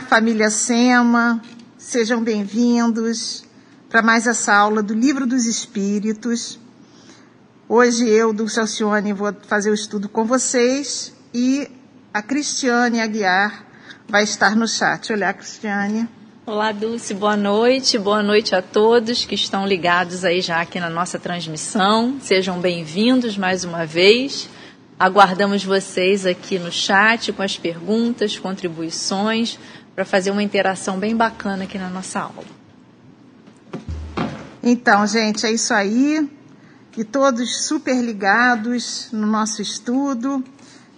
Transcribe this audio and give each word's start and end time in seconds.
Família 0.00 0.50
Sema, 0.50 1.40
sejam 1.76 2.22
bem-vindos 2.22 3.44
para 3.88 4.02
mais 4.02 4.26
essa 4.26 4.54
aula 4.54 4.82
do 4.82 4.94
Livro 4.94 5.26
dos 5.26 5.46
Espíritos. 5.46 6.58
Hoje 7.68 8.08
eu, 8.08 8.32
Dulce 8.32 8.58
Alcione, 8.58 9.12
vou 9.12 9.32
fazer 9.46 9.70
o 9.70 9.74
estudo 9.74 10.08
com 10.08 10.24
vocês 10.24 11.12
e 11.32 11.70
a 12.12 12.22
Cristiane 12.22 13.00
Aguiar 13.00 13.64
vai 14.08 14.24
estar 14.24 14.56
no 14.56 14.66
chat. 14.66 15.12
Olá, 15.12 15.32
Cristiane. 15.32 16.08
Olá, 16.46 16.72
Dulce, 16.72 17.14
boa 17.14 17.36
noite. 17.36 17.98
Boa 17.98 18.22
noite 18.22 18.54
a 18.54 18.62
todos 18.62 19.24
que 19.24 19.34
estão 19.34 19.66
ligados 19.66 20.24
aí 20.24 20.40
já 20.40 20.60
aqui 20.60 20.80
na 20.80 20.90
nossa 20.90 21.18
transmissão. 21.18 22.16
Sejam 22.20 22.58
bem-vindos 22.58 23.36
mais 23.36 23.64
uma 23.64 23.86
vez. 23.86 24.48
Aguardamos 25.00 25.64
vocês 25.64 26.26
aqui 26.26 26.58
no 26.58 26.70
chat 26.70 27.32
com 27.32 27.42
as 27.42 27.56
perguntas, 27.56 28.38
contribuições, 28.38 29.58
para 29.94 30.04
fazer 30.04 30.30
uma 30.30 30.42
interação 30.42 30.98
bem 30.98 31.16
bacana 31.16 31.64
aqui 31.64 31.78
na 31.78 31.90
nossa 31.90 32.20
aula. 32.20 32.60
Então, 34.62 35.06
gente, 35.06 35.46
é 35.46 35.52
isso 35.52 35.72
aí. 35.72 36.30
E 36.96 37.04
todos 37.04 37.64
super 37.64 37.96
ligados 38.02 39.08
no 39.10 39.26
nosso 39.26 39.62
estudo. 39.62 40.44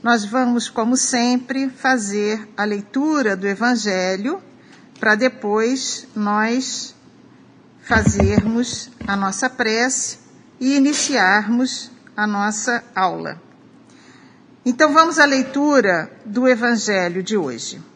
Nós 0.03 0.25
vamos, 0.25 0.69
como 0.69 0.97
sempre, 0.97 1.71
fazer 1.71 2.49
a 2.57 2.65
leitura 2.65 3.37
do 3.37 3.47
Evangelho 3.47 4.43
para 4.99 5.15
depois 5.15 6.07
nós 6.15 6.95
fazermos 7.83 8.91
a 9.07 9.17
nossa 9.17 9.51
prece 9.51 10.19
e 10.61 10.77
iniciarmos 10.77 11.91
a 12.17 12.27
nossa 12.27 12.85
aula. 12.95 13.41
Então 14.65 14.93
vamos 14.93 15.19
à 15.19 15.25
leitura 15.25 16.11
do 16.25 16.49
Evangelho 16.49 17.23
de 17.23 17.37
hoje. 17.37 17.92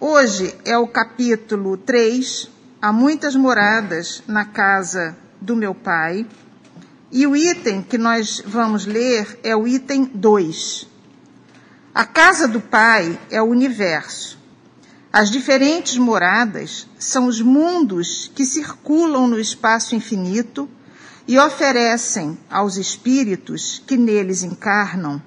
Hoje 0.00 0.54
é 0.64 0.78
o 0.78 0.86
capítulo 0.86 1.76
3, 1.76 2.48
Há 2.80 2.92
muitas 2.92 3.34
moradas 3.34 4.22
na 4.28 4.44
casa 4.44 5.16
do 5.40 5.56
meu 5.56 5.74
pai. 5.74 6.24
E 7.10 7.26
o 7.26 7.34
item 7.34 7.82
que 7.82 7.98
nós 7.98 8.40
vamos 8.46 8.86
ler 8.86 9.40
é 9.42 9.56
o 9.56 9.66
item 9.66 10.04
2. 10.14 10.86
A 11.92 12.04
casa 12.04 12.46
do 12.46 12.60
pai 12.60 13.18
é 13.28 13.42
o 13.42 13.46
universo. 13.46 14.38
As 15.12 15.32
diferentes 15.32 15.98
moradas 15.98 16.86
são 16.96 17.26
os 17.26 17.40
mundos 17.40 18.30
que 18.32 18.46
circulam 18.46 19.26
no 19.26 19.40
espaço 19.40 19.96
infinito 19.96 20.70
e 21.26 21.36
oferecem 21.40 22.38
aos 22.48 22.76
espíritos 22.76 23.82
que 23.84 23.96
neles 23.96 24.44
encarnam 24.44 25.20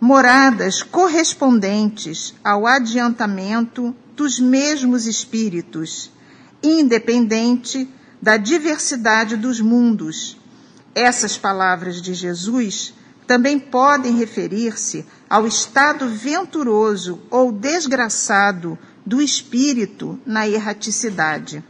moradas 0.00 0.82
correspondentes 0.82 2.34
ao 2.44 2.66
adiantamento 2.66 3.94
dos 4.14 4.38
mesmos 4.38 5.06
espíritos, 5.06 6.10
independente 6.62 7.88
da 8.20 8.36
diversidade 8.36 9.36
dos 9.36 9.60
mundos. 9.60 10.36
Essas 10.94 11.36
palavras 11.36 12.00
de 12.00 12.14
Jesus 12.14 12.94
também 13.26 13.58
podem 13.58 14.16
referir-se 14.16 15.04
ao 15.28 15.46
estado 15.46 16.08
venturoso 16.08 17.20
ou 17.30 17.52
desgraçado 17.52 18.78
do 19.04 19.20
espírito 19.20 20.18
na 20.24 20.48
erraticidade. 20.48 21.62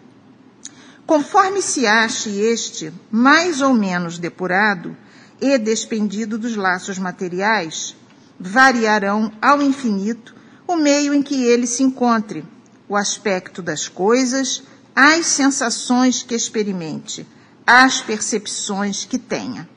Conforme 1.06 1.62
se 1.62 1.86
ache 1.86 2.30
este 2.40 2.92
mais 3.10 3.60
ou 3.60 3.72
menos 3.72 4.18
depurado 4.18 4.96
e 5.40 5.56
despendido 5.56 6.38
dos 6.38 6.54
laços 6.54 6.98
materiais, 6.98 7.96
variarão 8.38 9.32
ao 9.40 9.60
infinito 9.60 10.34
o 10.66 10.76
meio 10.76 11.14
em 11.14 11.22
que 11.22 11.44
ele 11.44 11.66
se 11.66 11.82
encontre, 11.82 12.44
o 12.88 12.96
aspecto 12.96 13.62
das 13.62 13.88
coisas, 13.88 14.62
as 14.94 15.26
sensações 15.26 16.22
que 16.22 16.34
experimente, 16.34 17.26
as 17.66 18.00
percepções 18.00 19.04
que 19.04 19.18
tenha. 19.18 19.68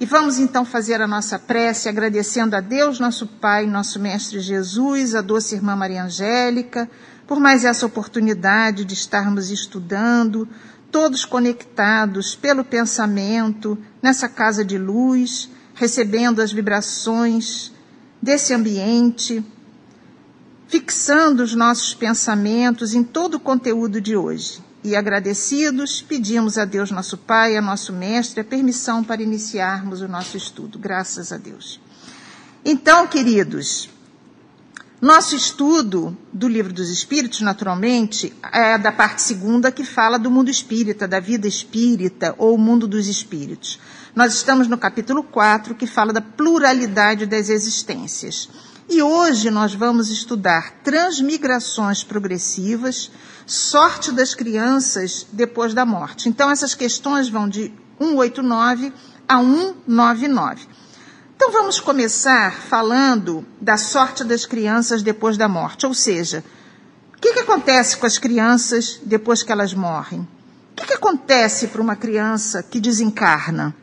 E 0.00 0.06
vamos 0.06 0.38
então 0.38 0.64
fazer 0.64 1.02
a 1.02 1.08
nossa 1.08 1.38
prece 1.38 1.88
agradecendo 1.88 2.54
a 2.54 2.60
Deus, 2.60 3.00
nosso 3.00 3.26
Pai, 3.26 3.66
nosso 3.66 3.98
Mestre 3.98 4.38
Jesus, 4.38 5.14
a 5.14 5.20
doce 5.20 5.56
irmã 5.56 5.74
Maria 5.74 6.04
Angélica, 6.04 6.88
por 7.26 7.40
mais 7.40 7.64
essa 7.64 7.84
oportunidade 7.84 8.84
de 8.84 8.94
estarmos 8.94 9.50
estudando, 9.50 10.48
todos 10.90 11.24
conectados 11.24 12.36
pelo 12.36 12.64
pensamento, 12.64 13.76
nessa 14.02 14.28
casa 14.28 14.64
de 14.64 14.78
luz, 14.78 15.50
recebendo 15.74 16.40
as 16.40 16.52
vibrações 16.52 17.72
desse 18.20 18.52
ambiente, 18.52 19.44
fixando 20.66 21.42
os 21.42 21.54
nossos 21.54 21.94
pensamentos 21.94 22.94
em 22.94 23.02
todo 23.02 23.34
o 23.34 23.40
conteúdo 23.40 24.00
de 24.00 24.16
hoje. 24.16 24.60
E 24.84 24.94
agradecidos, 24.94 26.00
pedimos 26.00 26.56
a 26.56 26.64
Deus, 26.64 26.90
nosso 26.90 27.18
Pai, 27.18 27.56
a 27.56 27.62
nosso 27.62 27.92
Mestre, 27.92 28.40
a 28.40 28.44
permissão 28.44 29.02
para 29.02 29.22
iniciarmos 29.22 30.00
o 30.00 30.08
nosso 30.08 30.36
estudo. 30.36 30.78
Graças 30.78 31.32
a 31.32 31.36
Deus. 31.36 31.80
Então, 32.64 33.06
queridos, 33.06 33.88
nosso 35.00 35.36
estudo 35.36 36.16
do 36.32 36.48
Livro 36.48 36.72
dos 36.72 36.90
Espíritos, 36.90 37.40
naturalmente, 37.40 38.34
é 38.52 38.76
da 38.76 38.90
parte 38.90 39.22
segunda 39.22 39.70
que 39.70 39.84
fala 39.84 40.18
do 40.18 40.30
mundo 40.30 40.50
espírita, 40.50 41.06
da 41.06 41.20
vida 41.20 41.46
espírita 41.46 42.34
ou 42.36 42.58
mundo 42.58 42.88
dos 42.88 43.06
espíritos. 43.06 43.78
Nós 44.14 44.34
estamos 44.34 44.66
no 44.66 44.78
capítulo 44.78 45.22
4, 45.22 45.74
que 45.74 45.86
fala 45.86 46.12
da 46.12 46.20
pluralidade 46.20 47.26
das 47.26 47.48
existências. 47.48 48.48
E 48.88 49.02
hoje 49.02 49.50
nós 49.50 49.74
vamos 49.74 50.08
estudar 50.08 50.80
transmigrações 50.82 52.02
progressivas, 52.02 53.10
sorte 53.46 54.10
das 54.10 54.34
crianças 54.34 55.26
depois 55.30 55.74
da 55.74 55.84
morte. 55.84 56.28
Então, 56.28 56.50
essas 56.50 56.74
questões 56.74 57.28
vão 57.28 57.48
de 57.48 57.72
189 57.98 58.92
a 59.28 59.36
199. 59.38 60.66
Então 61.36 61.52
vamos 61.52 61.78
começar 61.78 62.52
falando 62.52 63.46
da 63.60 63.76
sorte 63.76 64.24
das 64.24 64.44
crianças 64.44 65.02
depois 65.02 65.36
da 65.36 65.48
morte, 65.48 65.86
ou 65.86 65.94
seja, 65.94 66.42
o 67.16 67.20
que, 67.20 67.32
que 67.32 67.40
acontece 67.40 67.96
com 67.96 68.06
as 68.06 68.18
crianças 68.18 69.00
depois 69.04 69.44
que 69.44 69.52
elas 69.52 69.72
morrem? 69.72 70.20
O 70.72 70.74
que, 70.74 70.86
que 70.86 70.94
acontece 70.94 71.68
para 71.68 71.80
uma 71.80 71.94
criança 71.94 72.60
que 72.62 72.80
desencarna? 72.80 73.74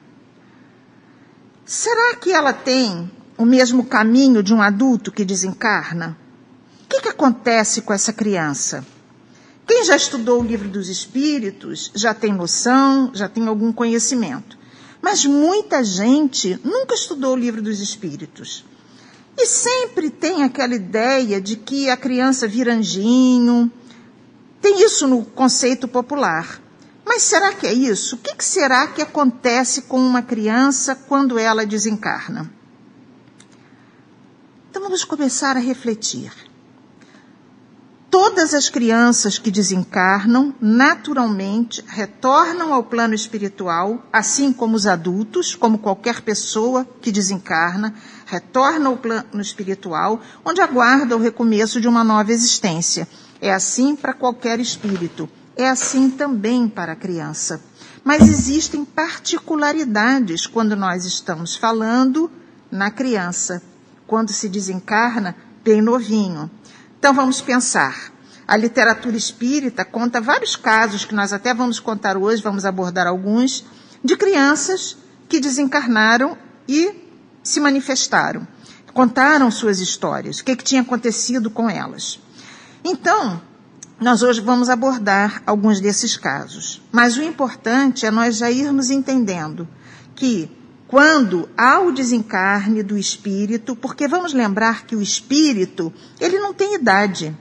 Será 1.66 2.16
que 2.18 2.32
ela 2.32 2.54
tem 2.54 3.10
o 3.36 3.44
mesmo 3.44 3.86
caminho 3.86 4.44
de 4.44 4.54
um 4.54 4.62
adulto 4.62 5.12
que 5.12 5.26
desencarna? 5.26 6.16
O 6.84 6.88
que, 6.88 7.02
que 7.02 7.10
acontece 7.10 7.82
com 7.82 7.92
essa 7.92 8.14
criança? 8.14 8.86
Quem 9.66 9.84
já 9.84 9.96
estudou 9.96 10.42
o 10.42 10.46
livro 10.46 10.70
dos 10.70 10.90
Espíritos 10.90 11.92
já 11.96 12.14
tem 12.14 12.32
noção, 12.32 13.10
já 13.16 13.28
tem 13.28 13.48
algum 13.48 13.74
conhecimento. 13.74 14.60
Mas 15.02 15.26
muita 15.26 15.84
gente 15.84 16.60
nunca 16.64 16.94
estudou 16.94 17.34
o 17.34 17.38
livro 17.38 17.64
dos 17.64 17.80
espíritos. 17.80 18.64
E 19.36 19.48
sempre 19.48 20.12
tem 20.12 20.44
aquela 20.44 20.76
ideia 20.76 21.42
de 21.42 21.56
que 21.56 21.90
a 21.90 21.98
criança 21.98 22.48
vira 22.48 22.76
anjinho. 22.76 23.72
Tem 24.62 24.84
isso 24.84 25.08
no 25.08 25.26
conceito 25.26 25.88
popular. 25.88 26.62
Mas 27.06 27.22
será 27.22 27.54
que 27.54 27.68
é 27.68 27.74
isso? 27.74 28.16
O 28.16 28.18
que, 28.18 28.44
será 28.44 28.88
que 28.88 29.02
acontece 29.02 29.84
com 29.84 30.00
uma 30.00 30.24
criança 30.24 30.96
quando 30.96 31.38
ela 31.38 31.66
desencarna? 31.66 32.52
Então 34.70 34.82
vamos 34.82 35.06
começar 35.06 35.56
a 35.56 35.60
refletir. 35.60 36.34
Todas 38.10 38.54
as 38.54 38.70
crianças 38.70 39.38
que 39.38 39.52
desencarnam, 39.52 40.56
naturalmente, 40.60 41.84
retornam 41.88 42.74
ao 42.74 42.84
plano 42.84 43.14
espiritual, 43.14 44.04
assim 44.12 44.52
como 44.52 44.76
os 44.76 44.88
adultos, 44.88 45.54
como 45.54 45.78
qualquer 45.78 46.22
pessoa 46.22 46.88
que 47.02 47.12
desencarna, 47.12 47.94
retorna 48.26 48.90
ao 48.90 48.98
plano 48.98 49.42
espiritual, 49.42 50.22
onde 50.44 50.62
aguarda 50.62 51.16
o 51.16 51.20
recomeço 51.20 51.80
de 51.80 51.88
uma 51.88 52.04
nova 52.04 52.32
existência. 52.32 53.08
É 53.40 53.54
assim 53.54 53.96
para 53.96 54.14
qualquer 54.14 54.60
espírito. 54.60 55.30
É 55.56 55.70
assim 55.70 56.10
também 56.10 56.68
para 56.68 56.94
a 56.94 56.96
criança. 56.96 57.62
Mas 58.04 58.28
existem 58.28 58.84
particularidades 58.84 60.46
quando 60.46 60.76
nós 60.76 61.06
estamos 61.06 61.56
falando 61.56 62.30
na 62.70 62.92
criança, 62.92 63.64
quando 64.06 64.32
se 64.32 64.50
desencarna 64.50 65.36
bem 65.64 65.82
novinho. 65.82 66.52
Então 67.00 67.14
vamos 67.14 67.42
pensar. 67.42 68.12
A 68.48 68.56
literatura 68.56 69.18
espírita 69.18 69.84
conta 69.84 70.22
vários 70.22 70.56
casos 70.56 71.04
que 71.04 71.16
nós 71.16 71.34
até 71.34 71.54
vamos 71.54 71.80
contar 71.80 72.16
hoje, 72.16 72.44
vamos 72.44 72.64
abordar 72.64 73.08
alguns, 73.08 73.66
de 74.04 74.16
crianças 74.16 74.98
que 75.28 75.40
desencarnaram 75.40 76.38
e 76.68 76.94
se 77.42 77.60
manifestaram. 77.60 78.48
Contaram 78.94 79.50
suas 79.50 79.80
histórias, 79.80 80.40
o 80.40 80.46
que, 80.46 80.56
que 80.56 80.64
tinha 80.64 80.82
acontecido 80.82 81.50
com 81.50 81.70
elas. 81.70 82.20
Então, 82.84 83.42
nós 84.00 84.22
hoje 84.22 84.42
vamos 84.42 84.70
abordar 84.70 85.42
alguns 85.46 85.80
desses 85.80 86.18
casos. 86.18 86.82
Mas 86.92 87.16
o 87.18 87.24
importante 87.24 88.06
é 88.06 88.12
nós 88.12 88.38
já 88.38 88.52
irmos 88.52 88.90
entendendo 88.90 89.68
que 90.16 90.50
quando 90.88 91.50
há 91.58 91.80
o 91.80 91.92
desencarne 91.92 92.84
do 92.84 92.98
espírito, 92.98 93.76
porque 93.76 94.08
vamos 94.08 94.34
lembrar 94.34 94.86
que 94.86 94.96
o 94.96 95.02
espírito, 95.02 95.94
ele 96.20 96.40
não 96.40 96.54
tem 96.54 96.76
idade. 96.76 97.36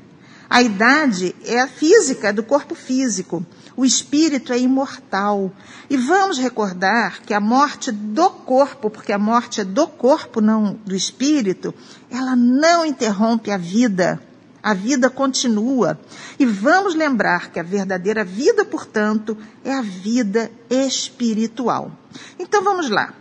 A 0.49 0.62
idade 0.62 1.35
é 1.45 1.61
a 1.61 1.67
física, 1.67 2.29
é 2.29 2.33
do 2.33 2.43
corpo 2.43 2.75
físico. 2.75 3.45
O 3.77 3.85
espírito 3.85 4.53
é 4.53 4.59
imortal. 4.59 5.53
E 5.91 5.97
vamos 5.97 6.39
recordar 6.39 7.21
que 7.23 7.35
a 7.35 7.41
morte 7.41 7.91
do 7.91 8.31
corpo, 8.31 8.89
porque 8.89 9.12
a 9.12 9.19
morte 9.19 9.61
é 9.61 9.65
do 9.65 9.89
corpo, 9.89 10.41
não 10.41 10.79
do 10.87 10.95
espírito, 10.95 11.75
ela 12.09 12.37
não 12.37 12.87
interrompe 12.87 13.51
a 13.51 13.56
vida. 13.56 14.23
A 14.65 14.73
vida 14.73 15.11
continua. 15.11 16.01
E 16.39 16.47
vamos 16.47 16.95
lembrar 16.95 17.51
que 17.51 17.61
a 17.61 17.63
verdadeira 17.63 18.25
vida, 18.25 18.65
portanto, 18.65 19.37
é 19.63 19.71
a 19.75 19.83
vida 19.83 20.51
espiritual. 20.71 21.93
Então 22.39 22.65
vamos 22.65 22.89
lá. 22.89 23.13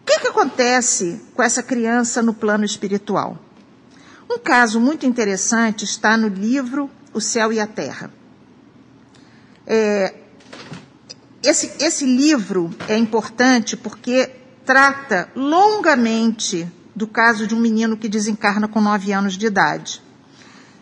O 0.00 0.04
que, 0.06 0.18
que 0.20 0.28
acontece 0.28 1.20
com 1.34 1.42
essa 1.42 1.62
criança 1.62 2.22
no 2.22 2.32
plano 2.32 2.64
espiritual? 2.64 3.38
Um 4.30 4.38
caso 4.38 4.80
muito 4.80 5.04
interessante 5.04 5.84
está 5.84 6.16
no 6.16 6.28
livro 6.28 6.90
O 7.12 7.20
Céu 7.20 7.52
e 7.52 7.60
a 7.60 7.66
Terra. 7.66 8.10
É, 9.66 10.14
esse, 11.42 11.70
esse 11.84 12.06
livro 12.06 12.70
é 12.88 12.96
importante 12.96 13.76
porque 13.76 14.30
trata 14.64 15.30
longamente 15.36 16.66
do 16.94 17.06
caso 17.06 17.46
de 17.46 17.54
um 17.54 17.60
menino 17.60 17.96
que 17.96 18.08
desencarna 18.08 18.68
com 18.68 18.80
nove 18.80 19.12
anos 19.12 19.34
de 19.34 19.46
idade. 19.46 20.02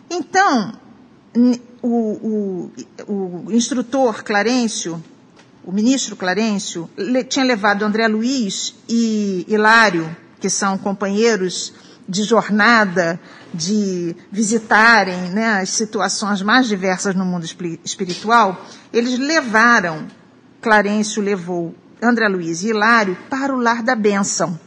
Então, 0.09 0.73
o, 1.81 2.69
o, 3.07 3.45
o 3.45 3.51
instrutor 3.51 4.23
Clarencio, 4.23 5.01
o 5.63 5.71
ministro 5.71 6.15
Clarencio, 6.15 6.89
tinha 7.29 7.45
levado 7.45 7.83
André 7.83 8.07
Luiz 8.07 8.75
e 8.89 9.45
Hilário, 9.47 10.15
que 10.39 10.49
são 10.49 10.77
companheiros 10.77 11.73
de 12.07 12.23
jornada, 12.23 13.19
de 13.53 14.15
visitarem 14.31 15.29
né, 15.29 15.61
as 15.61 15.69
situações 15.69 16.41
mais 16.41 16.67
diversas 16.67 17.15
no 17.15 17.23
mundo 17.23 17.45
espiritual, 17.85 18.65
eles 18.91 19.17
levaram, 19.17 20.07
Clarencio 20.61 21.21
levou 21.21 21.75
André 22.01 22.27
Luiz 22.27 22.63
e 22.63 22.69
Hilário 22.69 23.17
para 23.29 23.53
o 23.53 23.59
lar 23.59 23.83
da 23.83 23.95
bênção. 23.95 24.59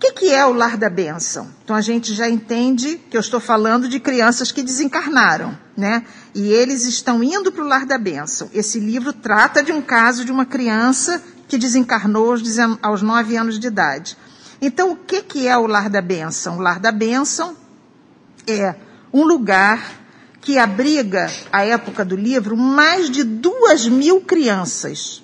O 0.00 0.02
que, 0.02 0.12
que 0.12 0.30
é 0.32 0.46
o 0.46 0.54
lar 0.54 0.78
da 0.78 0.88
bênção? 0.88 1.50
Então 1.62 1.76
a 1.76 1.82
gente 1.82 2.14
já 2.14 2.26
entende 2.26 2.96
que 3.10 3.18
eu 3.18 3.20
estou 3.20 3.38
falando 3.38 3.86
de 3.86 4.00
crianças 4.00 4.50
que 4.50 4.62
desencarnaram, 4.62 5.54
né? 5.76 6.04
E 6.34 6.48
eles 6.48 6.86
estão 6.86 7.22
indo 7.22 7.52
para 7.52 7.62
o 7.62 7.68
lar 7.68 7.84
da 7.84 7.98
bênção. 7.98 8.48
Esse 8.54 8.80
livro 8.80 9.12
trata 9.12 9.62
de 9.62 9.72
um 9.72 9.82
caso 9.82 10.24
de 10.24 10.32
uma 10.32 10.46
criança 10.46 11.22
que 11.46 11.58
desencarnou 11.58 12.30
aos, 12.30 12.40
aos 12.80 13.02
nove 13.02 13.36
anos 13.36 13.58
de 13.58 13.66
idade. 13.66 14.16
Então, 14.58 14.92
o 14.92 14.96
que, 14.96 15.20
que 15.20 15.46
é 15.46 15.54
o 15.58 15.66
lar 15.66 15.90
da 15.90 16.00
bênção? 16.00 16.56
O 16.56 16.60
lar 16.62 16.80
da 16.80 16.90
bênção 16.90 17.54
é 18.46 18.74
um 19.12 19.24
lugar 19.24 20.00
que 20.40 20.56
abriga, 20.56 21.30
à 21.52 21.62
época 21.62 22.06
do 22.06 22.16
livro, 22.16 22.56
mais 22.56 23.10
de 23.10 23.22
duas 23.22 23.86
mil 23.86 24.22
crianças. 24.22 25.22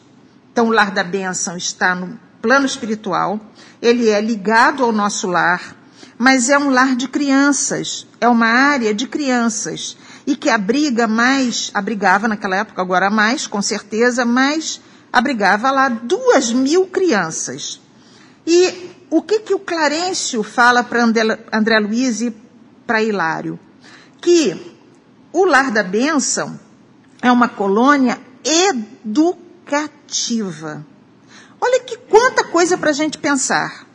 Então, 0.52 0.66
o 0.66 0.70
lar 0.70 0.90
da 0.90 1.02
bênção 1.02 1.56
está 1.56 1.94
no 1.94 2.20
plano 2.42 2.66
espiritual, 2.66 3.40
ele 3.80 4.08
é 4.08 4.20
ligado 4.20 4.84
ao 4.84 4.92
nosso 4.92 5.26
lar, 5.26 5.76
mas 6.18 6.48
é 6.48 6.58
um 6.58 6.70
lar 6.70 6.96
de 6.96 7.08
crianças, 7.08 8.06
é 8.20 8.28
uma 8.28 8.46
área 8.46 8.94
de 8.94 9.06
crianças 9.06 9.96
e 10.26 10.34
que 10.34 10.48
abriga 10.50 11.06
mais, 11.06 11.70
abrigava 11.74 12.26
naquela 12.26 12.56
época, 12.56 12.82
agora 12.82 13.10
mais, 13.10 13.46
com 13.46 13.62
certeza, 13.62 14.24
mas 14.24 14.80
abrigava 15.12 15.70
lá 15.70 15.88
duas 15.88 16.52
mil 16.52 16.86
crianças. 16.86 17.80
E 18.46 18.90
o 19.10 19.22
que, 19.22 19.40
que 19.40 19.54
o 19.54 19.58
Clarencio 19.58 20.42
fala 20.42 20.82
para 20.82 21.04
André 21.52 21.78
Luiz 21.78 22.20
e 22.20 22.34
para 22.86 23.02
Hilário? 23.02 23.58
Que 24.20 24.74
o 25.32 25.44
Lar 25.44 25.70
da 25.70 25.82
Bênção 25.82 26.58
é 27.22 27.30
uma 27.30 27.48
colônia 27.48 28.18
educativa. 29.04 30.84
Olha 31.60 31.80
que 31.80 31.96
quanta 31.96 32.44
coisa 32.44 32.76
para 32.76 32.90
a 32.90 32.94
gente 32.94 33.18
pensar. 33.18 33.86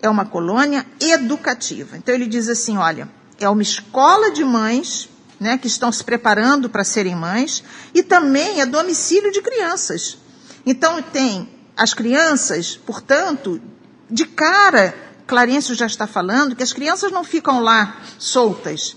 É 0.00 0.08
uma 0.08 0.24
colônia 0.24 0.86
educativa. 1.00 1.96
Então 1.96 2.14
ele 2.14 2.26
diz 2.26 2.48
assim: 2.48 2.76
olha, 2.76 3.08
é 3.38 3.48
uma 3.48 3.62
escola 3.62 4.30
de 4.30 4.44
mães 4.44 5.08
né, 5.40 5.58
que 5.58 5.66
estão 5.66 5.90
se 5.90 6.02
preparando 6.04 6.68
para 6.68 6.84
serem 6.84 7.14
mães 7.14 7.62
e 7.92 8.02
também 8.02 8.60
é 8.60 8.66
domicílio 8.66 9.32
de 9.32 9.42
crianças. 9.42 10.18
Então 10.64 11.02
tem 11.02 11.48
as 11.76 11.92
crianças, 11.92 12.76
portanto, 12.76 13.60
de 14.08 14.24
cara, 14.24 14.94
Clarencio 15.26 15.74
já 15.74 15.86
está 15.86 16.06
falando 16.06 16.54
que 16.54 16.62
as 16.62 16.72
crianças 16.72 17.10
não 17.10 17.24
ficam 17.24 17.60
lá 17.60 18.00
soltas. 18.18 18.96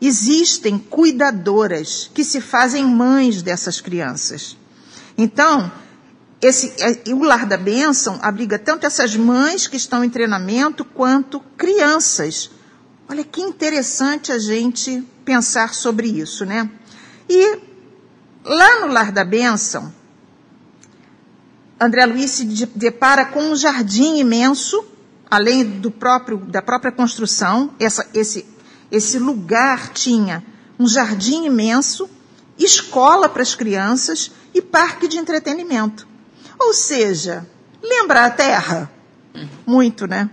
Existem 0.00 0.78
cuidadoras 0.78 2.10
que 2.14 2.24
se 2.24 2.40
fazem 2.40 2.84
mães 2.84 3.42
dessas 3.42 3.80
crianças. 3.80 4.56
Então, 5.16 5.70
esse, 6.40 6.72
é, 6.78 7.12
o 7.12 7.22
Lar 7.24 7.46
da 7.46 7.56
Bênção 7.56 8.18
abriga 8.22 8.58
tanto 8.58 8.86
essas 8.86 9.16
mães 9.16 9.66
que 9.66 9.76
estão 9.76 10.04
em 10.04 10.10
treinamento 10.10 10.84
quanto 10.84 11.40
crianças. 11.56 12.50
Olha 13.08 13.24
que 13.24 13.40
interessante 13.40 14.30
a 14.30 14.38
gente 14.38 15.02
pensar 15.24 15.74
sobre 15.74 16.08
isso, 16.08 16.44
né? 16.44 16.70
E 17.28 17.58
lá 18.44 18.80
no 18.80 18.92
Lar 18.92 19.10
da 19.10 19.24
Bênção, 19.24 19.92
André 21.80 22.06
Luiz 22.06 22.30
se 22.32 22.44
depara 22.44 23.26
com 23.26 23.40
um 23.40 23.56
jardim 23.56 24.18
imenso, 24.18 24.84
além 25.30 25.64
do 25.64 25.90
próprio, 25.90 26.38
da 26.38 26.62
própria 26.62 26.90
construção. 26.90 27.74
Essa, 27.78 28.08
esse, 28.14 28.46
esse 28.90 29.18
lugar 29.18 29.92
tinha 29.92 30.44
um 30.78 30.88
jardim 30.88 31.46
imenso, 31.46 32.08
escola 32.58 33.28
para 33.28 33.42
as 33.42 33.54
crianças 33.54 34.30
e 34.54 34.62
parque 34.62 35.06
de 35.06 35.18
entretenimento. 35.18 36.07
Ou 36.58 36.74
seja, 36.74 37.46
lembra 37.82 38.26
a 38.26 38.30
Terra? 38.30 38.90
Muito, 39.66 40.06
né? 40.06 40.28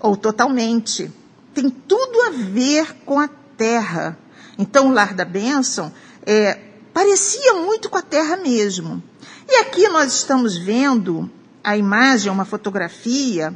Ou 0.00 0.16
totalmente. 0.16 1.10
Tem 1.54 1.68
tudo 1.68 2.22
a 2.22 2.30
ver 2.30 2.94
com 3.04 3.20
a 3.20 3.28
Terra. 3.56 4.18
Então, 4.58 4.88
o 4.88 4.92
Lar 4.92 5.14
da 5.14 5.24
Bênção 5.24 5.92
é, 6.24 6.58
parecia 6.92 7.54
muito 7.54 7.90
com 7.90 7.98
a 7.98 8.02
Terra 8.02 8.36
mesmo. 8.36 9.02
E 9.48 9.56
aqui 9.56 9.88
nós 9.88 10.14
estamos 10.14 10.56
vendo 10.56 11.30
a 11.62 11.76
imagem, 11.76 12.32
uma 12.32 12.44
fotografia 12.44 13.54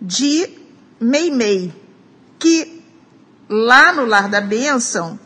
de 0.00 0.48
Meimei, 1.00 1.72
que 2.38 2.82
lá 3.48 3.92
no 3.92 4.04
Lar 4.04 4.28
da 4.28 4.40
Bênção 4.40 5.18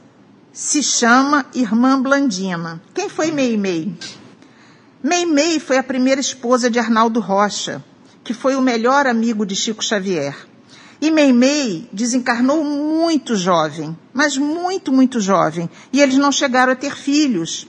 se 0.53 0.83
chama 0.83 1.45
Irmã 1.55 2.01
Blandina. 2.01 2.81
Quem 2.95 3.09
foi 3.09 3.31
Meimei? 3.31 3.95
Meimei 5.07 5.61
foi 5.61 5.79
a 5.79 5.85
primeira 5.85 6.21
esposa 6.21 6.69
de 6.69 6.81
Arnaldo 6.81 7.21
Rocha, 7.21 7.81
que 8.25 8.35
foi 8.35 8.57
o 8.57 8.61
melhor 8.61 9.07
amigo 9.07 9.47
de 9.47 9.55
Chico 9.55 9.81
Xavier. 9.81 10.37
E 11.01 11.13
Meimei 11.13 11.89
desencarnou 11.93 12.65
muito 12.65 13.37
jovem, 13.37 13.97
mas 14.13 14.37
muito, 14.37 14.91
muito 14.91 15.21
jovem, 15.21 15.71
e 15.93 16.03
eles 16.03 16.17
não 16.17 16.33
chegaram 16.33 16.73
a 16.73 16.75
ter 16.75 16.97
filhos. 16.97 17.69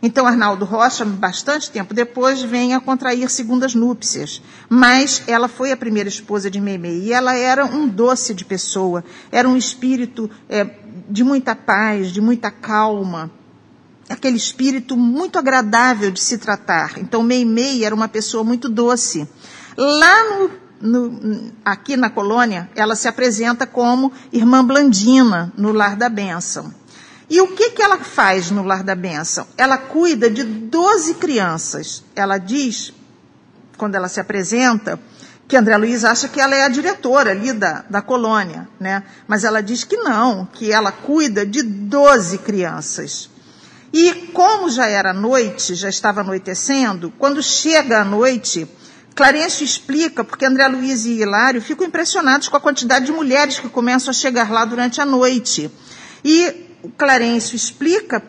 Então, 0.00 0.24
Arnaldo 0.24 0.64
Rocha, 0.64 1.04
bastante 1.04 1.68
tempo 1.68 1.92
depois, 1.92 2.42
vem 2.42 2.72
a 2.72 2.80
contrair 2.80 3.28
segundas 3.28 3.74
núpcias. 3.74 4.40
Mas 4.68 5.24
ela 5.26 5.48
foi 5.48 5.72
a 5.72 5.76
primeira 5.76 6.08
esposa 6.08 6.48
de 6.48 6.60
Meimei. 6.60 7.06
E 7.06 7.12
ela 7.12 7.34
era 7.34 7.64
um 7.64 7.88
doce 7.88 8.32
de 8.32 8.44
pessoa. 8.44 9.04
Era 9.32 9.48
um 9.48 9.56
espírito 9.56 10.30
é, 10.48 10.64
de 11.10 11.24
muita 11.24 11.56
paz, 11.56 12.12
de 12.12 12.20
muita 12.20 12.52
calma. 12.52 13.32
Aquele 14.08 14.36
espírito 14.36 14.96
muito 14.96 15.38
agradável 15.38 16.10
de 16.10 16.20
se 16.20 16.38
tratar. 16.38 16.98
Então, 16.98 17.22
Meimei 17.22 17.84
era 17.84 17.94
uma 17.94 18.08
pessoa 18.08 18.42
muito 18.42 18.68
doce. 18.68 19.28
Lá 19.76 20.24
no, 20.24 20.50
no, 20.80 21.52
aqui 21.64 21.96
na 21.96 22.08
colônia, 22.08 22.70
ela 22.74 22.96
se 22.96 23.06
apresenta 23.06 23.66
como 23.66 24.12
irmã 24.32 24.64
Blandina, 24.64 25.52
no 25.56 25.72
Lar 25.72 25.96
da 25.96 26.08
Bênção. 26.08 26.72
E 27.30 27.40
o 27.40 27.48
que, 27.48 27.70
que 27.70 27.82
ela 27.82 27.98
faz 27.98 28.50
no 28.50 28.62
Lar 28.62 28.82
da 28.82 28.94
Bênção? 28.94 29.46
Ela 29.56 29.76
cuida 29.76 30.30
de 30.30 30.42
12 30.42 31.14
crianças. 31.14 32.02
Ela 32.16 32.38
diz, 32.38 32.92
quando 33.76 33.94
ela 33.94 34.08
se 34.08 34.18
apresenta, 34.18 34.98
que 35.46 35.56
André 35.56 35.76
Luiz 35.76 36.04
acha 36.04 36.28
que 36.28 36.40
ela 36.40 36.54
é 36.54 36.64
a 36.64 36.68
diretora 36.68 37.30
ali 37.30 37.52
da, 37.52 37.84
da 37.88 38.02
colônia, 38.02 38.68
né? 38.78 39.02
Mas 39.26 39.44
ela 39.44 39.62
diz 39.62 39.84
que 39.84 39.96
não, 39.96 40.46
que 40.46 40.70
ela 40.70 40.92
cuida 40.92 41.44
de 41.46 41.62
12 41.62 42.38
crianças. 42.38 43.30
E 43.92 44.12
como 44.32 44.68
já 44.68 44.86
era 44.86 45.12
noite, 45.12 45.74
já 45.74 45.88
estava 45.88 46.20
anoitecendo, 46.20 47.12
quando 47.18 47.42
chega 47.42 48.00
a 48.00 48.04
noite, 48.04 48.68
Clarence 49.14 49.64
explica, 49.64 50.22
porque 50.22 50.44
André 50.44 50.68
Luiz 50.68 51.06
e 51.06 51.20
Hilário 51.20 51.62
ficam 51.62 51.86
impressionados 51.86 52.48
com 52.48 52.56
a 52.56 52.60
quantidade 52.60 53.06
de 53.06 53.12
mulheres 53.12 53.58
que 53.58 53.68
começam 53.68 54.10
a 54.10 54.14
chegar 54.14 54.50
lá 54.50 54.64
durante 54.64 55.00
a 55.00 55.06
noite. 55.06 55.70
E 56.22 56.68
Clarencio 56.96 57.56
explica 57.56 58.22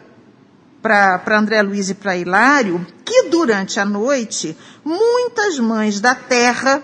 para 0.81 1.37
André 1.37 1.61
Luiz 1.61 1.89
e 1.89 1.93
para 1.93 2.15
Hilário 2.15 2.87
que 3.03 3.23
durante 3.29 3.79
a 3.79 3.85
noite, 3.85 4.57
muitas 4.83 5.59
mães 5.59 5.99
da 5.99 6.15
terra 6.15 6.81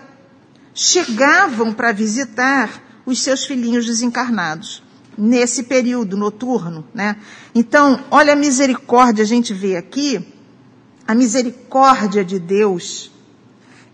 chegavam 0.74 1.74
para 1.74 1.94
visitar 1.94 2.70
os 3.06 3.24
seus 3.24 3.46
filhinhos 3.46 3.86
desencarnados 3.86 4.85
nesse 5.18 5.64
período 5.64 6.18
noturno, 6.18 6.86
né? 6.94 7.18
Então, 7.54 8.04
olha 8.12 8.34
a 8.34 8.36
misericórdia, 8.36 9.24
a 9.24 9.28
gente 9.28 9.54
vê 9.54 9.76
aqui 9.76 10.26
a 11.08 11.14
misericórdia 11.14 12.24
de 12.24 12.40
Deus 12.40 13.12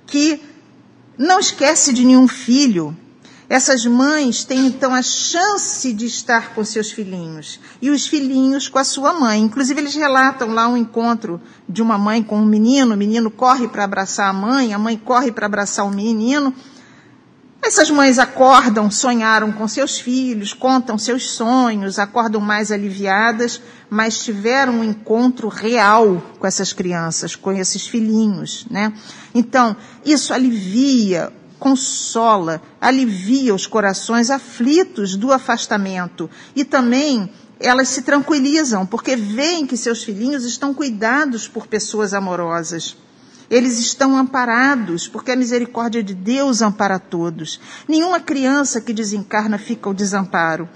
que 0.05 0.41
não 1.17 1.39
esquece 1.39 1.93
de 1.93 2.05
nenhum 2.05 2.27
filho. 2.27 2.95
Essas 3.47 3.85
mães 3.85 4.45
têm 4.45 4.65
então 4.65 4.93
a 4.95 5.01
chance 5.01 5.91
de 5.91 6.05
estar 6.05 6.53
com 6.55 6.63
seus 6.63 6.89
filhinhos 6.89 7.59
e 7.81 7.89
os 7.89 8.07
filhinhos 8.07 8.69
com 8.69 8.79
a 8.79 8.83
sua 8.83 9.13
mãe. 9.13 9.41
Inclusive, 9.41 9.81
eles 9.81 9.93
relatam 9.93 10.53
lá 10.53 10.69
um 10.69 10.77
encontro 10.77 11.39
de 11.67 11.81
uma 11.81 11.97
mãe 11.97 12.23
com 12.23 12.37
um 12.37 12.45
menino: 12.45 12.93
o 12.93 12.97
menino 12.97 13.29
corre 13.29 13.67
para 13.67 13.83
abraçar 13.83 14.29
a 14.29 14.33
mãe, 14.33 14.73
a 14.73 14.79
mãe 14.79 14.97
corre 14.97 15.33
para 15.33 15.47
abraçar 15.47 15.85
o 15.85 15.91
menino, 15.91 16.55
essas 17.63 17.91
mães 17.91 18.17
acordam, 18.17 18.89
sonharam 18.89 19.51
com 19.51 19.67
seus 19.67 19.99
filhos, 19.99 20.53
contam 20.53 20.97
seus 20.97 21.31
sonhos, 21.31 21.99
acordam 21.99 22.41
mais 22.41 22.71
aliviadas, 22.71 23.61
mas 23.89 24.23
tiveram 24.23 24.79
um 24.79 24.83
encontro 24.83 25.47
real 25.47 26.21
com 26.39 26.47
essas 26.47 26.73
crianças, 26.73 27.35
com 27.35 27.51
esses 27.51 27.87
filhinhos, 27.87 28.65
né? 28.69 28.91
Então, 29.33 29.75
isso 30.03 30.33
alivia, 30.33 31.31
consola, 31.59 32.59
alivia 32.79 33.53
os 33.53 33.67
corações 33.67 34.31
aflitos 34.31 35.15
do 35.15 35.31
afastamento 35.31 36.27
e 36.55 36.65
também 36.65 37.29
elas 37.59 37.89
se 37.89 38.01
tranquilizam 38.01 38.87
porque 38.87 39.15
veem 39.15 39.67
que 39.67 39.77
seus 39.77 40.03
filhinhos 40.03 40.45
estão 40.45 40.73
cuidados 40.73 41.47
por 41.47 41.67
pessoas 41.67 42.13
amorosas. 42.15 42.97
Eles 43.51 43.79
estão 43.79 44.15
amparados, 44.15 45.09
porque 45.09 45.29
a 45.29 45.35
misericórdia 45.35 46.01
de 46.01 46.13
Deus 46.13 46.61
ampara 46.61 46.97
todos. 46.97 47.59
Nenhuma 47.85 48.21
criança 48.21 48.79
que 48.79 48.93
desencarna 48.93 49.57
fica 49.57 49.89
ao 49.89 49.93
desamparo. 49.93 50.69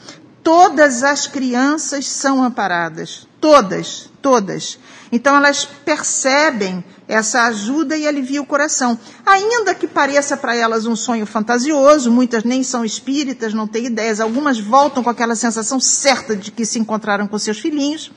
Todas 0.44 1.01
as 1.01 1.25
crianças 1.25 2.05
são 2.05 2.44
amparadas. 2.44 3.25
Todas, 3.39 4.10
todas. 4.22 4.77
Então 5.10 5.38
elas 5.38 5.63
percebem 5.63 6.84
essa 7.08 7.44
ajuda 7.44 7.96
e 7.96 8.05
alivia 8.05 8.41
o 8.41 8.46
coração. 8.46 9.00
Ainda 9.25 9.74
que 9.74 9.88
pareça 9.88 10.36
para 10.36 10.53
elas 10.53 10.86
um 10.86 10.98
sonho 10.98 11.25
fantasioso, 11.25 12.12
muitas 12.12 12.44
nem 12.44 12.62
são 12.62 12.84
espíritas, 12.84 13.53
não 13.53 13.67
têm 13.67 13.86
ideias, 13.86 14.20
algumas 14.20 14.60
voltam 14.60 15.01
com 15.01 15.10
aquela 15.10 15.36
sensação 15.36 15.79
certa 15.79 16.36
de 16.36 16.51
que 16.51 16.65
se 16.65 16.77
encontraram 16.77 17.25
com 17.25 17.39
seus 17.39 17.58
filhinhos, 17.58 18.12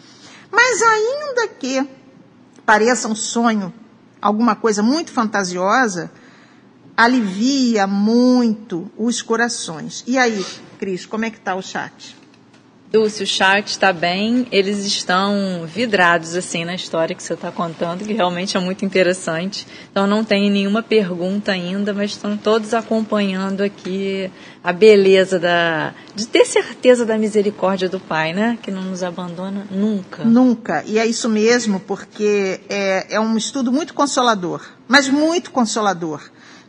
mas 0.50 0.82
ainda 0.82 1.46
que 1.46 1.88
pareça 2.66 3.06
um 3.06 3.14
sonho 3.14 3.72
alguma 4.20 4.56
coisa 4.56 4.82
muito 4.82 5.12
fantasiosa, 5.12 6.10
alivia 6.96 7.86
muito 7.86 8.90
os 8.96 9.22
corações. 9.22 10.02
E 10.06 10.18
aí, 10.18 10.44
Cris, 10.78 11.06
como 11.06 11.24
é 11.24 11.30
que 11.30 11.38
está 11.38 11.54
o 11.54 11.62
chat? 11.62 12.17
Dulce, 12.90 13.22
o 13.22 13.26
chat 13.26 13.66
está 13.68 13.92
bem, 13.92 14.46
eles 14.50 14.86
estão 14.86 15.66
vidrados 15.66 16.34
assim 16.34 16.64
na 16.64 16.74
história 16.74 17.14
que 17.14 17.22
você 17.22 17.34
está 17.34 17.52
contando, 17.52 18.02
que 18.02 18.14
realmente 18.14 18.56
é 18.56 18.60
muito 18.60 18.82
interessante. 18.82 19.66
Então 19.90 20.06
não 20.06 20.24
tem 20.24 20.50
nenhuma 20.50 20.82
pergunta 20.82 21.52
ainda, 21.52 21.92
mas 21.92 22.12
estão 22.12 22.34
todos 22.34 22.72
acompanhando 22.72 23.60
aqui 23.60 24.30
a 24.64 24.72
beleza 24.72 25.38
da 25.38 25.92
de 26.14 26.26
ter 26.26 26.46
certeza 26.46 27.04
da 27.04 27.18
misericórdia 27.18 27.90
do 27.90 28.00
Pai, 28.00 28.32
né? 28.32 28.58
Que 28.62 28.70
não 28.70 28.82
nos 28.82 29.02
abandona 29.02 29.66
nunca. 29.70 30.24
Nunca. 30.24 30.82
E 30.86 30.98
é 30.98 31.04
isso 31.04 31.28
mesmo, 31.28 31.80
porque 31.80 32.58
é, 32.70 33.16
é 33.16 33.20
um 33.20 33.36
estudo 33.36 33.70
muito 33.70 33.92
consolador, 33.92 34.62
mas 34.88 35.08
muito 35.08 35.50
consolador 35.50 36.22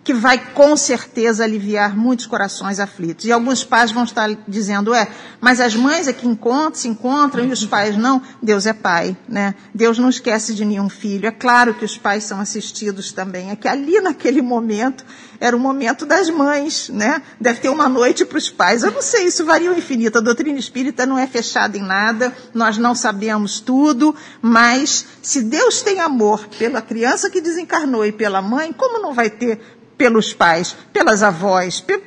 que 0.10 0.14
vai 0.16 0.40
com 0.40 0.76
certeza 0.76 1.44
aliviar 1.44 1.96
muitos 1.96 2.26
corações 2.26 2.80
aflitos. 2.80 3.26
E 3.26 3.32
alguns 3.32 3.64
pais 3.64 3.92
vão 3.92 4.04
estar 4.04 4.28
dizendo, 4.48 4.92
é, 4.92 5.08
mas 5.40 5.62
as 5.62 5.76
mães 5.76 6.08
é 6.08 6.14
que 6.14 6.28
encontram, 6.28 6.74
se 6.74 6.88
encontram 6.88 7.46
e 7.46 7.52
os 7.52 7.64
pais 7.64 7.96
não. 7.96 8.20
Deus 8.42 8.66
é 8.66 8.74
pai, 8.74 9.16
né? 9.28 9.54
Deus 9.72 10.00
não 10.00 10.10
esquece 10.10 10.56
de 10.56 10.66
nenhum 10.66 10.90
filho. 10.90 11.28
É 11.28 11.32
claro 11.32 11.76
que 11.76 11.86
os 11.86 11.96
pais 11.96 12.24
são 12.24 12.40
assistidos 12.40 13.12
também. 13.12 13.52
É 13.52 13.56
que 13.56 13.68
ali 13.68 14.02
naquele 14.02 14.42
momento 14.42 15.06
era 15.40 15.56
o 15.56 15.60
momento 15.60 16.06
das 16.06 16.30
mães, 16.30 16.90
né? 16.90 17.22
Deve 17.40 17.62
ter 17.62 17.70
uma 17.70 17.88
noite 17.88 18.26
para 18.26 18.38
os 18.38 18.50
pais. 18.50 18.84
Eu 18.84 18.92
não 18.92 19.02
sei, 19.02 19.26
isso 19.26 19.46
varia 19.46 19.72
o 19.72 19.78
infinito. 19.78 20.18
A 20.18 20.22
doutrina 20.22 20.60
espírita 20.60 21.06
não 21.06 21.18
é 21.18 21.26
fechada 21.26 21.78
em 21.78 21.82
nada, 21.82 22.36
nós 22.54 22.78
não 22.78 22.94
sabemos 22.94 23.60
tudo, 23.60 24.16
mas 24.42 25.06
se 25.22 25.42
Deus 25.42 25.82
tem 25.82 26.00
amor 26.00 26.48
pela 26.58 26.82
criança 26.82 27.30
que 27.30 27.42
desencarnou 27.42 28.06
e 28.06 28.12
pela 28.12 28.42
mãe, 28.42 28.74
como 28.74 29.02
não 29.02 29.14
vai 29.14 29.30
ter 29.30 29.60
pelos 29.98 30.34
pais, 30.34 30.76
pelas 30.94 31.24
avós, 31.24 31.82
por, 31.82 32.00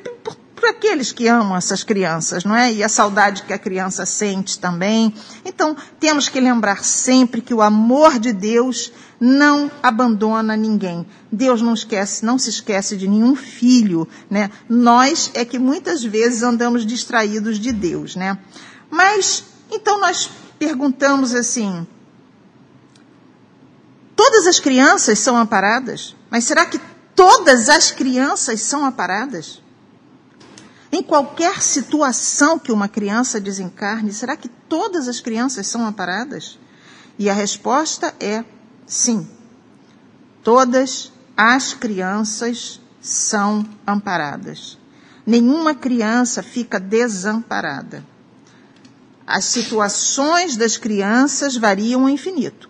por, 0.63 0.69
aqueles 0.69 1.11
que 1.11 1.27
amam 1.27 1.57
essas 1.57 1.83
crianças, 1.83 2.45
não 2.45 2.55
é? 2.55 2.71
E 2.71 2.83
a 2.83 2.87
saudade 2.87 3.43
que 3.43 3.51
a 3.51 3.59
criança 3.59 4.05
sente 4.05 4.57
também. 4.57 5.13
Então, 5.43 5.75
temos 5.99 6.29
que 6.29 6.39
lembrar 6.39 6.83
sempre 6.85 7.41
que 7.41 7.53
o 7.53 7.61
amor 7.61 8.17
de 8.17 8.31
Deus 8.31 8.91
não 9.19 9.69
abandona 9.81 10.55
ninguém. 10.55 11.05
Deus 11.29 11.61
não 11.61 11.73
esquece, 11.73 12.25
não 12.25 12.39
se 12.39 12.49
esquece 12.49 12.95
de 12.95 13.07
nenhum 13.07 13.35
filho, 13.35 14.07
né? 14.29 14.49
Nós 14.69 15.31
é 15.33 15.43
que 15.43 15.59
muitas 15.59 16.03
vezes 16.03 16.43
andamos 16.43 16.85
distraídos 16.85 17.59
de 17.59 17.71
Deus, 17.73 18.15
né? 18.15 18.37
Mas, 18.89 19.43
então 19.69 19.99
nós 19.99 20.29
perguntamos 20.57 21.33
assim, 21.35 21.85
todas 24.15 24.47
as 24.47 24.59
crianças 24.59 25.19
são 25.19 25.35
amparadas? 25.35 26.15
Mas 26.29 26.45
será 26.45 26.65
que 26.65 26.79
Todas 27.15 27.69
as 27.69 27.91
crianças 27.91 28.61
são 28.61 28.85
aparadas? 28.85 29.61
Em 30.93 31.01
qualquer 31.01 31.59
situação 31.59 32.59
que 32.59 32.71
uma 32.71 32.87
criança 32.87 33.41
desencarne, 33.41 34.13
será 34.13 34.37
que 34.37 34.47
todas 34.47 35.07
as 35.07 35.19
crianças 35.19 35.65
são 35.65 35.83
amparadas? 35.87 36.59
E 37.17 37.31
a 37.31 37.33
resposta 37.33 38.13
é 38.19 38.45
sim. 38.85 39.27
Todas 40.43 41.11
as 41.35 41.73
crianças 41.73 42.79
são 43.01 43.65
amparadas. 43.87 44.77
Nenhuma 45.25 45.73
criança 45.73 46.43
fica 46.43 46.79
desamparada. 46.79 48.05
As 49.25 49.45
situações 49.45 50.55
das 50.55 50.77
crianças 50.77 51.57
variam 51.57 52.03
ao 52.03 52.09
infinito 52.09 52.69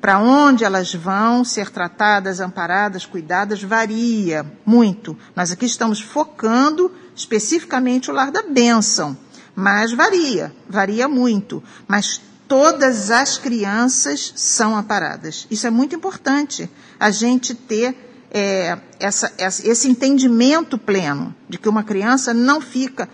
para 0.00 0.20
onde 0.20 0.62
elas 0.62 0.94
vão 0.94 1.42
ser 1.42 1.68
tratadas, 1.68 2.38
amparadas, 2.38 3.04
cuidadas, 3.04 3.60
varia 3.60 4.46
muito. 4.64 5.18
Nós 5.34 5.50
aqui 5.50 5.66
estamos 5.66 6.00
focando 6.00 6.92
especificamente 7.16 8.10
o 8.10 8.14
lar 8.14 8.30
da 8.30 8.42
bênção, 8.42 9.16
mas 9.54 9.92
varia, 9.92 10.54
varia 10.68 11.08
muito. 11.08 11.62
Mas 11.88 12.20
todas 12.46 13.10
as 13.10 13.38
crianças 13.38 14.32
são 14.36 14.76
amparadas. 14.76 15.46
Isso 15.50 15.66
é 15.66 15.70
muito 15.70 15.96
importante, 15.96 16.70
a 17.00 17.10
gente 17.10 17.54
ter 17.54 17.96
é, 18.30 18.78
essa, 19.00 19.32
esse 19.38 19.88
entendimento 19.88 20.76
pleno 20.76 21.34
de 21.48 21.58
que 21.58 21.68
uma 21.68 21.82
criança 21.82 22.34
não 22.34 22.60
fica, 22.60 23.08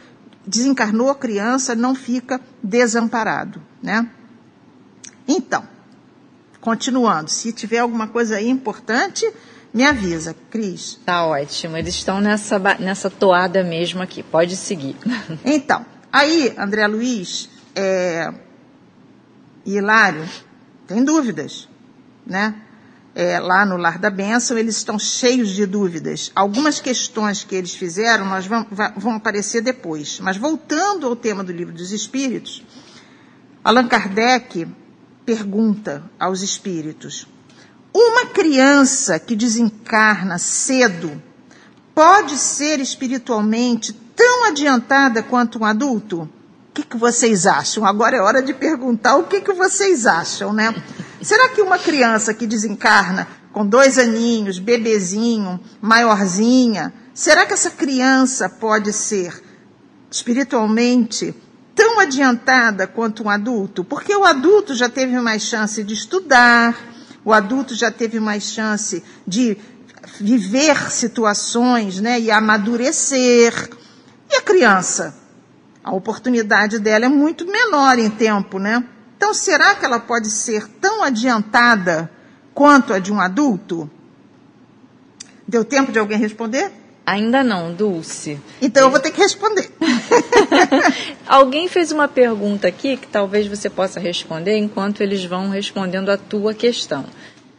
desencarnou 0.46 1.08
a 1.08 1.14
criança, 1.14 1.74
não 1.74 1.94
fica 1.94 2.40
desamparado, 2.62 3.62
né? 3.82 4.10
Então, 5.26 5.66
Continuando, 6.62 7.28
se 7.28 7.52
tiver 7.52 7.80
alguma 7.80 8.06
coisa 8.06 8.36
aí 8.36 8.48
importante, 8.48 9.28
me 9.72 9.84
avisa, 9.84 10.36
Cris. 10.50 10.98
Tá 11.04 11.24
ótimo. 11.24 11.76
Eles 11.76 11.94
estão 11.94 12.20
nessa, 12.20 12.58
nessa 12.78 13.08
toada 13.08 13.64
mesmo 13.64 14.02
aqui. 14.02 14.22
Pode 14.22 14.56
seguir. 14.56 14.96
Então, 15.44 15.84
aí, 16.12 16.54
André 16.58 16.86
Luiz 16.86 17.48
é, 17.74 18.32
e 19.64 19.76
Hilário, 19.76 20.28
tem 20.86 21.02
dúvidas, 21.04 21.68
né? 22.26 22.54
É, 23.14 23.38
lá 23.38 23.66
no 23.66 23.76
Lar 23.76 23.98
da 23.98 24.08
Bênção, 24.08 24.56
eles 24.56 24.76
estão 24.76 24.98
cheios 24.98 25.50
de 25.50 25.66
dúvidas. 25.66 26.32
Algumas 26.34 26.80
questões 26.80 27.44
que 27.44 27.54
eles 27.54 27.74
fizeram 27.74 28.24
nós 28.24 28.46
vão, 28.46 28.66
vão 28.96 29.16
aparecer 29.16 29.60
depois. 29.60 30.18
Mas 30.20 30.38
voltando 30.38 31.06
ao 31.06 31.14
tema 31.14 31.44
do 31.44 31.52
Livro 31.52 31.74
dos 31.74 31.92
Espíritos, 31.92 32.62
Allan 33.62 33.86
Kardec 33.86 34.66
pergunta 35.26 36.10
aos 36.18 36.40
espíritos: 36.40 37.26
uma 37.94 38.26
criança 38.26 39.18
que 39.18 39.36
desencarna 39.36 40.38
cedo 40.38 41.22
pode 41.94 42.36
ser 42.38 42.80
espiritualmente 42.80 43.92
tão 43.92 44.44
adiantada 44.44 45.22
quanto 45.22 45.58
um 45.58 45.64
adulto? 45.64 46.22
O 46.22 46.72
que, 46.72 46.82
que 46.82 46.96
vocês 46.96 47.46
acham? 47.46 47.84
Agora 47.84 48.16
é 48.16 48.20
hora 48.20 48.42
de 48.42 48.54
perguntar 48.54 49.16
o 49.16 49.24
que, 49.24 49.42
que 49.42 49.52
vocês 49.52 50.06
acham, 50.06 50.52
né? 50.54 50.74
Será 51.20 51.50
que 51.50 51.60
uma 51.60 51.78
criança 51.78 52.32
que 52.32 52.46
desencarna 52.46 53.28
com 53.52 53.66
dois 53.66 53.98
aninhos, 53.98 54.58
bebezinho, 54.58 55.60
maiorzinha, 55.80 56.92
será 57.12 57.44
que 57.44 57.52
essa 57.52 57.70
criança 57.70 58.48
pode 58.48 58.90
ser 58.92 59.42
espiritualmente 60.10 61.34
tão 61.74 62.00
adiantada 62.00 62.86
quanto 62.86 63.24
um 63.24 63.30
adulto, 63.30 63.84
porque 63.84 64.14
o 64.14 64.24
adulto 64.24 64.74
já 64.74 64.88
teve 64.88 65.18
mais 65.20 65.42
chance 65.42 65.82
de 65.84 65.94
estudar, 65.94 66.91
o 67.24 67.32
adulto 67.32 67.74
já 67.74 67.90
teve 67.90 68.18
mais 68.18 68.44
chance 68.44 69.02
de 69.26 69.56
viver 70.20 70.90
situações 70.90 72.00
né, 72.00 72.20
e 72.20 72.30
amadurecer. 72.30 73.70
E 74.30 74.36
a 74.36 74.42
criança? 74.42 75.14
A 75.84 75.92
oportunidade 75.94 76.78
dela 76.78 77.06
é 77.06 77.08
muito 77.08 77.46
menor 77.46 77.98
em 77.98 78.10
tempo, 78.10 78.58
né? 78.58 78.84
Então, 79.16 79.34
será 79.34 79.74
que 79.74 79.84
ela 79.84 80.00
pode 80.00 80.30
ser 80.30 80.66
tão 80.80 81.02
adiantada 81.02 82.10
quanto 82.54 82.92
a 82.92 82.98
de 82.98 83.12
um 83.12 83.20
adulto? 83.20 83.90
Deu 85.46 85.64
tempo 85.64 85.92
de 85.92 85.98
alguém 85.98 86.18
responder? 86.18 86.72
Ainda 87.04 87.42
não, 87.42 87.72
Dulce. 87.74 88.40
Então 88.60 88.84
eu 88.84 88.90
vou 88.90 89.00
ter 89.00 89.10
que 89.10 89.20
responder. 89.20 89.68
Alguém 91.26 91.68
fez 91.68 91.90
uma 91.92 92.06
pergunta 92.08 92.68
aqui 92.68 92.96
que 92.96 93.06
talvez 93.06 93.46
você 93.46 93.68
possa 93.68 93.98
responder 93.98 94.56
enquanto 94.56 95.00
eles 95.02 95.24
vão 95.24 95.48
respondendo 95.50 96.10
a 96.10 96.16
tua 96.16 96.54
questão. 96.54 97.04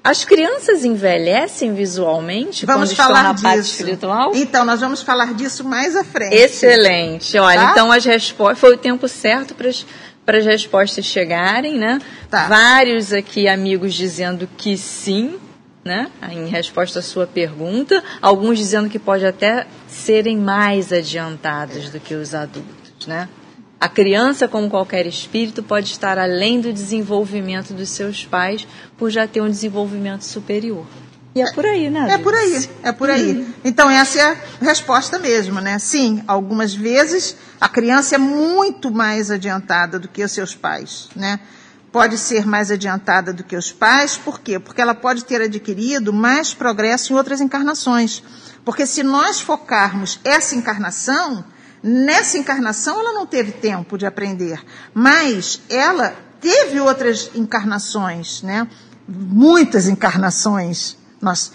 As 0.03 0.25
crianças 0.25 0.83
envelhecem 0.83 1.73
visualmente 1.73 2.65
vamos 2.65 2.89
quando 2.89 2.97
falar 2.97 3.09
estão 3.19 3.23
na 3.23 3.33
disso. 3.33 3.43
parte 3.43 3.59
espiritual? 3.61 4.31
Então, 4.35 4.65
nós 4.65 4.81
vamos 4.81 5.01
falar 5.01 5.33
disso 5.33 5.63
mais 5.63 5.95
à 5.95 6.03
frente. 6.03 6.35
Excelente. 6.35 7.37
Olha, 7.37 7.59
Tá? 7.59 7.71
então 7.71 7.91
as 7.91 8.03
respostas 8.03 8.59
foi 8.59 8.73
o 8.73 8.77
tempo 8.77 9.07
certo 9.07 9.53
para 9.55 9.69
as 9.69 9.85
para 10.25 10.37
as 10.37 10.45
respostas 10.45 11.03
chegarem, 11.03 11.77
né? 11.77 11.99
Tá. 12.29 12.47
Vários 12.47 13.11
aqui 13.11 13.45
amigos 13.45 13.93
dizendo 13.93 14.47
que 14.57 14.77
sim, 14.77 15.35
né? 15.83 16.09
Em 16.31 16.47
resposta 16.47 16.99
à 16.99 17.01
sua 17.01 17.27
pergunta, 17.27 18.03
alguns 18.21 18.57
dizendo 18.57 18.89
que 18.89 18.99
pode 18.99 19.25
até 19.25 19.67
serem 19.87 20.37
mais 20.37 20.93
adiantados 20.93 21.89
do 21.89 21.99
que 21.99 22.15
os 22.15 22.33
adultos, 22.33 23.07
né? 23.07 23.27
A 23.79 23.89
criança, 23.89 24.47
como 24.47 24.69
qualquer 24.69 25.05
espírito, 25.05 25.61
pode 25.61 25.87
estar 25.87 26.17
além 26.17 26.61
do 26.61 26.71
desenvolvimento 26.71 27.73
dos 27.73 27.89
seus 27.89 28.23
pais 28.23 28.65
por 28.97 29.09
já 29.09 29.27
ter 29.27 29.41
um 29.41 29.49
desenvolvimento 29.49 30.23
superior. 30.23 30.85
E 31.35 31.41
é 31.41 31.51
por 31.51 31.65
aí, 31.65 31.89
né? 31.89 32.11
É 32.11 32.17
por 32.17 32.33
aí, 32.33 32.69
é 32.83 32.91
por 32.91 33.09
aí. 33.09 33.45
Então, 33.65 33.89
essa 33.89 34.19
é 34.19 34.23
a 34.23 34.37
resposta 34.61 35.17
mesmo, 35.19 35.59
né? 35.59 35.79
Sim, 35.79 36.23
algumas 36.27 36.73
vezes 36.73 37.35
a 37.59 37.67
criança 37.67 38.15
é 38.15 38.17
muito 38.17 38.91
mais 38.91 39.31
adiantada 39.31 39.99
do 39.99 40.07
que 40.07 40.23
os 40.23 40.31
seus 40.31 40.55
pais, 40.55 41.09
né? 41.15 41.39
Pode 41.93 42.17
ser 42.17 42.47
mais 42.47 42.71
adiantada 42.71 43.31
do 43.31 43.43
que 43.43 43.55
os 43.55 43.71
pais, 43.71 44.17
por 44.17 44.39
quê? 44.39 44.57
Porque 44.57 44.81
ela 44.81 44.95
pode 44.95 45.25
ter 45.25 45.39
adquirido 45.39 46.11
mais 46.11 46.51
progresso 46.51 47.13
em 47.13 47.15
outras 47.15 47.39
encarnações. 47.39 48.23
Porque 48.65 48.87
se 48.87 49.03
nós 49.03 49.39
focarmos 49.39 50.19
essa 50.23 50.55
encarnação, 50.55 51.45
nessa 51.83 52.35
encarnação 52.35 52.99
ela 52.99 53.13
não 53.13 53.27
teve 53.27 53.51
tempo 53.51 53.95
de 53.95 54.07
aprender, 54.07 54.59
mas 54.91 55.61
ela 55.69 56.15
teve 56.41 56.79
outras 56.79 57.29
encarnações, 57.35 58.41
né? 58.41 58.67
Muitas 59.07 59.87
encarnações. 59.87 60.97
Nós 61.21 61.51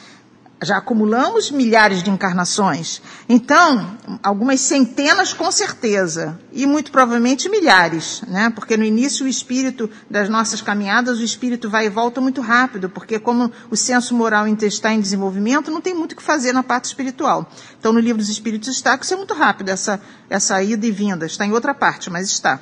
já 0.62 0.78
acumulamos 0.78 1.50
milhares 1.50 2.02
de 2.02 2.10
encarnações. 2.10 3.00
Então, 3.28 3.96
algumas 4.22 4.60
centenas 4.60 5.32
com 5.32 5.50
certeza, 5.52 6.38
e 6.52 6.66
muito 6.66 6.90
provavelmente 6.90 7.48
milhares, 7.48 8.22
né? 8.26 8.50
Porque 8.50 8.76
no 8.76 8.84
início 8.84 9.24
o 9.24 9.28
espírito 9.28 9.88
das 10.10 10.28
nossas 10.28 10.60
caminhadas, 10.60 11.18
o 11.18 11.22
espírito 11.22 11.70
vai 11.70 11.86
e 11.86 11.90
volta 11.90 12.20
muito 12.20 12.40
rápido, 12.40 12.88
porque 12.88 13.18
como 13.18 13.52
o 13.70 13.76
senso 13.76 14.14
moral 14.14 14.46
está 14.48 14.92
em 14.92 15.00
desenvolvimento, 15.00 15.70
não 15.70 15.80
tem 15.80 15.94
muito 15.94 16.12
o 16.12 16.16
que 16.16 16.22
fazer 16.22 16.52
na 16.52 16.62
parte 16.62 16.86
espiritual. 16.86 17.48
Então, 17.78 17.92
no 17.92 18.00
livro 18.00 18.18
dos 18.18 18.28
espíritos 18.28 18.68
está 18.68 18.98
que 18.98 19.04
isso 19.04 19.14
é 19.14 19.16
muito 19.16 19.34
rápido 19.34 19.68
essa 19.68 20.00
essa 20.28 20.62
ida 20.62 20.86
e 20.86 20.90
vinda, 20.90 21.26
está 21.26 21.46
em 21.46 21.52
outra 21.52 21.74
parte, 21.74 22.10
mas 22.10 22.26
está. 22.26 22.60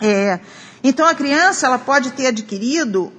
É, 0.00 0.40
então 0.84 1.06
a 1.06 1.14
criança 1.14 1.66
ela 1.66 1.78
pode 1.78 2.12
ter 2.12 2.26
adquirido 2.26 3.12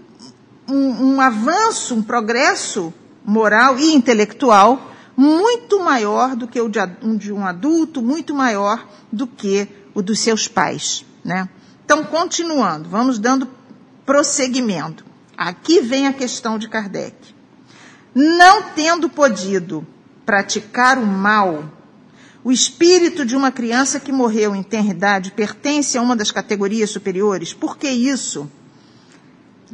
um, 0.70 1.16
um 1.16 1.22
avanço, 1.22 1.96
um 1.96 2.04
progresso 2.04 2.94
moral 3.28 3.78
e 3.78 3.94
intelectual 3.94 4.94
muito 5.18 5.80
maior 5.80 6.36
do 6.36 6.48
que 6.48 6.62
o 6.62 6.70
de, 6.70 7.34
um 7.34 7.46
adulto, 7.46 8.02
muito 8.02 8.34
maior 8.34 8.88
do 9.12 9.28
que 9.28 9.68
o 9.94 10.02
dos 10.02 10.20
seus 10.20 10.48
pais, 10.48 11.04
né? 11.26 11.50
Então, 11.84 12.04
continuando, 12.06 12.88
vamos 12.88 13.20
dando 13.20 13.50
prosseguimento. 14.06 15.04
Aqui 15.36 15.82
vem 15.82 16.08
a 16.08 16.14
questão 16.14 16.58
de 16.58 16.70
Kardec. 16.70 17.36
Não 18.14 18.64
tendo 18.76 19.10
podido 19.10 19.86
praticar 20.26 20.98
o 20.98 21.06
mal, 21.06 21.66
o 22.44 22.52
espírito 22.52 23.26
de 23.26 23.36
uma 23.36 23.52
criança 23.52 24.00
que 24.00 24.12
morreu 24.12 24.56
em 24.56 24.64
tenridade 24.64 25.32
pertence 25.32 25.98
a 25.98 26.02
uma 26.02 26.16
das 26.16 26.32
categorias 26.32 26.92
superiores. 26.92 27.54
Por 27.54 27.78
que 27.78 27.90
isso? 27.90 28.50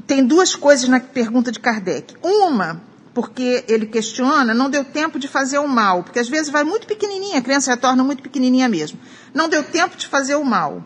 Tem 0.07 0.25
duas 0.25 0.55
coisas 0.55 0.87
na 0.87 0.99
pergunta 0.99 1.51
de 1.51 1.59
Kardec. 1.59 2.15
Uma, 2.21 2.81
porque 3.13 3.63
ele 3.67 3.85
questiona, 3.85 4.53
não 4.53 4.69
deu 4.69 4.83
tempo 4.83 5.19
de 5.19 5.27
fazer 5.27 5.59
o 5.59 5.67
mal, 5.67 6.03
porque 6.03 6.19
às 6.19 6.27
vezes 6.27 6.49
vai 6.49 6.63
muito 6.63 6.87
pequenininha, 6.87 7.37
a 7.37 7.41
criança 7.41 7.71
retorna 7.71 8.03
muito 8.03 8.23
pequenininha 8.23 8.67
mesmo. 8.67 8.99
Não 9.33 9.47
deu 9.47 9.63
tempo 9.63 9.95
de 9.95 10.07
fazer 10.07 10.35
o 10.35 10.43
mal. 10.43 10.83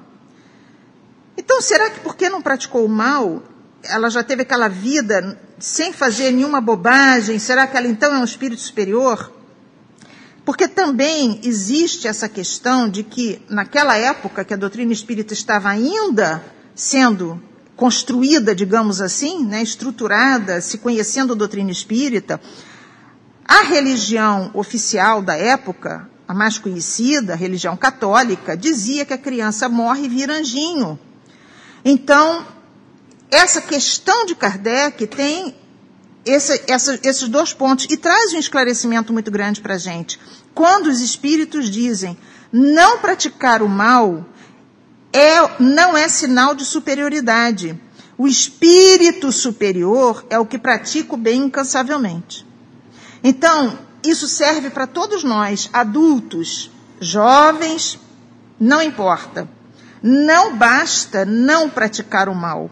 Então, 1.38 1.62
será 1.62 1.90
que 1.90 2.00
porque 2.02 2.30
não 2.30 2.42
praticou 2.42 2.84
o 2.84 2.90
mal, 2.90 3.44
ela 3.84 4.10
já 4.10 4.24
teve 4.24 4.42
aquela 4.42 4.68
vida 4.68 5.40
sem 5.60 5.94
fazer 5.94 6.32
nenhuma 6.32 6.60
bobagem? 6.60 7.40
Será 7.40 7.66
que 7.66 7.78
ela 7.78 7.88
então 7.88 8.14
é 8.14 8.18
um 8.18 8.24
espírito 8.24 8.62
superior? 8.62 9.32
Porque 10.44 10.68
também 10.68 11.40
existe 11.44 12.08
essa 12.08 12.28
questão 12.28 12.90
de 12.90 13.04
que, 13.04 13.42
naquela 13.50 13.96
época 13.98 14.44
que 14.44 14.54
a 14.54 14.58
doutrina 14.58 14.92
espírita 14.92 15.34
estava 15.34 15.70
ainda 15.70 16.44
sendo 16.74 17.42
construída, 17.78 18.56
digamos 18.56 19.00
assim, 19.00 19.46
né, 19.46 19.62
estruturada, 19.62 20.60
se 20.60 20.80
conhecendo 20.80 21.34
a 21.34 21.36
doutrina 21.36 21.72
espírita, 21.72 22.42
a 23.48 23.62
religião 23.62 24.50
oficial 24.54 25.22
da 25.22 25.36
época, 25.36 26.10
a 26.28 26.34
mais 26.34 26.58
conhecida, 26.58 27.34
a 27.34 27.36
religião 27.38 27.78
católica, 27.78 28.58
dizia 28.58 29.06
que 29.06 29.14
a 29.14 29.18
criança 29.18 29.70
morre 29.70 30.06
e 30.06 30.10
vira 30.10 30.34
anjinho. 30.34 31.00
Então, 31.86 32.46
essa 33.32 33.62
questão 33.62 34.26
de 34.26 34.36
Kardec 34.36 35.06
tem 35.08 35.56
esse, 36.26 36.64
essa, 36.68 37.00
esses 37.04 37.30
dois 37.30 37.54
pontos 37.54 37.88
e 37.90 37.96
traz 37.96 38.34
um 38.34 38.40
esclarecimento 38.40 39.14
muito 39.14 39.32
grande 39.32 39.62
para 39.62 39.76
a 39.76 39.78
gente. 39.78 40.20
Quando 40.54 40.88
os 40.88 41.00
espíritos 41.00 41.70
dizem 41.70 42.18
não 42.52 42.98
praticar 42.98 43.62
o 43.62 43.70
mal 43.70 44.26
é, 45.18 45.56
não 45.60 45.98
é 45.98 46.08
sinal 46.08 46.54
de 46.54 46.64
superioridade. 46.64 47.80
O 48.16 48.28
espírito 48.28 49.32
superior 49.32 50.24
é 50.30 50.38
o 50.38 50.46
que 50.46 50.60
pratica 50.60 51.16
o 51.16 51.18
bem 51.18 51.46
incansavelmente. 51.46 52.46
Então, 53.24 53.80
isso 54.04 54.28
serve 54.28 54.70
para 54.70 54.86
todos 54.86 55.24
nós, 55.24 55.70
adultos, 55.74 56.70
jovens, 57.00 58.00
não 58.60 58.80
importa. 58.80 59.50
Não 60.04 60.56
basta 60.56 61.26
não 61.26 61.68
praticar 61.68 62.30
o 62.30 62.36
mal. 62.36 62.70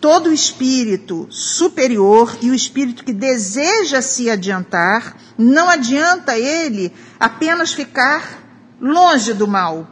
Todo 0.00 0.32
espírito 0.32 1.26
superior 1.30 2.38
e 2.40 2.50
o 2.50 2.54
espírito 2.54 3.04
que 3.04 3.12
deseja 3.12 4.00
se 4.00 4.30
adiantar, 4.30 5.16
não 5.36 5.68
adianta 5.68 6.38
ele 6.38 6.92
apenas 7.20 7.74
ficar 7.74 8.42
longe 8.80 9.34
do 9.34 9.46
mal. 9.46 9.86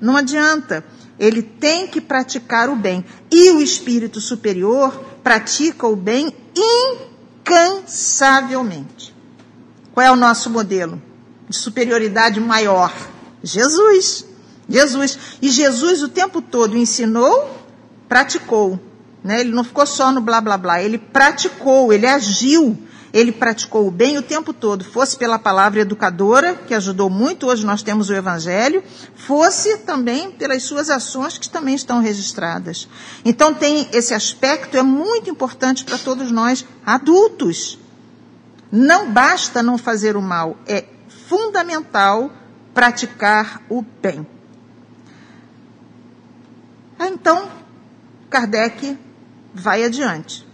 Não 0.00 0.16
adianta. 0.16 0.84
Ele 1.18 1.42
tem 1.42 1.86
que 1.86 2.00
praticar 2.00 2.68
o 2.68 2.76
bem. 2.76 3.04
E 3.30 3.50
o 3.50 3.60
espírito 3.60 4.20
superior 4.20 4.92
pratica 5.22 5.86
o 5.86 5.96
bem 5.96 6.32
incansavelmente. 7.44 9.14
Qual 9.92 10.06
é 10.06 10.10
o 10.10 10.16
nosso 10.16 10.48
modelo 10.48 11.02
de 11.48 11.56
superioridade 11.56 12.40
maior? 12.40 12.94
Jesus. 13.42 14.24
Jesus. 14.68 15.18
E 15.42 15.48
Jesus 15.48 16.02
o 16.02 16.08
tempo 16.08 16.40
todo 16.40 16.76
ensinou, 16.76 17.50
praticou. 18.08 18.78
Né? 19.24 19.40
Ele 19.40 19.50
não 19.50 19.64
ficou 19.64 19.86
só 19.86 20.12
no 20.12 20.20
blá 20.20 20.40
blá 20.40 20.56
blá, 20.56 20.82
ele 20.82 20.98
praticou, 20.98 21.92
ele 21.92 22.06
agiu 22.06 22.78
ele 23.12 23.32
praticou 23.32 23.86
o 23.86 23.90
bem 23.90 24.18
o 24.18 24.22
tempo 24.22 24.52
todo, 24.52 24.84
fosse 24.84 25.16
pela 25.16 25.38
palavra 25.38 25.80
educadora, 25.80 26.54
que 26.54 26.74
ajudou 26.74 27.08
muito, 27.08 27.46
hoje 27.46 27.64
nós 27.64 27.82
temos 27.82 28.10
o 28.10 28.14
Evangelho, 28.14 28.82
fosse 29.14 29.78
também 29.78 30.30
pelas 30.30 30.62
suas 30.62 30.90
ações 30.90 31.38
que 31.38 31.48
também 31.48 31.74
estão 31.74 32.00
registradas. 32.00 32.88
Então 33.24 33.54
tem 33.54 33.88
esse 33.92 34.14
aspecto, 34.14 34.76
é 34.76 34.82
muito 34.82 35.30
importante 35.30 35.84
para 35.84 35.98
todos 35.98 36.30
nós, 36.30 36.64
adultos. 36.84 37.78
Não 38.70 39.10
basta 39.10 39.62
não 39.62 39.78
fazer 39.78 40.16
o 40.16 40.22
mal, 40.22 40.56
é 40.66 40.84
fundamental 41.28 42.30
praticar 42.74 43.62
o 43.68 43.82
bem. 43.82 44.26
Então, 47.00 47.48
Kardec 48.28 48.98
vai 49.54 49.84
adiante. 49.84 50.47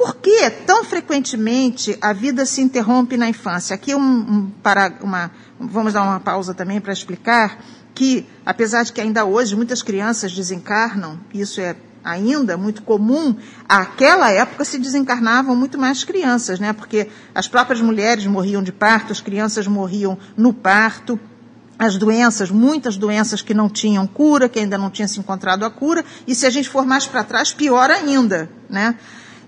Por 0.00 0.16
que 0.16 0.48
tão 0.64 0.82
frequentemente 0.82 1.94
a 2.00 2.14
vida 2.14 2.46
se 2.46 2.62
interrompe 2.62 3.18
na 3.18 3.28
infância? 3.28 3.74
Aqui 3.74 3.94
um, 3.94 4.00
um 4.00 4.50
para, 4.62 4.94
uma, 5.02 5.30
vamos 5.60 5.92
dar 5.92 6.02
uma 6.02 6.18
pausa 6.18 6.54
também 6.54 6.80
para 6.80 6.90
explicar 6.90 7.62
que, 7.94 8.26
apesar 8.46 8.82
de 8.82 8.94
que 8.94 9.00
ainda 9.02 9.26
hoje 9.26 9.54
muitas 9.54 9.82
crianças 9.82 10.32
desencarnam, 10.32 11.20
isso 11.34 11.60
é 11.60 11.76
ainda 12.02 12.56
muito 12.56 12.80
comum, 12.80 13.36
aquela 13.68 14.30
época 14.30 14.64
se 14.64 14.78
desencarnavam 14.78 15.54
muito 15.54 15.76
mais 15.76 16.02
crianças, 16.02 16.58
né? 16.58 16.72
Porque 16.72 17.10
as 17.34 17.46
próprias 17.46 17.82
mulheres 17.82 18.24
morriam 18.26 18.62
de 18.62 18.72
parto, 18.72 19.12
as 19.12 19.20
crianças 19.20 19.66
morriam 19.66 20.16
no 20.34 20.54
parto 20.54 21.20
as 21.78 21.96
doenças, 21.96 22.50
muitas 22.50 22.96
doenças 22.96 23.40
que 23.40 23.54
não 23.54 23.68
tinham 23.68 24.06
cura, 24.06 24.48
que 24.48 24.58
ainda 24.58 24.76
não 24.76 24.90
tinha 24.90 25.08
se 25.08 25.18
encontrado 25.18 25.64
a 25.64 25.70
cura, 25.70 26.04
e 26.26 26.34
se 26.34 26.46
a 26.46 26.50
gente 26.50 26.68
for 26.70 26.84
mais 26.84 27.06
para 27.06 27.24
trás, 27.24 27.54
pior 27.54 27.90
ainda, 27.90 28.50
né? 28.68 28.96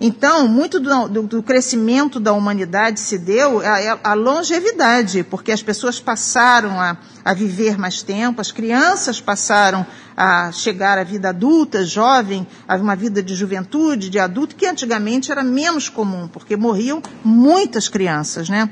Então, 0.05 0.49
muito 0.49 0.81
do, 0.81 1.09
do, 1.09 1.23
do, 1.23 1.43
crescimento 1.45 2.19
da 2.19 2.33
humanidade 2.33 2.99
se 2.99 3.17
deu 3.17 3.63
a, 4.03 4.15
longevidade, 4.15 5.23
porque 5.23 5.53
as 5.53 5.63
pessoas 5.63 6.01
passaram 6.01 6.81
a, 6.81 6.97
a, 7.25 7.33
viver 7.33 7.79
mais 7.79 8.03
tempo, 8.03 8.41
as 8.41 8.51
crianças 8.51 9.21
passaram 9.21 9.87
a 10.17 10.51
chegar 10.51 10.99
à 10.99 11.05
vida 11.05 11.29
adulta, 11.29 11.85
jovem, 11.85 12.45
a 12.67 12.75
uma 12.75 12.97
vida 12.97 13.23
de 13.23 13.37
juventude, 13.37 14.11
de 14.11 14.19
adulto, 14.19 14.57
que 14.57 14.67
antigamente 14.67 15.31
era 15.31 15.45
menos 15.45 15.89
comum, 15.89 16.27
porque 16.27 16.57
morriam 16.57 17.01
muitas 17.23 17.89
crianças, 17.89 18.49
né? 18.49 18.69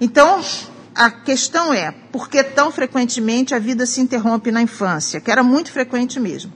Então, 0.00 0.40
a 0.92 1.08
questão 1.08 1.72
é, 1.72 1.92
por 2.10 2.28
que 2.28 2.42
tão 2.42 2.72
frequentemente 2.72 3.54
a 3.54 3.60
vida 3.60 3.86
se 3.86 4.00
interrompe 4.00 4.50
na 4.50 4.60
infância? 4.60 5.20
Que 5.20 5.30
era 5.30 5.44
muito 5.44 5.70
frequente 5.70 6.18
mesmo. 6.18 6.52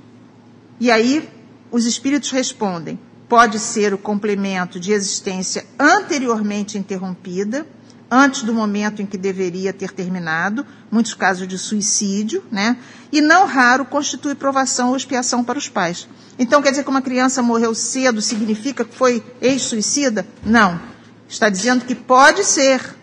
E 0.81 0.91
aí, 0.91 1.31
os 1.71 1.87
espíritos 1.87 2.33
respondem, 2.33 2.99
pode 3.31 3.61
ser 3.61 3.95
o 3.95 3.99
complemento 3.99 4.81
de 4.81 4.91
existência 4.91 5.65
anteriormente 5.79 6.77
interrompida, 6.77 7.65
antes 8.11 8.43
do 8.43 8.53
momento 8.53 9.01
em 9.01 9.07
que 9.07 9.17
deveria 9.17 9.73
ter 9.73 9.93
terminado, 9.93 10.67
muitos 10.91 11.15
casos 11.15 11.47
de 11.47 11.57
suicídio, 11.57 12.43
né? 12.51 12.77
E 13.13 13.21
não 13.21 13.47
raro 13.47 13.85
constitui 13.85 14.35
provação 14.35 14.89
ou 14.89 14.97
expiação 14.97 15.45
para 15.45 15.57
os 15.57 15.69
pais. 15.69 16.09
Então, 16.41 16.61
quer 16.61 16.71
dizer 16.71 16.83
que 16.83 16.91
uma 16.91 17.01
criança 17.01 17.41
morreu 17.41 17.73
cedo 17.73 18.21
significa 18.21 18.85
que 18.85 18.97
foi 18.97 19.23
ex-suicida? 19.41 20.27
Não. 20.45 20.81
Está 21.29 21.49
dizendo 21.49 21.85
que 21.85 21.95
pode 21.95 22.43
ser, 22.43 22.97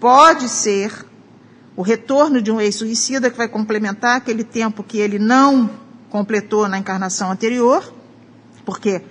pode 0.00 0.48
ser 0.48 1.04
o 1.76 1.82
retorno 1.82 2.40
de 2.40 2.50
um 2.50 2.58
ex-suicida 2.58 3.30
que 3.30 3.36
vai 3.36 3.48
complementar 3.48 4.16
aquele 4.16 4.42
tempo 4.42 4.82
que 4.82 4.96
ele 4.96 5.18
não 5.18 5.68
completou 6.08 6.66
na 6.66 6.78
encarnação 6.78 7.30
anterior, 7.30 7.92
porque 8.64 9.02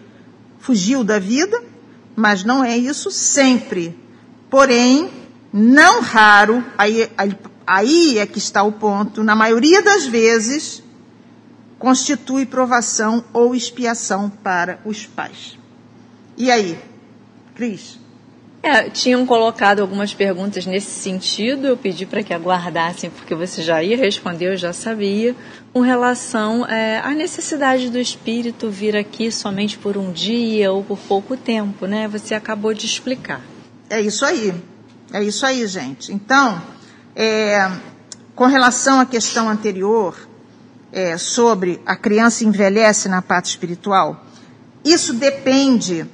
fugiu 0.60 1.04
da 1.04 1.18
vida, 1.18 1.64
mas 2.16 2.44
não 2.44 2.64
é 2.64 2.78
isso 2.78 3.10
sempre. 3.10 3.98
Porém, 4.50 5.10
não 5.52 6.02
raro, 6.02 6.64
aí, 6.78 7.10
aí, 7.66 8.18
é 8.18 8.26
que 8.26 8.38
está 8.38 8.64
o 8.64 8.72
ponto, 8.72 9.24
na 9.24 9.36
maioria 9.36 9.82
das 9.82 10.06
vezes, 10.06 10.84
constitui 11.78 12.46
provação 12.46 13.24
ou 13.34 13.56
expiação 13.56 14.30
para 14.30 14.80
os 14.86 15.06
pais. 15.06 15.58
E 16.38 16.52
aí, 16.52 16.80
Cris? 17.56 17.99
É, 18.62 18.90
tinham 18.90 19.26
colocado 19.26 19.80
algumas 19.80 20.14
perguntas 20.14 20.66
nesse 20.66 20.92
sentido, 20.92 21.66
eu 21.66 21.78
pedi 21.78 22.06
para 22.06 22.22
que 22.22 22.34
aguardassem, 22.34 23.10
porque 23.10 23.34
você 23.34 23.62
já 23.62 23.82
ia 23.82 23.96
responder, 23.96 24.52
eu 24.52 24.58
já 24.58 24.74
sabia, 24.74 25.34
com 25.72 25.80
relação 25.80 26.66
é, 26.66 27.00
à 27.00 27.12
necessidade 27.12 27.90
do 27.90 27.98
espírito 27.98 28.70
vir 28.70 28.98
aqui 28.98 29.32
somente 29.32 29.78
por 29.78 29.96
um 29.96 30.12
dia 30.12 30.74
ou 30.74 30.84
por 30.84 30.98
pouco 30.98 31.38
tempo, 31.38 31.86
né? 31.86 32.08
Você 32.10 32.36
acabou 32.36 32.74
de 32.74 32.86
explicar. 32.86 33.42
É 33.90 34.02
isso 34.02 34.26
aí, 34.26 34.54
é 35.14 35.24
isso 35.24 35.46
aí, 35.46 35.66
gente. 35.66 36.12
Então, 36.12 36.62
é, 37.16 37.72
com 38.36 38.46
relação 38.46 39.00
à 39.00 39.06
questão 39.06 39.48
anterior, 39.48 40.18
é, 40.92 41.18
sobre 41.18 41.80
a 41.86 41.96
criança 41.96 42.44
envelhece 42.44 43.08
na 43.08 43.22
parte 43.22 43.46
espiritual, 43.46 44.26
isso 44.84 45.14
depende 45.14 46.06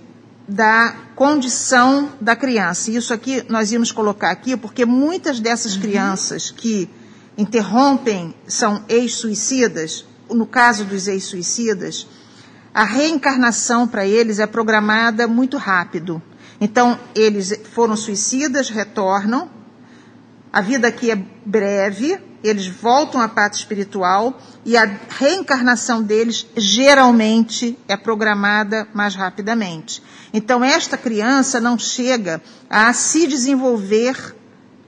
da 0.47 0.95
condição 1.15 2.13
da 2.21 2.35
criança. 2.35 2.91
Isso 2.91 3.13
aqui 3.13 3.43
nós 3.49 3.71
íamos 3.71 3.91
colocar 3.91 4.31
aqui 4.31 4.55
porque 4.55 4.85
muitas 4.85 5.39
dessas 5.39 5.75
uhum. 5.75 5.81
crianças 5.81 6.51
que 6.51 6.89
interrompem 7.37 8.33
são 8.47 8.83
ex-suicidas, 8.87 10.05
no 10.29 10.45
caso 10.45 10.85
dos 10.85 11.07
ex-suicidas, 11.07 12.07
a 12.73 12.83
reencarnação 12.83 13.87
para 13.87 14.05
eles 14.05 14.39
é 14.39 14.45
programada 14.45 15.27
muito 15.27 15.57
rápido. 15.57 16.21
Então, 16.59 16.99
eles 17.13 17.53
foram 17.73 17.95
suicidas, 17.95 18.69
retornam, 18.69 19.49
a 20.51 20.61
vida 20.61 20.87
aqui 20.87 21.11
é 21.11 21.15
breve, 21.45 22.17
eles 22.47 22.67
voltam 22.67 23.21
à 23.21 23.27
parte 23.27 23.55
espiritual 23.55 24.39
e 24.65 24.75
a 24.77 24.99
reencarnação 25.09 26.01
deles 26.01 26.45
geralmente 26.55 27.77
é 27.87 27.95
programada 27.95 28.87
mais 28.93 29.15
rapidamente. 29.15 30.01
Então, 30.33 30.63
esta 30.63 30.97
criança 30.97 31.61
não 31.61 31.77
chega 31.77 32.41
a 32.69 32.91
se 32.93 33.27
desenvolver 33.27 34.35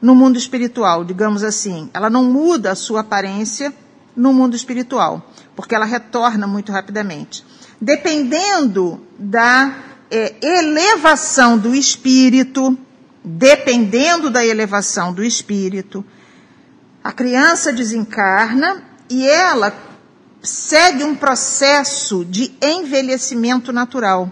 no 0.01 0.13
mundo 0.13 0.37
espiritual, 0.37 1.03
digamos 1.03 1.43
assim. 1.43 1.89
Ela 1.93 2.09
não 2.09 2.23
muda 2.23 2.71
a 2.71 2.75
sua 2.75 3.01
aparência 3.01 3.73
no 4.15 4.33
mundo 4.33 4.55
espiritual, 4.55 5.31
porque 5.55 5.75
ela 5.75 5.85
retorna 5.85 6.47
muito 6.47 6.71
rapidamente. 6.71 7.45
Dependendo 7.79 9.01
da 9.17 9.75
é, 10.09 10.35
elevação 10.41 11.57
do 11.57 11.75
espírito, 11.75 12.77
dependendo 13.23 14.29
da 14.29 14.45
elevação 14.45 15.13
do 15.13 15.23
espírito, 15.23 16.03
a 17.07 17.11
criança 17.13 17.71
desencarna 17.71 18.83
e 19.09 19.25
ela 19.25 19.73
segue 20.43 21.05
um 21.05 21.15
processo 21.15 22.25
de 22.25 22.53
envelhecimento 22.61 23.71
natural. 23.71 24.29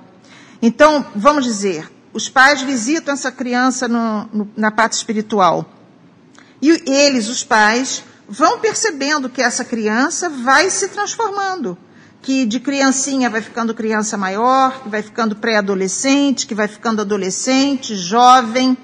Então, 0.61 1.05
vamos 1.15 1.45
dizer, 1.45 1.89
os 2.11 2.27
pais 2.27 2.61
visitam 2.63 3.13
essa 3.13 3.31
criança 3.31 3.88
no, 3.88 4.25
no, 4.25 4.51
na 4.57 4.71
parte 4.71 4.91
espiritual. 4.91 5.65
E 6.61 6.69
eles, 6.85 7.29
os 7.29 7.45
pais, 7.45 8.03
vão 8.27 8.59
percebendo 8.59 9.29
que 9.29 9.41
essa 9.41 9.63
criança 9.63 10.29
vai 10.29 10.69
se 10.69 10.89
transformando. 10.89 11.77
Que 12.21 12.45
de 12.45 12.59
criancinha 12.59 13.29
vai 13.29 13.41
ficando 13.41 13.73
criança 13.73 14.17
maior, 14.17 14.83
que 14.83 14.89
vai 14.89 15.01
ficando 15.01 15.33
pré-adolescente, 15.38 16.45
que 16.45 16.53
vai 16.53 16.67
ficando 16.67 16.99
adolescente, 16.99 17.95
jovem. 17.95 18.77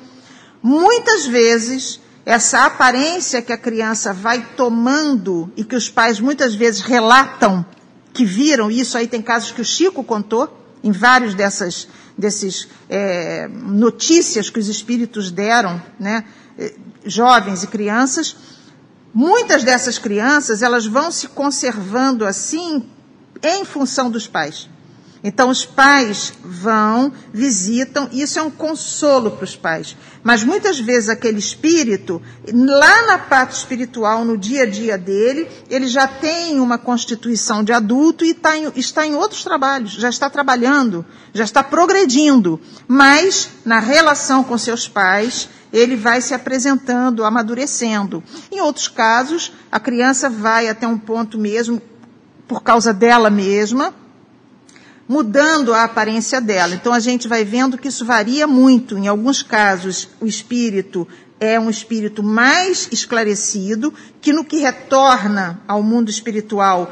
Muitas 0.63 1.25
vezes 1.25 2.00
essa 2.31 2.65
aparência 2.65 3.41
que 3.41 3.51
a 3.51 3.57
criança 3.57 4.13
vai 4.13 4.41
tomando 4.55 5.51
e 5.57 5.65
que 5.65 5.75
os 5.75 5.89
pais 5.89 6.17
muitas 6.17 6.55
vezes 6.55 6.79
relatam 6.79 7.65
que 8.13 8.23
viram, 8.23 8.71
isso 8.71 8.97
aí 8.97 9.05
tem 9.05 9.21
casos 9.21 9.51
que 9.51 9.59
o 9.59 9.65
Chico 9.65 10.01
contou, 10.01 10.49
em 10.81 10.93
vários 10.93 11.35
dessas 11.35 11.89
desses 12.17 12.69
é, 12.89 13.49
notícias 13.49 14.49
que 14.49 14.59
os 14.59 14.69
espíritos 14.69 15.29
deram, 15.29 15.81
né, 15.99 16.23
eh, 16.57 16.75
jovens 17.05 17.63
e 17.63 17.67
crianças, 17.67 18.35
muitas 19.13 19.63
dessas 19.63 19.97
crianças 19.97 20.61
elas 20.61 20.85
vão 20.85 21.11
se 21.11 21.27
conservando 21.27 22.25
assim 22.25 22.87
em 23.43 23.65
função 23.65 24.09
dos 24.09 24.25
pais. 24.25 24.69
Então 25.23 25.49
os 25.49 25.63
pais 25.63 26.33
vão, 26.43 27.13
visitam, 27.31 28.09
isso 28.11 28.39
é 28.39 28.41
um 28.41 28.49
consolo 28.49 29.31
para 29.31 29.43
os 29.43 29.55
pais. 29.55 29.95
Mas 30.23 30.43
muitas 30.43 30.79
vezes 30.79 31.09
aquele 31.09 31.37
espírito, 31.37 32.19
lá 32.51 33.05
na 33.05 33.19
parte 33.19 33.55
espiritual, 33.55 34.25
no 34.25 34.35
dia 34.35 34.63
a 34.63 34.65
dia 34.65 34.97
dele, 34.97 35.47
ele 35.69 35.87
já 35.87 36.07
tem 36.07 36.59
uma 36.59 36.79
constituição 36.79 37.63
de 37.63 37.71
adulto 37.71 38.25
e 38.25 38.31
está 38.31 38.57
em, 38.57 38.71
está 38.75 39.05
em 39.05 39.13
outros 39.13 39.43
trabalhos, 39.43 39.91
já 39.91 40.09
está 40.09 40.27
trabalhando, 40.27 41.05
já 41.33 41.43
está 41.43 41.63
progredindo. 41.63 42.59
Mas 42.87 43.47
na 43.63 43.79
relação 43.79 44.43
com 44.43 44.57
seus 44.57 44.87
pais, 44.87 45.49
ele 45.71 45.95
vai 45.95 46.19
se 46.21 46.33
apresentando, 46.33 47.23
amadurecendo. 47.23 48.23
Em 48.51 48.59
outros 48.59 48.87
casos, 48.87 49.53
a 49.71 49.79
criança 49.79 50.31
vai 50.31 50.67
até 50.67 50.87
um 50.87 50.97
ponto 50.97 51.37
mesmo, 51.37 51.79
por 52.47 52.63
causa 52.63 52.91
dela 52.91 53.29
mesma, 53.29 53.93
mudando 55.11 55.73
a 55.73 55.83
aparência 55.83 56.39
dela. 56.39 56.73
Então 56.73 56.93
a 56.93 56.99
gente 57.01 57.27
vai 57.27 57.43
vendo 57.43 57.77
que 57.77 57.89
isso 57.89 58.05
varia 58.05 58.47
muito. 58.47 58.97
Em 58.97 59.09
alguns 59.09 59.43
casos, 59.43 60.07
o 60.21 60.25
espírito 60.25 61.05
é 61.37 61.59
um 61.59 61.69
espírito 61.69 62.23
mais 62.23 62.87
esclarecido, 62.93 63.93
que 64.21 64.31
no 64.31 64.45
que 64.45 64.59
retorna 64.59 65.59
ao 65.67 65.83
mundo 65.83 66.09
espiritual 66.09 66.89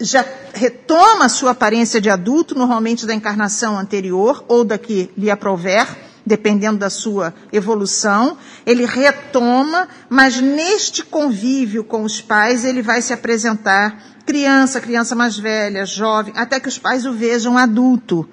já 0.00 0.24
retoma 0.54 1.26
a 1.26 1.28
sua 1.28 1.50
aparência 1.50 2.00
de 2.00 2.08
adulto, 2.08 2.54
normalmente 2.54 3.04
da 3.04 3.12
encarnação 3.12 3.78
anterior 3.78 4.42
ou 4.48 4.64
da 4.64 4.78
que 4.78 5.10
lhe 5.14 5.30
aprouver, 5.30 5.86
dependendo 6.24 6.78
da 6.78 6.88
sua 6.88 7.34
evolução. 7.52 8.38
Ele 8.64 8.86
retoma, 8.86 9.88
mas 10.08 10.40
neste 10.40 11.04
convívio 11.04 11.84
com 11.84 12.02
os 12.02 12.18
pais 12.18 12.64
ele 12.64 12.80
vai 12.80 13.02
se 13.02 13.12
apresentar 13.12 14.17
criança, 14.28 14.78
criança 14.78 15.14
mais 15.14 15.38
velha, 15.38 15.86
jovem, 15.86 16.34
até 16.36 16.60
que 16.60 16.68
os 16.68 16.78
pais 16.78 17.06
o 17.06 17.14
vejam 17.14 17.56
adulto. 17.56 18.28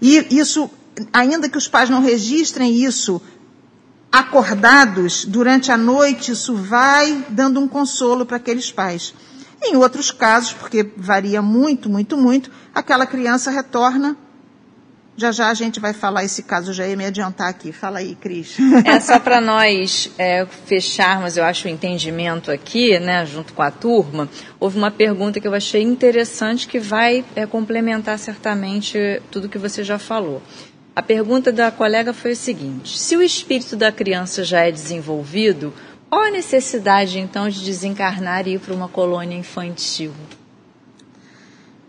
E 0.00 0.26
isso, 0.30 0.70
ainda 1.12 1.50
que 1.50 1.58
os 1.58 1.68
pais 1.68 1.90
não 1.90 2.00
registrem 2.00 2.74
isso 2.74 3.20
acordados 4.10 5.26
durante 5.26 5.70
a 5.70 5.76
noite, 5.76 6.32
isso 6.32 6.54
vai 6.54 7.26
dando 7.28 7.60
um 7.60 7.68
consolo 7.68 8.24
para 8.24 8.38
aqueles 8.38 8.72
pais. 8.72 9.12
Em 9.62 9.76
outros 9.76 10.10
casos, 10.10 10.54
porque 10.54 10.90
varia 10.96 11.42
muito, 11.42 11.90
muito, 11.90 12.16
muito, 12.16 12.50
aquela 12.74 13.04
criança 13.04 13.50
retorna 13.50 14.16
já 15.16 15.30
já 15.30 15.48
a 15.48 15.54
gente 15.54 15.78
vai 15.78 15.92
falar 15.92 16.24
esse 16.24 16.42
caso, 16.42 16.72
já 16.72 16.86
ia 16.86 16.96
me 16.96 17.04
adiantar 17.04 17.48
aqui. 17.48 17.72
Fala 17.72 18.00
aí, 18.00 18.14
Cris. 18.14 18.56
É 18.84 18.98
só 19.00 19.18
para 19.18 19.40
nós 19.40 20.10
é, 20.18 20.46
fecharmos, 20.66 21.36
eu 21.36 21.44
acho, 21.44 21.68
o 21.68 21.70
entendimento 21.70 22.50
aqui, 22.50 22.98
né, 22.98 23.24
junto 23.24 23.52
com 23.52 23.62
a 23.62 23.70
turma. 23.70 24.28
Houve 24.58 24.78
uma 24.78 24.90
pergunta 24.90 25.40
que 25.40 25.46
eu 25.46 25.54
achei 25.54 25.82
interessante 25.82 26.66
que 26.66 26.78
vai 26.78 27.24
é, 27.36 27.46
complementar 27.46 28.18
certamente 28.18 28.98
tudo 29.30 29.48
que 29.48 29.58
você 29.58 29.84
já 29.84 29.98
falou. 29.98 30.42
A 30.96 31.02
pergunta 31.02 31.50
da 31.50 31.70
colega 31.70 32.12
foi 32.12 32.32
o 32.32 32.36
seguinte: 32.36 32.98
se 32.98 33.16
o 33.16 33.22
espírito 33.22 33.76
da 33.76 33.90
criança 33.90 34.44
já 34.44 34.60
é 34.60 34.70
desenvolvido, 34.70 35.72
qual 36.08 36.22
a 36.22 36.30
necessidade 36.30 37.18
então 37.18 37.48
de 37.48 37.64
desencarnar 37.64 38.46
e 38.46 38.54
ir 38.54 38.60
para 38.60 38.74
uma 38.74 38.88
colônia 38.88 39.36
infantil? 39.36 40.12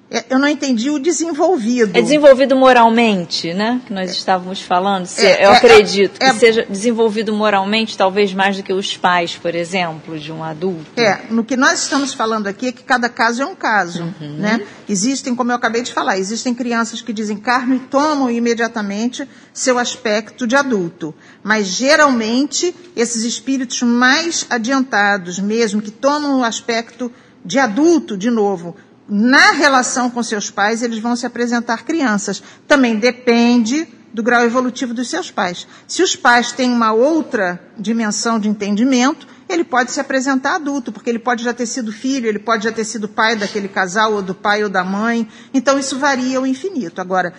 É, 0.10 0.24
eu 0.30 0.38
não 0.38 0.48
entendi 0.48 0.92
o 0.92 1.00
desenvolvido. 1.00 1.98
É 1.98 2.02
desenvolvido 2.02 2.56
moralmente, 2.56 3.54
né? 3.54 3.82
Que 3.88 3.94
nós 3.94 4.12
estávamos 4.12 4.62
falando. 4.62 5.08
Se, 5.08 5.26
é, 5.26 5.46
eu 5.46 5.50
é, 5.50 5.58
acredito 5.58 6.22
é, 6.22 6.32
que 6.32 6.40
seja 6.40 6.66
desenvolvido 6.70 7.34
moralmente, 7.34 7.98
talvez 7.98 8.32
mais 8.32 8.56
do 8.58 8.64
que 8.64 8.72
os 8.72 8.96
pais, 8.96 9.36
por 9.36 9.56
exemplo, 9.56 10.20
de 10.20 10.32
um 10.32 10.44
adulto. 10.44 10.86
É, 10.96 11.24
no 11.32 11.44
que 11.44 11.58
nós 11.58 11.82
estamos 11.82 12.14
falando 12.14 12.46
aqui 12.46 12.68
é 12.68 12.72
que 12.72 12.84
cada 12.84 13.10
caso 13.10 13.42
é 13.42 13.46
um 13.46 13.56
caso, 13.56 14.04
uhum. 14.22 14.38
né? 14.38 14.62
Existem, 14.88 15.34
como 15.34 15.52
eu 15.52 15.56
acabei 15.56 15.82
de 15.82 15.92
falar, 15.92 16.20
existem 16.20 16.54
crianças 16.54 17.02
que 17.02 17.12
desencarnam 17.12 17.76
e 17.76 17.80
tomam 17.80 18.30
imediatamente 18.30 19.28
seu 19.52 19.80
aspecto 19.80 20.46
de 20.46 20.56
adulto. 20.56 21.16
Mas 21.44 21.66
geralmente 21.66 22.76
esses 22.96 23.24
espíritos 23.24 23.82
mais 23.82 24.46
adiantados, 24.52 25.40
mesmo 25.40 25.82
que 25.82 25.90
tomam 25.90 26.42
o 26.42 26.44
aspecto 26.44 27.12
de 27.44 27.60
adulto 27.60 28.18
de 28.18 28.32
novo, 28.32 28.76
na 29.08 29.52
relação 29.52 30.10
com 30.10 30.24
seus 30.24 30.50
pais, 30.50 30.82
eles 30.82 31.00
vão 31.00 31.16
se 31.16 31.26
apresentar 31.26 31.84
crianças. 31.84 32.42
Também 32.68 32.98
depende 32.98 33.88
do 34.14 34.24
grau 34.24 34.44
evolutivo 34.44 34.94
dos 34.94 35.10
seus 35.10 35.30
pais. 35.30 35.68
Se 35.88 36.02
os 36.02 36.16
pais 36.16 36.52
têm 36.52 36.72
uma 36.72 36.94
outra 36.94 37.62
dimensão 37.78 38.40
de 38.40 38.48
entendimento, 38.48 39.28
ele 39.48 39.64
pode 39.64 39.92
se 39.92 40.00
apresentar 40.00 40.56
adulto, 40.56 40.92
porque 40.92 41.10
ele 41.10 41.20
pode 41.20 41.44
já 41.44 41.54
ter 41.54 41.66
sido 41.66 41.92
filho, 41.92 42.28
ele 42.28 42.40
pode 42.40 42.64
já 42.64 42.72
ter 42.72 42.86
sido 42.86 43.08
pai 43.08 43.36
daquele 43.36 43.68
casal, 43.68 44.14
ou 44.14 44.22
do 44.22 44.34
pai 44.34 44.64
ou 44.64 44.70
da 44.70 44.84
mãe. 44.84 45.28
Então 45.54 45.78
isso 45.78 46.00
varia 46.00 46.38
ao 46.38 46.48
infinito. 46.48 47.00
Agora, 47.00 47.34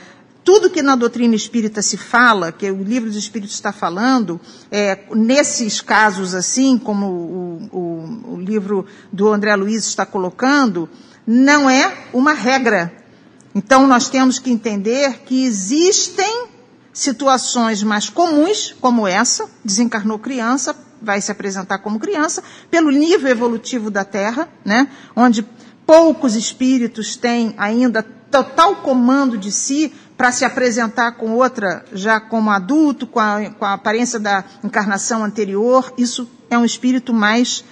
tudo 0.44 0.70
que 0.70 0.82
na 0.82 0.94
doutrina 0.94 1.34
espírita 1.34 1.82
se 1.82 1.96
fala, 1.96 2.52
que 2.52 2.70
o 2.70 2.84
livro 2.84 3.08
dos 3.08 3.18
espíritos 3.18 3.56
está 3.56 3.72
falando, 3.72 4.40
é, 4.70 5.00
nesses 5.12 5.80
casos 5.80 6.34
assim, 6.34 6.78
como 6.78 7.06
o, 7.06 7.68
o, 7.72 8.34
o 8.34 8.40
livro 8.40 8.86
do 9.12 9.32
André 9.32 9.56
Luiz 9.56 9.84
está 9.86 10.06
colocando, 10.06 10.88
não 11.26 11.68
é 11.68 11.92
uma 12.12 12.32
regra. 12.32 12.92
Então 13.54 13.86
nós 13.86 14.08
temos 14.08 14.38
que 14.38 14.50
entender 14.50 15.22
que 15.24 15.44
existem 15.44 16.46
situações 16.92 17.82
mais 17.82 18.08
comuns, 18.08 18.74
como 18.80 19.06
essa, 19.06 19.48
desencarnou 19.64 20.18
criança, 20.18 20.76
vai 21.02 21.20
se 21.20 21.30
apresentar 21.30 21.78
como 21.78 21.98
criança, 21.98 22.42
pelo 22.70 22.90
nível 22.90 23.30
evolutivo 23.30 23.90
da 23.90 24.04
Terra, 24.04 24.48
né, 24.64 24.88
onde 25.14 25.46
poucos 25.86 26.34
espíritos 26.34 27.16
têm 27.16 27.54
ainda 27.58 28.02
total 28.02 28.76
comando 28.76 29.36
de 29.36 29.52
si 29.52 29.92
para 30.16 30.32
se 30.32 30.44
apresentar 30.44 31.12
com 31.12 31.32
outra 31.32 31.84
já 31.92 32.18
como 32.18 32.50
adulto, 32.50 33.06
com 33.06 33.20
a, 33.20 33.50
com 33.50 33.64
a 33.64 33.74
aparência 33.74 34.18
da 34.18 34.44
encarnação 34.64 35.22
anterior. 35.22 35.92
Isso 35.98 36.28
é 36.50 36.56
um 36.56 36.64
espírito 36.64 37.12
mais 37.12 37.64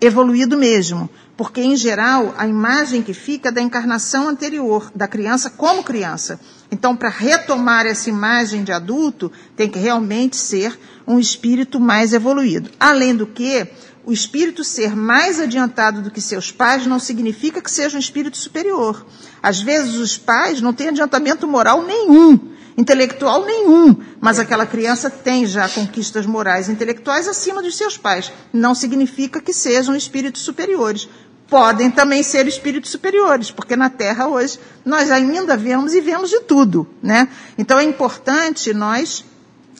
evoluído 0.00 0.56
mesmo 0.56 1.10
porque 1.40 1.62
em 1.62 1.74
geral 1.74 2.34
a 2.36 2.46
imagem 2.46 3.02
que 3.02 3.14
fica 3.14 3.48
é 3.48 3.50
da 3.50 3.62
encarnação 3.62 4.28
anterior, 4.28 4.92
da 4.94 5.08
criança 5.08 5.48
como 5.48 5.82
criança. 5.82 6.38
Então, 6.70 6.94
para 6.94 7.08
retomar 7.08 7.86
essa 7.86 8.10
imagem 8.10 8.62
de 8.62 8.70
adulto, 8.72 9.32
tem 9.56 9.66
que 9.66 9.78
realmente 9.78 10.36
ser 10.36 10.78
um 11.06 11.18
espírito 11.18 11.80
mais 11.80 12.12
evoluído. 12.12 12.70
Além 12.78 13.16
do 13.16 13.26
que, 13.26 13.66
o 14.04 14.12
espírito 14.12 14.62
ser 14.62 14.94
mais 14.94 15.40
adiantado 15.40 16.02
do 16.02 16.10
que 16.10 16.20
seus 16.20 16.52
pais 16.52 16.86
não 16.86 16.98
significa 16.98 17.62
que 17.62 17.70
seja 17.70 17.96
um 17.96 18.00
espírito 18.00 18.36
superior. 18.36 19.06
Às 19.42 19.62
vezes 19.62 19.94
os 19.94 20.18
pais 20.18 20.60
não 20.60 20.74
têm 20.74 20.88
adiantamento 20.88 21.48
moral 21.48 21.82
nenhum, 21.86 22.50
intelectual 22.76 23.44
nenhum, 23.44 23.96
mas 24.20 24.38
aquela 24.38 24.66
criança 24.66 25.10
tem 25.10 25.46
já 25.46 25.68
conquistas 25.68 26.26
morais 26.26 26.68
e 26.68 26.72
intelectuais 26.72 27.28
acima 27.28 27.62
dos 27.62 27.76
seus 27.76 27.96
pais. 27.96 28.32
Não 28.52 28.74
significa 28.74 29.40
que 29.40 29.52
sejam 29.52 29.94
espíritos 29.94 30.42
superiores 30.42 31.08
podem 31.50 31.90
também 31.90 32.22
ser 32.22 32.46
espíritos 32.46 32.92
superiores, 32.92 33.50
porque 33.50 33.74
na 33.74 33.90
Terra 33.90 34.28
hoje 34.28 34.58
nós 34.84 35.10
ainda 35.10 35.56
vemos 35.56 35.92
e 35.92 36.00
vemos 36.00 36.30
de 36.30 36.40
tudo, 36.40 36.86
né? 37.02 37.28
Então 37.58 37.78
é 37.78 37.82
importante 37.82 38.72
nós 38.72 39.24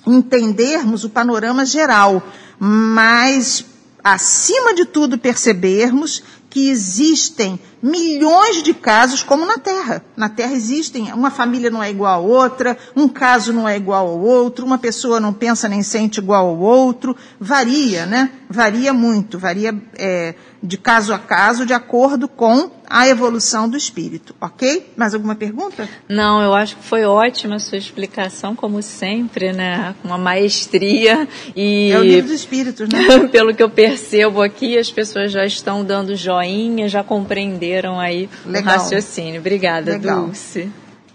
entendermos 0.05 1.05
o 1.05 1.11
panorama 1.11 1.65
geral, 1.65 2.23
mas 2.59 3.65
acima 4.03 4.75
de 4.75 4.85
tudo 4.85 5.17
percebermos 5.17 6.23
que 6.51 6.69
existem 6.69 7.59
milhões 7.81 8.63
de 8.63 8.75
casos 8.75 9.23
como 9.23 9.47
na 9.47 9.57
Terra. 9.57 10.05
Na 10.17 10.29
Terra 10.29 10.53
existem, 10.53 11.13
uma 11.13 11.31
família 11.31 11.71
não 11.71 11.81
é 11.81 11.89
igual 11.89 12.13
a 12.13 12.19
outra, 12.19 12.77
um 12.97 13.09
caso 13.09 13.53
não 13.53 13.69
é 13.69 13.77
igual 13.77 14.09
ao 14.09 14.19
outro, 14.19 14.67
uma 14.67 14.77
pessoa 14.77 15.21
não 15.21 15.33
pensa 15.33 15.69
nem 15.69 15.83
sente 15.83 16.19
igual 16.19 16.49
ao 16.49 16.59
outro, 16.59 17.17
varia, 17.39 18.05
né? 18.05 18.33
Varia 18.51 18.93
muito, 18.93 19.39
varia 19.39 19.81
é, 19.97 20.35
de 20.61 20.77
caso 20.77 21.15
a 21.15 21.19
caso, 21.19 21.65
de 21.65 21.73
acordo 21.73 22.27
com 22.27 22.69
a 22.91 23.09
evolução 23.09 23.69
do 23.69 23.77
espírito, 23.77 24.35
ok? 24.41 24.93
Mais 24.97 25.15
alguma 25.15 25.37
pergunta? 25.37 25.89
Não, 26.09 26.43
eu 26.43 26.53
acho 26.53 26.77
que 26.77 26.83
foi 26.85 27.05
ótima 27.05 27.55
a 27.55 27.59
sua 27.61 27.79
explicação, 27.79 28.57
como 28.57 28.83
sempre, 28.83 29.53
né? 29.53 29.95
Com 30.03 30.09
uma 30.09 30.19
maestria 30.19 31.29
e... 31.55 31.93
É 31.93 31.99
o 32.01 32.03
livro 32.03 32.31
dos 32.31 32.41
espíritos, 32.41 32.89
né? 32.89 32.99
Pelo 33.31 33.55
que 33.55 33.63
eu 33.63 33.71
percebo 33.71 34.43
aqui, 34.43 34.77
as 34.77 34.91
pessoas 34.91 35.31
já 35.31 35.47
estão 35.47 35.85
dando 35.85 36.17
joinha, 36.17 36.89
já 36.89 37.05
compreenderam 37.05 38.01
aí 38.01 38.29
Legal. 38.45 38.75
o 38.75 38.79
raciocínio. 38.79 39.41
Obrigada, 39.41 39.93
Legal. 39.93 40.25
Dulce. 40.25 40.69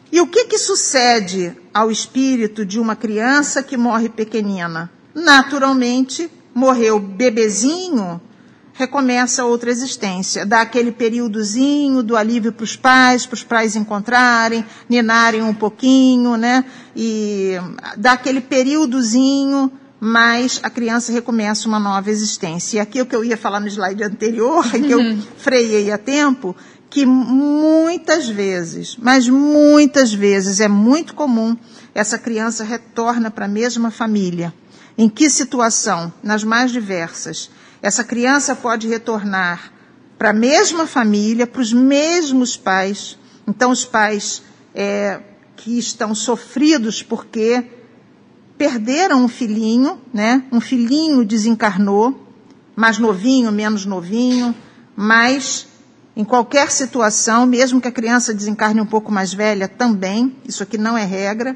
E 0.09 0.21
o 0.21 0.27
que 0.27 0.45
que 0.45 0.57
sucede 0.57 1.53
ao 1.73 1.91
espírito 1.91 2.65
de 2.65 2.79
uma 2.79 2.95
criança 2.95 3.61
que 3.61 3.75
morre 3.75 4.07
pequenina? 4.07 4.89
Naturalmente, 5.13 6.31
morreu 6.53 6.99
bebezinho, 6.99 8.21
recomeça 8.75 9.45
outra 9.45 9.71
existência. 9.71 10.45
Dá 10.45 10.61
aquele 10.61 10.91
períodozinho 10.91 12.03
do 12.03 12.15
alívio 12.15 12.51
para 12.51 12.63
os 12.63 12.75
pais, 12.75 13.25
para 13.25 13.35
os 13.35 13.43
pais 13.43 13.75
encontrarem, 13.75 14.65
ninarem 14.89 15.41
um 15.41 15.53
pouquinho, 15.53 16.35
né? 16.35 16.65
E 16.95 17.53
dá 17.97 18.13
aquele 18.13 18.41
períodozinho, 18.41 19.71
mas 19.99 20.59
a 20.61 20.69
criança 20.69 21.11
recomeça 21.13 21.67
uma 21.69 21.79
nova 21.79 22.11
existência. 22.11 22.77
E 22.77 22.79
aqui 22.81 22.99
é 22.99 23.03
o 23.03 23.05
que 23.05 23.15
eu 23.15 23.23
ia 23.23 23.37
falar 23.37 23.61
no 23.61 23.67
slide 23.67 24.03
anterior, 24.03 24.65
que 24.69 24.91
eu 24.91 24.99
freiei 25.37 25.89
a 25.91 25.97
tempo, 25.97 26.53
que 26.89 27.05
muitas 27.05 28.27
vezes, 28.27 28.97
mas 29.01 29.27
muitas 29.29 30.13
vezes 30.13 30.59
é 30.59 30.67
muito 30.67 31.15
comum, 31.15 31.55
essa 31.93 32.19
criança 32.19 32.65
retorna 32.65 33.31
para 33.31 33.45
a 33.45 33.49
mesma 33.49 33.89
família. 33.89 34.53
Em 34.97 35.07
que 35.07 35.29
situação? 35.29 36.11
Nas 36.21 36.43
mais 36.43 36.71
diversas 36.71 37.49
essa 37.85 38.03
criança 38.03 38.55
pode 38.55 38.87
retornar 38.87 39.71
para 40.17 40.31
a 40.31 40.33
mesma 40.33 40.87
família, 40.87 41.45
para 41.45 41.61
os 41.61 41.71
mesmos 41.71 42.57
pais. 42.57 43.15
Então, 43.47 43.69
os 43.69 43.85
pais 43.85 44.41
é, 44.73 45.21
que 45.55 45.77
estão 45.77 46.15
sofridos 46.15 47.03
porque 47.03 47.63
perderam 48.57 49.23
um 49.23 49.27
filhinho, 49.27 50.01
né? 50.11 50.45
Um 50.51 50.59
filhinho 50.59 51.23
desencarnou, 51.23 52.27
mais 52.75 52.97
novinho, 52.97 53.51
menos 53.51 53.85
novinho, 53.85 54.55
mas 54.95 55.67
em 56.15 56.23
qualquer 56.23 56.71
situação, 56.71 57.45
mesmo 57.45 57.79
que 57.79 57.87
a 57.87 57.91
criança 57.91 58.33
desencarne 58.33 58.81
um 58.81 58.85
pouco 58.87 59.11
mais 59.11 59.31
velha 59.31 59.67
também, 59.67 60.35
isso 60.43 60.63
aqui 60.63 60.75
não 60.75 60.97
é 60.97 61.05
regra, 61.05 61.55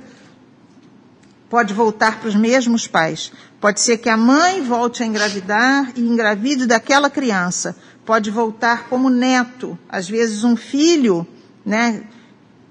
pode 1.49 1.73
voltar 1.73 2.19
para 2.19 2.29
os 2.29 2.35
mesmos 2.35 2.85
pais. 2.85 3.31
Pode 3.59 3.81
ser 3.81 3.97
que 3.97 4.09
a 4.09 4.15
mãe 4.15 4.61
volte 4.61 5.03
a 5.03 5.05
engravidar 5.05 5.91
e 5.95 6.01
engravide 6.01 6.65
daquela 6.65 7.09
criança. 7.09 7.75
Pode 8.05 8.31
voltar 8.31 8.87
como 8.87 9.09
neto. 9.09 9.77
Às 9.89 10.07
vezes 10.07 10.43
um 10.43 10.55
filho, 10.55 11.27
né, 11.65 12.03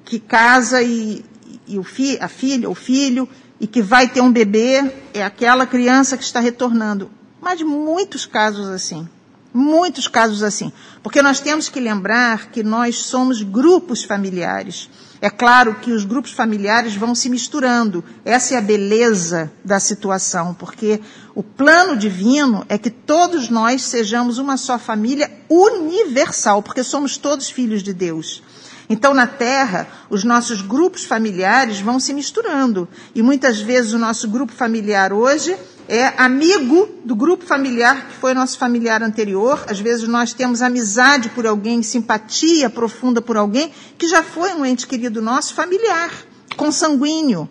que 0.04 0.18
casa 0.18 0.82
e, 0.82 1.24
e 1.66 1.78
o 1.78 1.84
fi, 1.84 2.18
a 2.20 2.28
filha, 2.28 2.70
o 2.70 2.74
filho, 2.74 3.28
e 3.60 3.66
que 3.66 3.82
vai 3.82 4.08
ter 4.08 4.22
um 4.22 4.32
bebê, 4.32 4.90
é 5.12 5.22
aquela 5.22 5.66
criança 5.66 6.16
que 6.16 6.24
está 6.24 6.40
retornando. 6.40 7.10
Mas 7.40 7.60
muitos 7.60 8.24
casos 8.24 8.68
assim. 8.68 9.06
Muitos 9.52 10.06
casos 10.06 10.42
assim. 10.42 10.72
Porque 11.02 11.22
nós 11.22 11.40
temos 11.40 11.68
que 11.68 11.80
lembrar 11.80 12.50
que 12.50 12.62
nós 12.62 12.96
somos 12.96 13.42
grupos 13.42 14.04
familiares. 14.04 14.90
É 15.20 15.30
claro 15.30 15.74
que 15.76 15.90
os 15.90 16.04
grupos 16.04 16.32
familiares 16.32 16.94
vão 16.94 17.14
se 17.14 17.28
misturando. 17.28 18.04
Essa 18.24 18.54
é 18.54 18.58
a 18.58 18.62
beleza 18.62 19.50
da 19.64 19.80
situação, 19.80 20.54
porque 20.54 21.00
o 21.34 21.42
plano 21.42 21.96
divino 21.96 22.64
é 22.68 22.78
que 22.78 22.90
todos 22.90 23.48
nós 23.48 23.82
sejamos 23.82 24.38
uma 24.38 24.56
só 24.56 24.78
família 24.78 25.30
universal, 25.48 26.62
porque 26.62 26.84
somos 26.84 27.16
todos 27.16 27.50
filhos 27.50 27.82
de 27.82 27.92
Deus. 27.92 28.42
Então, 28.88 29.12
na 29.12 29.26
Terra, 29.26 29.88
os 30.08 30.24
nossos 30.24 30.62
grupos 30.62 31.04
familiares 31.04 31.80
vão 31.80 31.98
se 31.98 32.14
misturando. 32.14 32.88
E 33.14 33.22
muitas 33.22 33.60
vezes 33.60 33.92
o 33.92 33.98
nosso 33.98 34.28
grupo 34.28 34.52
familiar 34.52 35.12
hoje 35.12 35.56
é 35.88 36.12
amigo 36.18 36.86
do 37.02 37.16
grupo 37.16 37.46
familiar 37.46 38.08
que 38.08 38.14
foi 38.16 38.34
nosso 38.34 38.58
familiar 38.58 39.02
anterior. 39.02 39.64
Às 39.66 39.80
vezes 39.80 40.06
nós 40.06 40.34
temos 40.34 40.60
amizade 40.60 41.30
por 41.30 41.46
alguém, 41.46 41.82
simpatia 41.82 42.68
profunda 42.68 43.22
por 43.22 43.38
alguém 43.38 43.72
que 43.96 44.06
já 44.06 44.22
foi 44.22 44.52
um 44.52 44.66
ente 44.66 44.86
querido 44.86 45.22
nosso 45.22 45.54
familiar, 45.54 46.10
consanguíneo. 46.56 47.48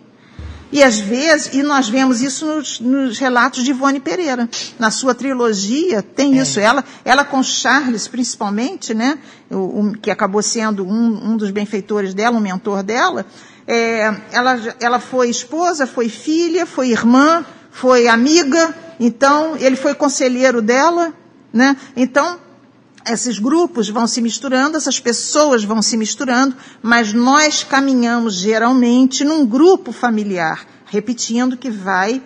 E 0.70 0.82
às 0.82 0.98
vezes, 0.98 1.54
e 1.54 1.62
nós 1.62 1.88
vemos 1.88 2.20
isso 2.20 2.44
nos, 2.44 2.78
nos 2.78 3.18
relatos 3.18 3.64
de 3.64 3.70
Ivone 3.70 3.98
Pereira. 3.98 4.48
Na 4.78 4.90
sua 4.90 5.14
trilogia 5.14 6.02
tem 6.02 6.38
é. 6.38 6.42
isso. 6.42 6.60
Ela, 6.60 6.84
ela 7.04 7.24
com 7.24 7.42
Charles, 7.42 8.06
principalmente, 8.06 8.92
né, 8.92 9.18
o, 9.50 9.56
o, 9.56 9.92
que 9.98 10.10
acabou 10.10 10.42
sendo 10.42 10.86
um, 10.86 11.32
um, 11.32 11.36
dos 11.36 11.50
benfeitores 11.50 12.12
dela, 12.12 12.36
um 12.36 12.40
mentor 12.40 12.82
dela, 12.82 13.24
é, 13.66 14.14
ela, 14.30 14.60
ela 14.78 15.00
foi 15.00 15.30
esposa, 15.30 15.86
foi 15.86 16.08
filha, 16.10 16.66
foi 16.66 16.90
irmã, 16.90 17.44
foi 17.70 18.08
amiga, 18.08 18.74
então 18.98 19.56
ele 19.56 19.76
foi 19.76 19.94
conselheiro 19.94 20.60
dela, 20.60 21.12
né? 21.52 21.76
Então, 21.96 22.38
esses 23.06 23.38
grupos 23.38 23.88
vão 23.88 24.06
se 24.06 24.20
misturando, 24.20 24.76
essas 24.76 25.00
pessoas 25.00 25.64
vão 25.64 25.80
se 25.80 25.96
misturando, 25.96 26.54
mas 26.82 27.12
nós 27.12 27.64
caminhamos 27.64 28.34
geralmente 28.34 29.24
num 29.24 29.46
grupo 29.46 29.92
familiar, 29.92 30.66
repetindo 30.86 31.56
que 31.56 31.70
vai 31.70 32.22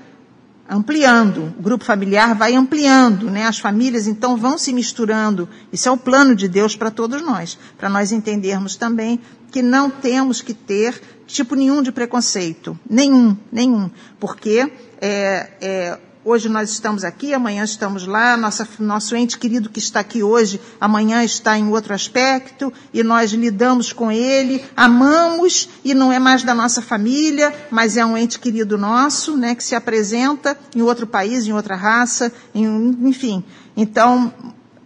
ampliando, 0.69 1.53
o 1.59 1.63
grupo 1.63 1.85
familiar 1.85 2.35
vai 2.35 2.55
ampliando, 2.55 3.31
né? 3.31 3.47
As 3.47 3.59
famílias 3.59 4.07
então 4.07 4.37
vão 4.37 4.57
se 4.57 4.73
misturando. 4.73 5.49
Isso 5.73 5.89
é 5.89 5.93
o 5.93 5.99
plano 5.99 6.35
de 6.35 6.49
Deus 6.49 6.75
para 6.75 6.91
todos 6.91 7.21
nós, 7.21 7.59
para 7.77 7.91
nós 7.91 8.11
entendermos 8.11 8.77
também 8.77 9.21
que 9.51 9.61
não 9.61 9.91
temos 9.91 10.41
que 10.41 10.55
ter 10.55 11.01
tipo 11.27 11.55
nenhum 11.55 11.83
de 11.83 11.93
preconceito, 11.93 12.79
nenhum, 12.89 13.37
nenhum, 13.51 13.91
porque 14.19 14.73
é, 15.03 15.51
é, 15.61 15.99
Hoje 16.25 16.49
nós 16.49 16.71
estamos 16.71 17.03
aqui, 17.03 17.35
amanhã 17.35 17.65
estamos 17.65 18.07
lá, 18.07 18.37
nossa, 18.37 18.65
nosso 18.79 19.17
ente 19.17 19.37
querido 19.37 19.69
que 19.69 19.81
está 19.81 19.99
aqui 19.99 20.23
hoje, 20.23 20.61
amanhã 20.81 21.25
está 21.25 21.59
em 21.59 21.69
outro 21.69 21.93
aspecto, 21.93 22.73
e 22.95 23.03
nós 23.03 23.33
lidamos 23.33 23.93
com 23.93 24.13
ele, 24.13 24.65
amamos, 24.77 25.69
e 25.85 25.95
não 25.95 26.13
é 26.13 26.21
mais 26.21 26.45
da 26.45 26.55
nossa 26.55 26.81
família, 26.81 27.53
mas 27.73 27.97
é 27.97 28.07
um 28.07 28.17
ente 28.17 28.39
querido 28.39 28.79
nosso, 28.79 29.37
né, 29.37 29.57
que 29.57 29.65
se 29.65 29.75
apresenta 29.75 30.57
em 30.77 30.83
outro 30.83 31.09
país, 31.09 31.45
em 31.45 31.53
outra 31.53 31.75
raça, 31.75 32.33
em, 32.55 32.97
enfim. 33.03 33.43
Então, 33.77 34.33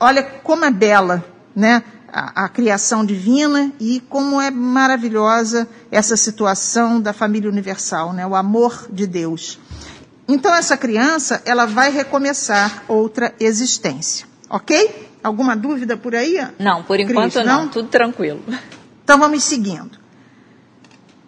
olha 0.00 0.22
como 0.22 0.64
é 0.64 0.70
bela, 0.70 1.22
né, 1.54 1.82
a, 2.10 2.46
a 2.46 2.48
criação 2.48 3.04
divina 3.04 3.70
e 3.78 4.00
como 4.08 4.40
é 4.40 4.50
maravilhosa 4.50 5.68
essa 5.90 6.16
situação 6.16 6.98
da 6.98 7.12
família 7.12 7.50
universal, 7.50 8.14
né, 8.14 8.26
o 8.26 8.34
amor 8.34 8.88
de 8.90 9.06
Deus. 9.06 9.58
Então 10.28 10.54
essa 10.54 10.76
criança, 10.76 11.40
ela 11.44 11.66
vai 11.66 11.90
recomeçar 11.90 12.84
outra 12.88 13.34
existência, 13.38 14.26
ok? 14.50 15.08
Alguma 15.22 15.56
dúvida 15.56 15.96
por 15.96 16.14
aí? 16.14 16.38
Não, 16.58 16.82
por 16.82 16.98
enquanto 16.98 17.34
Cris, 17.34 17.46
não? 17.46 17.62
não, 17.62 17.68
tudo 17.68 17.88
tranquilo. 17.88 18.42
Então 19.04 19.18
vamos 19.18 19.44
seguindo. 19.44 19.98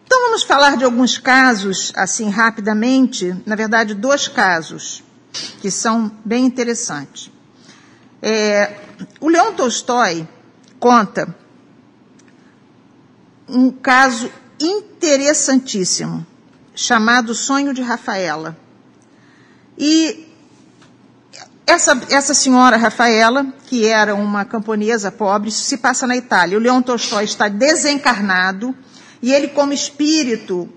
Então 0.05 0.21
vamos 0.23 0.43
falar 0.43 0.77
de 0.77 0.85
alguns 0.85 1.17
casos, 1.19 1.93
assim 1.95 2.29
rapidamente, 2.29 3.37
na 3.47 3.55
verdade 3.55 3.95
dois 3.95 4.27
casos, 4.27 5.05
que 5.61 5.71
são 5.71 6.11
bem 6.25 6.45
interessantes. 6.45 7.31
É, 8.21 8.75
o 9.21 9.29
Leon 9.29 9.53
Tolstói 9.53 10.27
conta 10.81 11.35
um 13.49 13.71
caso 13.71 14.31
interessantíssimo, 14.61 16.27
chamado 16.75 17.35
Sonho 17.35 17.73
de 17.73 17.83
Rafaela. 17.83 18.57
E 19.79 20.27
essa, 21.67 22.01
essa 22.11 22.35
senhora 22.35 22.77
Rafaela, 22.77 23.47
que 23.67 23.87
era 23.87 24.15
uma 24.15 24.45
camponesa 24.45 25.13
pobre, 25.13 25.51
se 25.51 25.77
passa 25.77 26.07
na 26.07 26.17
Itália. 26.17 26.57
O 26.57 26.61
Leon 26.61 26.83
Tolstói 26.83 27.25
está 27.25 27.47
desencarnado 27.47 28.75
e 29.23 29.33
ele, 29.33 29.49
como 29.49 29.73
espírito, 29.73 30.69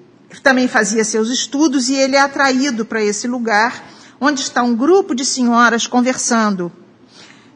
também 0.44 0.68
fazia 0.68 1.04
seus 1.04 1.30
estudos 1.30 1.90
e 1.90 1.96
ele 1.96 2.16
é 2.16 2.20
atraído 2.20 2.86
para 2.86 3.02
esse 3.04 3.28
lugar 3.28 3.84
onde 4.20 4.42
está 4.42 4.62
um 4.62 4.76
grupo 4.76 5.16
de 5.16 5.26
senhoras 5.26 5.88
conversando. 5.88 6.72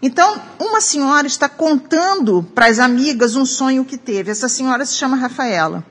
Então, 0.02 0.42
uma 0.60 0.82
senhora 0.82 1.28
está 1.28 1.48
contando 1.48 2.44
para 2.56 2.68
as 2.68 2.80
amigas 2.80 3.36
um 3.36 3.46
sonho 3.46 3.86
que 3.86 3.98
teve. 3.98 4.32
Essa 4.32 4.50
senhora 4.50 4.86
se 4.86 4.96
chama 4.96 5.16
Rafaela. 5.16 5.86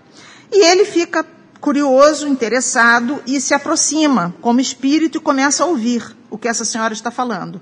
E 0.52 0.64
ele 0.64 0.84
fica 0.84 1.24
curioso, 1.64 2.28
interessado 2.28 3.22
e 3.26 3.40
se 3.40 3.54
aproxima 3.54 4.34
como 4.42 4.60
espírito 4.60 5.16
e 5.16 5.20
começa 5.20 5.64
a 5.64 5.66
ouvir 5.66 6.14
o 6.28 6.36
que 6.36 6.46
essa 6.46 6.62
senhora 6.62 6.92
está 6.92 7.10
falando. 7.10 7.58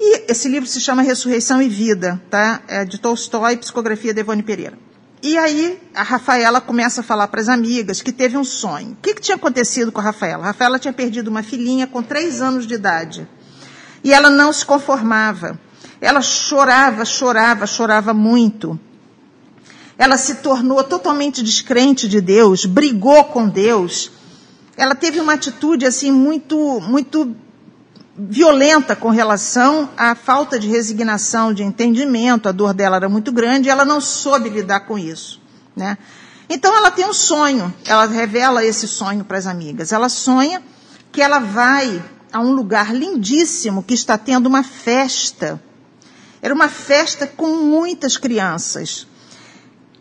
E 0.00 0.24
esse 0.28 0.48
livro 0.48 0.68
se 0.68 0.80
chama 0.80 1.00
Ressurreição 1.00 1.62
e 1.62 1.68
Vida, 1.68 2.20
tá? 2.28 2.60
É 2.66 2.84
de 2.84 2.98
Tolstói, 2.98 3.56
psicografia 3.56 4.12
de 4.12 4.18
Ivone 4.18 4.42
Pereira. 4.42 4.76
E 5.22 5.38
aí 5.38 5.80
a 5.94 6.02
Rafaela 6.02 6.60
começa 6.60 7.02
a 7.02 7.04
falar 7.04 7.28
para 7.28 7.40
as 7.40 7.48
amigas 7.48 8.02
que 8.02 8.10
teve 8.10 8.36
um 8.36 8.42
sonho. 8.42 8.94
O 8.94 8.96
que, 8.96 9.14
que 9.14 9.22
tinha 9.22 9.36
acontecido 9.36 9.92
com 9.92 10.00
a 10.00 10.04
Rafaela? 10.04 10.42
A 10.42 10.46
Rafaela 10.46 10.76
tinha 10.76 10.92
perdido 10.92 11.28
uma 11.28 11.44
filhinha 11.44 11.86
com 11.86 12.02
três 12.02 12.40
anos 12.40 12.66
de 12.66 12.74
idade. 12.74 13.28
E 14.02 14.12
ela 14.12 14.28
não 14.28 14.52
se 14.52 14.66
conformava. 14.66 15.56
Ela 16.00 16.20
chorava, 16.20 17.04
chorava, 17.04 17.64
chorava 17.64 18.12
muito 18.12 18.76
ela 20.02 20.18
se 20.18 20.34
tornou 20.34 20.82
totalmente 20.82 21.44
descrente 21.44 22.08
de 22.08 22.20
Deus, 22.20 22.64
brigou 22.64 23.22
com 23.22 23.48
Deus. 23.48 24.10
Ela 24.76 24.96
teve 24.96 25.20
uma 25.20 25.34
atitude 25.34 25.86
assim 25.86 26.10
muito, 26.10 26.80
muito 26.80 27.36
violenta 28.18 28.96
com 28.96 29.10
relação 29.10 29.88
à 29.96 30.16
falta 30.16 30.58
de 30.58 30.66
resignação, 30.66 31.54
de 31.54 31.62
entendimento. 31.62 32.48
A 32.48 32.52
dor 32.52 32.74
dela 32.74 32.96
era 32.96 33.08
muito 33.08 33.30
grande 33.30 33.68
e 33.68 33.70
ela 33.70 33.84
não 33.84 34.00
soube 34.00 34.48
lidar 34.48 34.80
com 34.80 34.98
isso, 34.98 35.40
né? 35.76 35.96
Então 36.50 36.76
ela 36.76 36.90
tem 36.90 37.06
um 37.06 37.14
sonho. 37.14 37.72
Ela 37.84 38.06
revela 38.06 38.64
esse 38.64 38.88
sonho 38.88 39.24
para 39.24 39.38
as 39.38 39.46
amigas. 39.46 39.92
Ela 39.92 40.08
sonha 40.08 40.60
que 41.12 41.22
ela 41.22 41.38
vai 41.38 42.04
a 42.32 42.40
um 42.40 42.50
lugar 42.50 42.92
lindíssimo 42.92 43.84
que 43.84 43.94
está 43.94 44.18
tendo 44.18 44.48
uma 44.48 44.64
festa. 44.64 45.62
Era 46.42 46.52
uma 46.52 46.68
festa 46.68 47.24
com 47.24 47.46
muitas 47.58 48.16
crianças. 48.16 49.06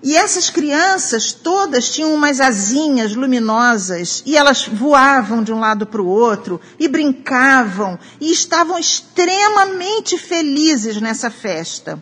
E 0.03 0.15
essas 0.15 0.49
crianças 0.49 1.31
todas 1.31 1.89
tinham 1.89 2.13
umas 2.13 2.41
asinhas 2.41 3.15
luminosas 3.15 4.23
e 4.25 4.35
elas 4.35 4.65
voavam 4.67 5.43
de 5.43 5.53
um 5.53 5.59
lado 5.59 5.85
para 5.85 6.01
o 6.01 6.07
outro 6.07 6.59
e 6.79 6.87
brincavam 6.87 7.99
e 8.19 8.31
estavam 8.31 8.79
extremamente 8.79 10.17
felizes 10.17 10.99
nessa 10.99 11.29
festa. 11.29 12.01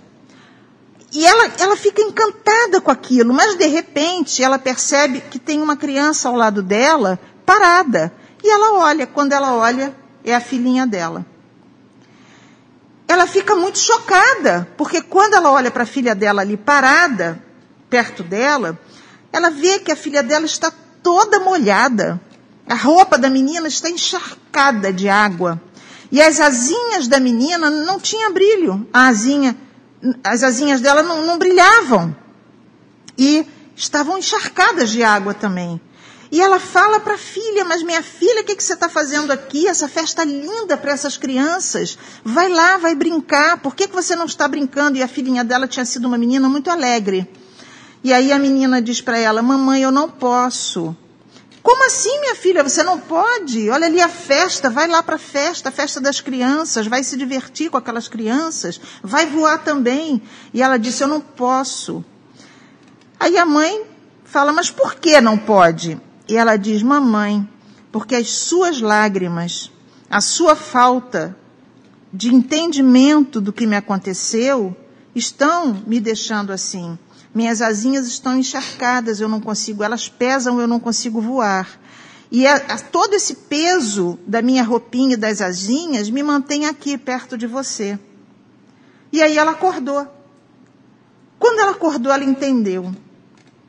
E 1.11 1.25
ela, 1.25 1.51
ela 1.59 1.75
fica 1.75 2.01
encantada 2.01 2.79
com 2.79 2.91
aquilo, 2.91 3.33
mas 3.33 3.55
de 3.55 3.65
repente 3.65 4.41
ela 4.41 4.57
percebe 4.57 5.21
que 5.21 5.39
tem 5.39 5.61
uma 5.61 5.75
criança 5.75 6.29
ao 6.29 6.35
lado 6.35 6.63
dela 6.63 7.19
parada. 7.45 8.13
E 8.41 8.49
ela 8.49 8.79
olha, 8.79 9.07
quando 9.07 9.33
ela 9.33 9.55
olha, 9.55 9.93
é 10.23 10.33
a 10.33 10.39
filhinha 10.39 10.87
dela. 10.87 11.25
Ela 13.07 13.25
fica 13.25 13.55
muito 13.55 13.79
chocada, 13.79 14.69
porque 14.77 15.01
quando 15.01 15.33
ela 15.33 15.51
olha 15.51 15.71
para 15.71 15.83
a 15.83 15.87
filha 15.87 16.13
dela 16.13 16.41
ali 16.41 16.55
parada, 16.55 17.43
perto 17.89 18.23
dela, 18.23 18.79
ela 19.31 19.49
vê 19.49 19.79
que 19.79 19.91
a 19.91 19.95
filha 19.95 20.23
dela 20.23 20.45
está 20.45 20.71
toda 21.01 21.39
molhada. 21.39 22.19
A 22.67 22.75
roupa 22.75 23.17
da 23.17 23.29
menina 23.29 23.67
está 23.67 23.89
encharcada 23.89 24.93
de 24.93 25.09
água. 25.09 25.61
E 26.11 26.21
as 26.21 26.39
asinhas 26.39 27.07
da 27.07 27.19
menina 27.19 27.69
não 27.69 27.99
tinham 27.99 28.33
brilho. 28.33 28.87
Asinha, 28.91 29.55
as 30.23 30.43
asinhas 30.43 30.81
dela 30.81 31.03
não, 31.03 31.25
não 31.25 31.37
brilhavam. 31.37 32.15
E 33.17 33.45
estavam 33.75 34.17
encharcadas 34.17 34.89
de 34.89 35.03
água 35.03 35.33
também. 35.33 35.79
E 36.31 36.41
ela 36.41 36.59
fala 36.59 36.99
para 36.99 37.15
a 37.15 37.17
filha, 37.17 37.65
mas 37.65 37.81
minha 37.81 38.03
filha, 38.03 38.41
o 38.41 38.43
que, 38.43 38.55
que 38.55 38.63
você 38.63 38.73
está 38.73 38.87
fazendo 38.87 39.31
aqui? 39.31 39.67
Essa 39.67 39.87
festa 39.87 40.23
linda 40.23 40.77
para 40.77 40.91
essas 40.91 41.17
crianças. 41.17 41.97
Vai 42.23 42.49
lá, 42.49 42.77
vai 42.77 42.93
brincar. 42.93 43.57
Por 43.57 43.75
que, 43.75 43.87
que 43.87 43.95
você 43.95 44.15
não 44.15 44.25
está 44.25 44.47
brincando? 44.47 44.97
E 44.97 45.03
a 45.03 45.07
filhinha 45.07 45.43
dela 45.43 45.67
tinha 45.67 45.85
sido 45.85 46.07
uma 46.07 46.19
menina 46.19 46.47
muito 46.47 46.69
alegre. 46.69 47.27
E 48.03 48.13
aí 48.13 48.31
a 48.31 48.39
menina 48.39 48.81
diz 48.81 49.01
para 49.01 49.17
ela: 49.17 49.41
Mamãe, 49.41 49.81
eu 49.81 49.91
não 49.91 50.09
posso. 50.09 50.95
Como 51.61 51.85
assim, 51.85 52.19
minha 52.21 52.35
filha? 52.35 52.63
Você 52.63 52.81
não 52.83 52.99
pode? 52.99 53.69
Olha 53.69 53.85
ali 53.87 54.01
a 54.01 54.07
festa, 54.07 54.69
vai 54.69 54.87
lá 54.87 55.03
para 55.03 55.15
a 55.15 55.19
festa, 55.19 55.69
a 55.69 55.71
festa 55.71 55.99
das 55.99 56.21
crianças, 56.21 56.87
vai 56.87 57.03
se 57.03 57.17
divertir 57.17 57.69
com 57.69 57.77
aquelas 57.77 58.07
crianças, 58.07 58.79
vai 59.03 59.25
voar 59.25 59.59
também. 59.59 60.21
E 60.53 60.61
ela 60.61 60.77
disse: 60.77 61.03
Eu 61.03 61.07
não 61.07 61.19
posso. 61.19 62.03
Aí 63.19 63.37
a 63.37 63.45
mãe 63.45 63.83
fala: 64.23 64.53
Mas 64.53 64.71
por 64.71 64.95
que 64.95 65.19
não 65.19 65.37
pode? 65.37 65.99
E 66.27 66.37
ela 66.37 66.55
diz: 66.55 66.81
Mamãe, 66.81 67.47
porque 67.91 68.15
as 68.15 68.29
suas 68.29 68.79
lágrimas, 68.79 69.69
a 70.09 70.21
sua 70.21 70.55
falta 70.55 71.37
de 72.11 72.33
entendimento 72.33 73.41
do 73.41 73.51
que 73.51 73.67
me 73.67 73.75
aconteceu, 73.75 74.75
estão 75.13 75.83
me 75.85 75.99
deixando 75.99 76.51
assim. 76.51 76.97
Minhas 77.39 77.61
asinhas 77.61 78.05
estão 78.05 78.37
encharcadas, 78.37 79.21
eu 79.21 79.29
não 79.29 79.39
consigo, 79.39 79.81
elas 79.81 80.09
pesam, 80.09 80.59
eu 80.59 80.67
não 80.67 80.77
consigo 80.77 81.21
voar. 81.21 81.79
E 82.29 82.45
a, 82.45 82.55
a, 82.55 82.77
todo 82.77 83.13
esse 83.13 83.33
peso 83.33 84.19
da 84.27 84.41
minha 84.41 84.61
roupinha 84.61 85.13
e 85.13 85.17
das 85.17 85.39
asinhas 85.39 86.09
me 86.09 86.21
mantém 86.21 86.65
aqui, 86.65 86.97
perto 86.97 87.37
de 87.37 87.47
você. 87.47 87.97
E 89.09 89.23
aí 89.23 89.37
ela 89.37 89.51
acordou. 89.51 90.05
Quando 91.39 91.61
ela 91.61 91.71
acordou, 91.71 92.11
ela 92.11 92.25
entendeu 92.25 92.93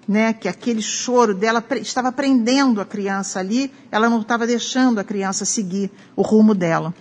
né, 0.08 0.32
que 0.32 0.48
aquele 0.48 0.82
choro 0.82 1.32
dela 1.32 1.64
estava 1.76 2.10
prendendo 2.10 2.80
a 2.80 2.84
criança 2.84 3.38
ali, 3.38 3.72
ela 3.88 4.10
não 4.10 4.20
estava 4.20 4.48
deixando 4.48 4.98
a 4.98 5.04
criança 5.04 5.44
seguir 5.44 5.92
o 6.16 6.22
rumo 6.22 6.56
dela. 6.56 6.92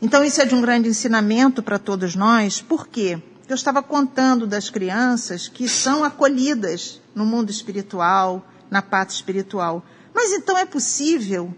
Então 0.00 0.24
isso 0.24 0.40
é 0.40 0.46
de 0.46 0.54
um 0.54 0.62
grande 0.62 0.88
ensinamento 0.88 1.62
para 1.62 1.78
todos 1.78 2.16
nós, 2.16 2.62
por 2.62 2.88
quê? 2.88 3.20
Eu 3.46 3.54
estava 3.54 3.82
contando 3.82 4.46
das 4.46 4.70
crianças 4.70 5.48
que 5.48 5.68
são 5.68 6.02
acolhidas 6.02 7.00
no 7.14 7.26
mundo 7.26 7.50
espiritual, 7.50 8.46
na 8.70 8.80
pátria 8.80 9.16
espiritual. 9.16 9.84
Mas 10.14 10.32
então 10.32 10.56
é 10.56 10.64
possível 10.64 11.54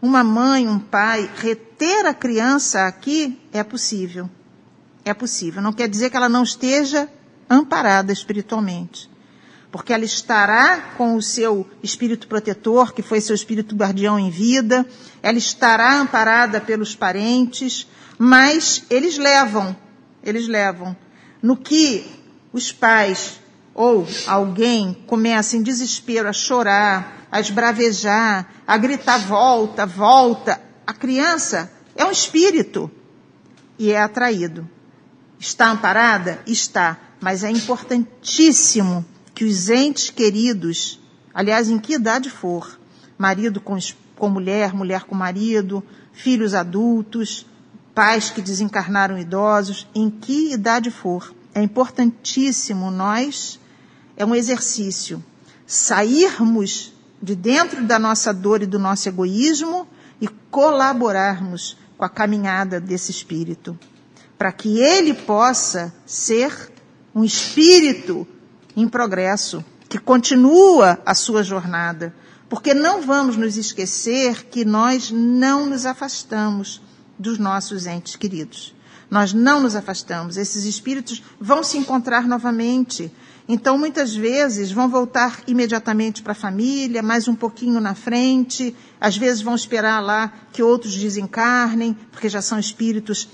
uma 0.00 0.24
mãe, 0.24 0.66
um 0.66 0.78
pai 0.78 1.30
reter 1.36 2.06
a 2.06 2.14
criança 2.14 2.86
aqui? 2.86 3.38
É 3.52 3.62
possível. 3.62 4.30
É 5.04 5.12
possível. 5.12 5.60
Não 5.60 5.72
quer 5.72 5.86
dizer 5.86 6.08
que 6.08 6.16
ela 6.16 6.30
não 6.30 6.42
esteja 6.42 7.10
amparada 7.50 8.10
espiritualmente. 8.10 9.10
Porque 9.70 9.92
ela 9.92 10.04
estará 10.04 10.94
com 10.96 11.14
o 11.14 11.20
seu 11.20 11.68
espírito 11.82 12.26
protetor, 12.26 12.94
que 12.94 13.02
foi 13.02 13.20
seu 13.20 13.34
espírito 13.34 13.76
guardião 13.76 14.18
em 14.18 14.30
vida, 14.30 14.86
ela 15.22 15.36
estará 15.36 16.00
amparada 16.00 16.58
pelos 16.58 16.96
parentes, 16.96 17.86
mas 18.18 18.82
eles 18.88 19.18
levam, 19.18 19.76
eles 20.22 20.48
levam 20.48 20.96
no 21.42 21.56
que 21.56 22.06
os 22.52 22.72
pais 22.72 23.40
ou 23.74 24.06
alguém 24.26 24.92
começa 25.06 25.56
em 25.56 25.62
desespero 25.62 26.28
a 26.28 26.32
chorar, 26.32 27.26
a 27.30 27.40
esbravejar, 27.40 28.48
a 28.66 28.76
gritar 28.76 29.18
volta, 29.18 29.86
volta, 29.86 30.60
a 30.86 30.92
criança 30.92 31.70
é 31.94 32.04
um 32.04 32.10
espírito 32.10 32.90
e 33.78 33.90
é 33.90 34.00
atraído. 34.00 34.68
Está 35.38 35.70
amparada? 35.70 36.40
Está. 36.46 36.98
Mas 37.20 37.44
é 37.44 37.50
importantíssimo 37.50 39.04
que 39.34 39.44
os 39.44 39.68
entes 39.68 40.10
queridos, 40.10 41.00
aliás, 41.32 41.68
em 41.68 41.78
que 41.78 41.94
idade 41.94 42.30
for, 42.30 42.78
marido 43.16 43.60
com, 43.60 43.76
com 44.16 44.28
mulher, 44.28 44.72
mulher 44.72 45.04
com 45.04 45.14
marido, 45.14 45.84
filhos 46.12 46.54
adultos, 46.54 47.46
pais 47.98 48.30
que 48.30 48.40
desencarnaram 48.40 49.18
idosos, 49.18 49.88
em 49.92 50.08
que 50.08 50.52
idade 50.52 50.88
for. 50.88 51.34
É 51.52 51.60
importantíssimo 51.60 52.92
nós, 52.92 53.58
é 54.16 54.24
um 54.24 54.36
exercício, 54.36 55.20
sairmos 55.66 56.92
de 57.20 57.34
dentro 57.34 57.84
da 57.84 57.98
nossa 57.98 58.32
dor 58.32 58.62
e 58.62 58.66
do 58.66 58.78
nosso 58.78 59.08
egoísmo 59.08 59.84
e 60.20 60.28
colaborarmos 60.48 61.76
com 61.96 62.04
a 62.04 62.08
caminhada 62.08 62.78
desse 62.78 63.10
espírito, 63.10 63.76
para 64.38 64.52
que 64.52 64.78
ele 64.78 65.12
possa 65.12 65.92
ser 66.06 66.70
um 67.12 67.24
espírito 67.24 68.24
em 68.76 68.88
progresso, 68.88 69.64
que 69.88 69.98
continua 69.98 71.00
a 71.04 71.16
sua 71.16 71.42
jornada, 71.42 72.14
porque 72.48 72.72
não 72.72 73.02
vamos 73.02 73.36
nos 73.36 73.56
esquecer 73.56 74.44
que 74.44 74.64
nós 74.64 75.10
não 75.10 75.66
nos 75.66 75.84
afastamos 75.84 76.80
dos 77.18 77.38
nossos 77.38 77.86
entes 77.86 78.16
queridos. 78.16 78.74
Nós 79.10 79.32
não 79.32 79.60
nos 79.60 79.74
afastamos. 79.74 80.36
Esses 80.36 80.64
espíritos 80.64 81.22
vão 81.40 81.62
se 81.62 81.78
encontrar 81.78 82.26
novamente. 82.26 83.10
Então, 83.48 83.78
muitas 83.78 84.14
vezes, 84.14 84.70
vão 84.70 84.88
voltar 84.88 85.40
imediatamente 85.46 86.22
para 86.22 86.32
a 86.32 86.36
família, 86.36 87.02
mais 87.02 87.26
um 87.26 87.34
pouquinho 87.34 87.80
na 87.80 87.94
frente. 87.94 88.76
Às 89.00 89.16
vezes, 89.16 89.40
vão 89.40 89.54
esperar 89.54 90.00
lá 90.00 90.30
que 90.52 90.62
outros 90.62 90.94
desencarnem, 90.94 91.96
porque 92.12 92.28
já 92.28 92.42
são 92.42 92.58
espíritos 92.58 93.28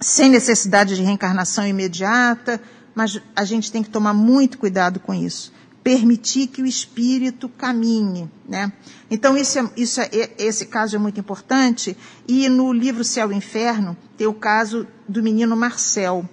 sem 0.00 0.30
necessidade 0.30 0.94
de 0.94 1.02
reencarnação 1.02 1.66
imediata. 1.66 2.60
Mas 2.94 3.20
a 3.34 3.44
gente 3.44 3.72
tem 3.72 3.82
que 3.82 3.90
tomar 3.90 4.14
muito 4.14 4.58
cuidado 4.58 5.00
com 5.00 5.12
isso 5.12 5.52
permitir 5.88 6.48
que 6.48 6.60
o 6.60 6.66
espírito 6.66 7.48
caminhe, 7.48 8.30
né? 8.46 8.70
Então 9.10 9.34
isso 9.38 9.58
é, 9.58 9.70
isso 9.74 10.02
é, 10.02 10.08
esse 10.36 10.66
caso 10.66 10.94
é 10.94 10.98
muito 10.98 11.18
importante 11.18 11.96
e 12.28 12.46
no 12.46 12.74
livro 12.74 13.02
Céu 13.02 13.32
e 13.32 13.34
Inferno 13.34 13.96
tem 14.14 14.26
o 14.26 14.34
caso 14.34 14.86
do 15.08 15.22
menino 15.22 15.56
Marcel 15.56 16.28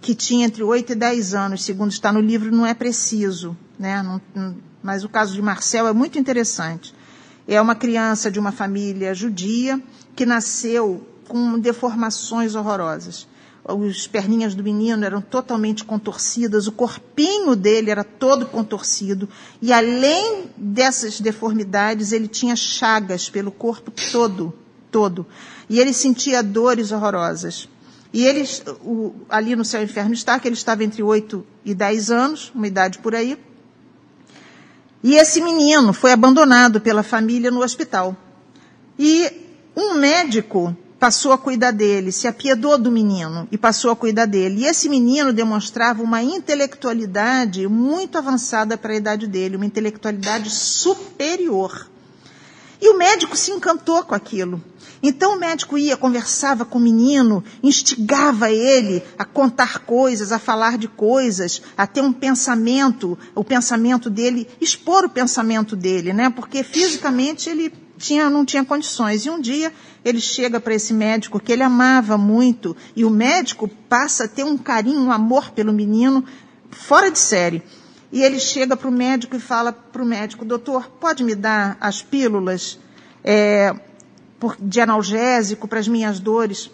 que 0.00 0.14
tinha 0.14 0.46
entre 0.46 0.62
8 0.62 0.92
e 0.92 0.94
10 0.94 1.34
anos, 1.34 1.62
segundo 1.62 1.90
está 1.90 2.10
no 2.10 2.22
livro, 2.22 2.50
não 2.50 2.64
é 2.64 2.72
preciso, 2.72 3.54
né? 3.78 4.02
Não, 4.02 4.18
não, 4.34 4.56
mas 4.82 5.04
o 5.04 5.10
caso 5.10 5.34
de 5.34 5.42
Marcel 5.42 5.86
é 5.86 5.92
muito 5.92 6.18
interessante. 6.18 6.94
É 7.46 7.60
uma 7.60 7.74
criança 7.74 8.30
de 8.30 8.40
uma 8.40 8.50
família 8.50 9.12
judia 9.12 9.78
que 10.14 10.24
nasceu 10.24 11.06
com 11.28 11.58
deformações 11.58 12.54
horrorosas 12.54 13.28
as 13.66 14.06
perninhas 14.06 14.54
do 14.54 14.62
menino 14.62 15.04
eram 15.04 15.20
totalmente 15.20 15.84
contorcidas, 15.84 16.66
o 16.66 16.72
corpinho 16.72 17.56
dele 17.56 17.90
era 17.90 18.04
todo 18.04 18.46
contorcido, 18.46 19.28
e 19.60 19.72
além 19.72 20.50
dessas 20.56 21.20
deformidades, 21.20 22.12
ele 22.12 22.28
tinha 22.28 22.54
chagas 22.54 23.28
pelo 23.28 23.50
corpo 23.50 23.90
todo, 24.12 24.54
todo. 24.90 25.26
E 25.68 25.80
ele 25.80 25.92
sentia 25.92 26.42
dores 26.42 26.92
horrorosas. 26.92 27.68
E 28.12 28.24
ele, 28.24 28.48
o, 28.82 29.12
ali 29.28 29.56
no 29.56 29.64
céu 29.64 29.82
inferno 29.82 30.14
está, 30.14 30.38
que 30.38 30.46
ele 30.46 30.54
estava 30.54 30.84
entre 30.84 31.02
8 31.02 31.44
e 31.64 31.74
10 31.74 32.10
anos, 32.10 32.52
uma 32.54 32.66
idade 32.66 32.98
por 32.98 33.14
aí. 33.14 33.36
E 35.02 35.16
esse 35.16 35.40
menino 35.40 35.92
foi 35.92 36.12
abandonado 36.12 36.80
pela 36.80 37.02
família 37.02 37.50
no 37.50 37.62
hospital. 37.62 38.16
E 38.98 39.30
um 39.76 39.94
médico 39.94 40.74
passou 40.98 41.32
a 41.32 41.38
cuidar 41.38 41.72
dele, 41.72 42.10
se 42.10 42.26
apiedou 42.26 42.78
do 42.78 42.90
menino 42.90 43.46
e 43.52 43.58
passou 43.58 43.90
a 43.90 43.96
cuidar 43.96 44.26
dele. 44.26 44.62
E 44.62 44.66
esse 44.66 44.88
menino 44.88 45.32
demonstrava 45.32 46.02
uma 46.02 46.22
intelectualidade 46.22 47.66
muito 47.68 48.16
avançada 48.16 48.76
para 48.76 48.92
a 48.92 48.96
idade 48.96 49.26
dele, 49.26 49.56
uma 49.56 49.66
intelectualidade 49.66 50.50
superior. 50.50 51.88
E 52.80 52.88
o 52.90 52.98
médico 52.98 53.36
se 53.36 53.50
encantou 53.50 54.02
com 54.04 54.14
aquilo. 54.14 54.62
Então 55.02 55.36
o 55.36 55.38
médico 55.38 55.78
ia, 55.78 55.96
conversava 55.96 56.64
com 56.64 56.78
o 56.78 56.82
menino, 56.82 57.44
instigava 57.62 58.50
ele 58.50 59.02
a 59.18 59.24
contar 59.24 59.80
coisas, 59.80 60.32
a 60.32 60.38
falar 60.38 60.78
de 60.78 60.88
coisas, 60.88 61.62
a 61.76 61.86
ter 61.86 62.00
um 62.00 62.12
pensamento, 62.12 63.18
o 63.34 63.44
pensamento 63.44 64.08
dele, 64.08 64.48
expor 64.60 65.04
o 65.04 65.10
pensamento 65.10 65.76
dele, 65.76 66.12
né? 66.12 66.30
Porque 66.30 66.62
fisicamente 66.62 67.48
ele 67.48 67.72
tinha, 67.98 68.30
não 68.30 68.44
tinha 68.44 68.64
condições. 68.64 69.24
E 69.24 69.30
um 69.30 69.40
dia 69.40 69.72
ele 70.04 70.20
chega 70.20 70.60
para 70.60 70.74
esse 70.74 70.92
médico 70.92 71.40
que 71.40 71.52
ele 71.52 71.62
amava 71.62 72.16
muito, 72.16 72.76
e 72.94 73.04
o 73.04 73.10
médico 73.10 73.68
passa 73.88 74.24
a 74.24 74.28
ter 74.28 74.44
um 74.44 74.56
carinho, 74.56 75.00
um 75.00 75.12
amor 75.12 75.50
pelo 75.50 75.72
menino 75.72 76.24
fora 76.70 77.10
de 77.10 77.18
série. 77.18 77.62
E 78.12 78.22
ele 78.22 78.38
chega 78.38 78.76
para 78.76 78.88
o 78.88 78.92
médico 78.92 79.36
e 79.36 79.40
fala 79.40 79.72
para 79.72 80.02
o 80.02 80.06
médico, 80.06 80.44
doutor, 80.44 80.88
pode 81.00 81.24
me 81.24 81.34
dar 81.34 81.76
as 81.80 82.02
pílulas 82.02 82.78
é, 83.24 83.74
de 84.60 84.80
analgésico 84.80 85.66
para 85.66 85.80
as 85.80 85.88
minhas 85.88 86.20
dores? 86.20 86.70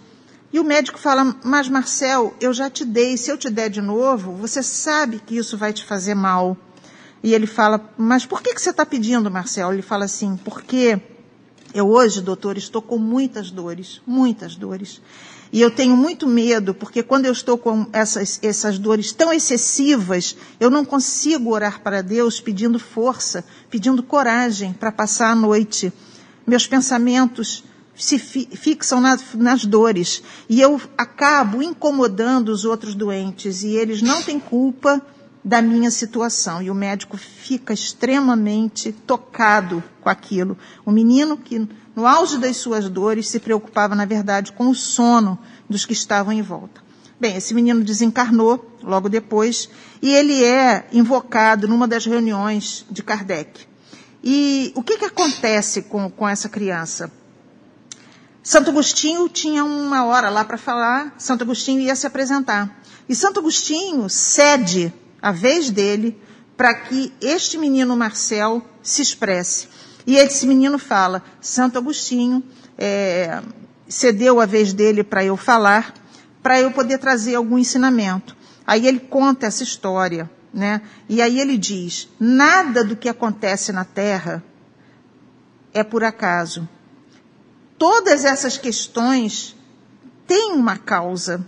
E 0.52 0.60
o 0.60 0.64
médico 0.64 0.98
fala, 0.98 1.34
mas 1.42 1.68
Marcel, 1.68 2.34
eu 2.38 2.52
já 2.52 2.68
te 2.68 2.84
dei, 2.84 3.16
se 3.16 3.30
eu 3.30 3.38
te 3.38 3.48
der 3.48 3.70
de 3.70 3.80
novo, 3.80 4.32
você 4.32 4.62
sabe 4.62 5.18
que 5.24 5.36
isso 5.36 5.56
vai 5.56 5.72
te 5.72 5.82
fazer 5.84 6.14
mal. 6.14 6.56
E 7.22 7.32
ele 7.32 7.46
fala, 7.46 7.80
mas 7.96 8.26
por 8.26 8.42
que, 8.42 8.52
que 8.52 8.60
você 8.60 8.70
está 8.70 8.84
pedindo, 8.84 9.30
Marcel? 9.30 9.72
Ele 9.72 9.80
fala 9.80 10.04
assim, 10.04 10.36
porque 10.44 11.00
eu 11.74 11.88
hoje, 11.88 12.20
doutor, 12.20 12.56
estou 12.56 12.82
com 12.82 12.98
muitas 12.98 13.50
dores, 13.50 14.00
muitas 14.06 14.56
dores. 14.56 15.00
E 15.52 15.60
eu 15.60 15.70
tenho 15.70 15.96
muito 15.96 16.26
medo, 16.26 16.72
porque 16.72 17.02
quando 17.02 17.26
eu 17.26 17.32
estou 17.32 17.58
com 17.58 17.86
essas, 17.92 18.38
essas 18.42 18.78
dores 18.78 19.12
tão 19.12 19.32
excessivas, 19.32 20.34
eu 20.58 20.70
não 20.70 20.84
consigo 20.84 21.50
orar 21.50 21.80
para 21.82 22.02
Deus 22.02 22.40
pedindo 22.40 22.78
força, 22.78 23.44
pedindo 23.70 24.02
coragem 24.02 24.72
para 24.72 24.90
passar 24.90 25.30
a 25.30 25.36
noite. 25.36 25.92
Meus 26.46 26.66
pensamentos 26.66 27.64
se 27.94 28.18
fi, 28.18 28.48
fixam 28.50 29.00
nas, 29.00 29.22
nas 29.34 29.66
dores. 29.66 30.22
E 30.48 30.60
eu 30.60 30.80
acabo 30.96 31.62
incomodando 31.62 32.48
os 32.48 32.64
outros 32.64 32.94
doentes. 32.94 33.62
E 33.62 33.76
eles 33.76 34.00
não 34.00 34.22
têm 34.22 34.40
culpa 34.40 35.02
da 35.44 35.60
minha 35.60 35.90
situação. 35.90 36.62
E 36.62 36.70
o 36.70 36.74
médico 36.74 37.16
fica 37.16 37.72
extremamente 37.72 38.92
tocado 38.92 39.82
com 40.00 40.08
aquilo. 40.08 40.56
O 40.84 40.90
menino 40.90 41.36
que, 41.36 41.66
no 41.94 42.06
auge 42.06 42.38
das 42.38 42.56
suas 42.56 42.88
dores, 42.88 43.28
se 43.28 43.40
preocupava, 43.40 43.94
na 43.94 44.04
verdade, 44.04 44.52
com 44.52 44.68
o 44.68 44.74
sono 44.74 45.38
dos 45.68 45.84
que 45.84 45.92
estavam 45.92 46.32
em 46.32 46.42
volta. 46.42 46.82
Bem, 47.18 47.36
esse 47.36 47.54
menino 47.54 47.84
desencarnou 47.84 48.76
logo 48.82 49.08
depois 49.08 49.68
e 50.00 50.10
ele 50.12 50.42
é 50.42 50.88
invocado 50.92 51.68
numa 51.68 51.86
das 51.86 52.04
reuniões 52.04 52.84
de 52.90 53.02
Kardec. 53.02 53.66
E 54.24 54.72
o 54.74 54.82
que, 54.82 54.98
que 54.98 55.04
acontece 55.04 55.82
com, 55.82 56.10
com 56.10 56.28
essa 56.28 56.48
criança? 56.48 57.10
Santo 58.42 58.70
Agostinho 58.70 59.28
tinha 59.28 59.64
uma 59.64 60.04
hora 60.04 60.28
lá 60.28 60.44
para 60.44 60.58
falar, 60.58 61.14
Santo 61.16 61.44
Agostinho 61.44 61.80
ia 61.80 61.94
se 61.94 62.08
apresentar. 62.08 62.82
E 63.08 63.14
Santo 63.14 63.38
Agostinho 63.38 64.08
cede 64.08 64.92
a 65.22 65.30
vez 65.30 65.70
dele 65.70 66.20
para 66.56 66.74
que 66.74 67.12
este 67.20 67.56
menino 67.56 67.96
Marcel 67.96 68.62
se 68.82 69.00
expresse. 69.00 69.68
E 70.06 70.16
esse 70.16 70.46
menino 70.46 70.78
fala: 70.78 71.22
Santo 71.40 71.78
Agostinho 71.78 72.42
é, 72.76 73.40
cedeu 73.88 74.40
a 74.40 74.46
vez 74.46 74.72
dele 74.72 75.04
para 75.04 75.24
eu 75.24 75.36
falar, 75.36 75.94
para 76.42 76.60
eu 76.60 76.72
poder 76.72 76.98
trazer 76.98 77.36
algum 77.36 77.56
ensinamento. 77.56 78.36
Aí 78.66 78.86
ele 78.86 79.00
conta 79.00 79.46
essa 79.46 79.62
história, 79.62 80.28
né? 80.52 80.82
E 81.08 81.22
aí 81.22 81.40
ele 81.40 81.56
diz: 81.56 82.08
nada 82.18 82.84
do 82.84 82.96
que 82.96 83.08
acontece 83.08 83.72
na 83.72 83.84
Terra 83.84 84.42
é 85.72 85.84
por 85.84 86.02
acaso. 86.02 86.68
Todas 87.78 88.24
essas 88.24 88.58
questões 88.58 89.56
têm 90.26 90.52
uma 90.52 90.76
causa. 90.76 91.44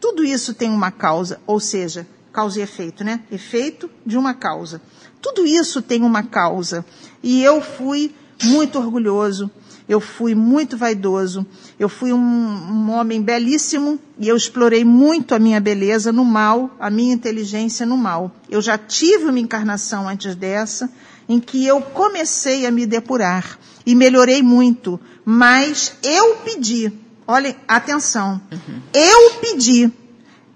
Tudo 0.00 0.24
isso 0.24 0.54
tem 0.54 0.70
uma 0.70 0.90
causa, 0.90 1.40
ou 1.46 1.60
seja, 1.60 2.06
causa 2.32 2.60
e 2.60 2.62
efeito, 2.62 3.04
né? 3.04 3.20
Efeito 3.30 3.90
de 4.04 4.16
uma 4.16 4.34
causa. 4.34 4.80
Tudo 5.20 5.46
isso 5.46 5.82
tem 5.82 6.02
uma 6.02 6.22
causa. 6.22 6.84
E 7.22 7.42
eu 7.42 7.60
fui 7.60 8.14
muito 8.42 8.78
orgulhoso, 8.78 9.50
eu 9.88 10.00
fui 10.00 10.34
muito 10.34 10.76
vaidoso, 10.76 11.44
eu 11.78 11.88
fui 11.88 12.12
um, 12.12 12.18
um, 12.18 12.90
homem 12.92 13.20
belíssimo 13.20 13.98
e 14.18 14.28
eu 14.28 14.36
explorei 14.36 14.84
muito 14.84 15.34
a 15.34 15.38
minha 15.38 15.60
beleza 15.60 16.12
no 16.12 16.24
mal, 16.24 16.70
a 16.78 16.88
minha 16.88 17.12
inteligência 17.12 17.84
no 17.84 17.96
mal. 17.96 18.34
Eu 18.48 18.62
já 18.62 18.78
tive 18.78 19.24
uma 19.24 19.40
encarnação 19.40 20.08
antes 20.08 20.34
dessa, 20.34 20.90
em 21.28 21.40
que 21.40 21.66
eu 21.66 21.80
comecei 21.82 22.66
a 22.66 22.70
me 22.70 22.86
depurar 22.86 23.58
e 23.84 23.94
melhorei 23.94 24.42
muito, 24.42 24.98
mas 25.24 25.94
eu 26.02 26.36
pedi, 26.36 26.92
olhem, 27.26 27.56
atenção, 27.66 28.40
uhum. 28.50 28.80
eu 28.94 29.30
pedi 29.40 29.92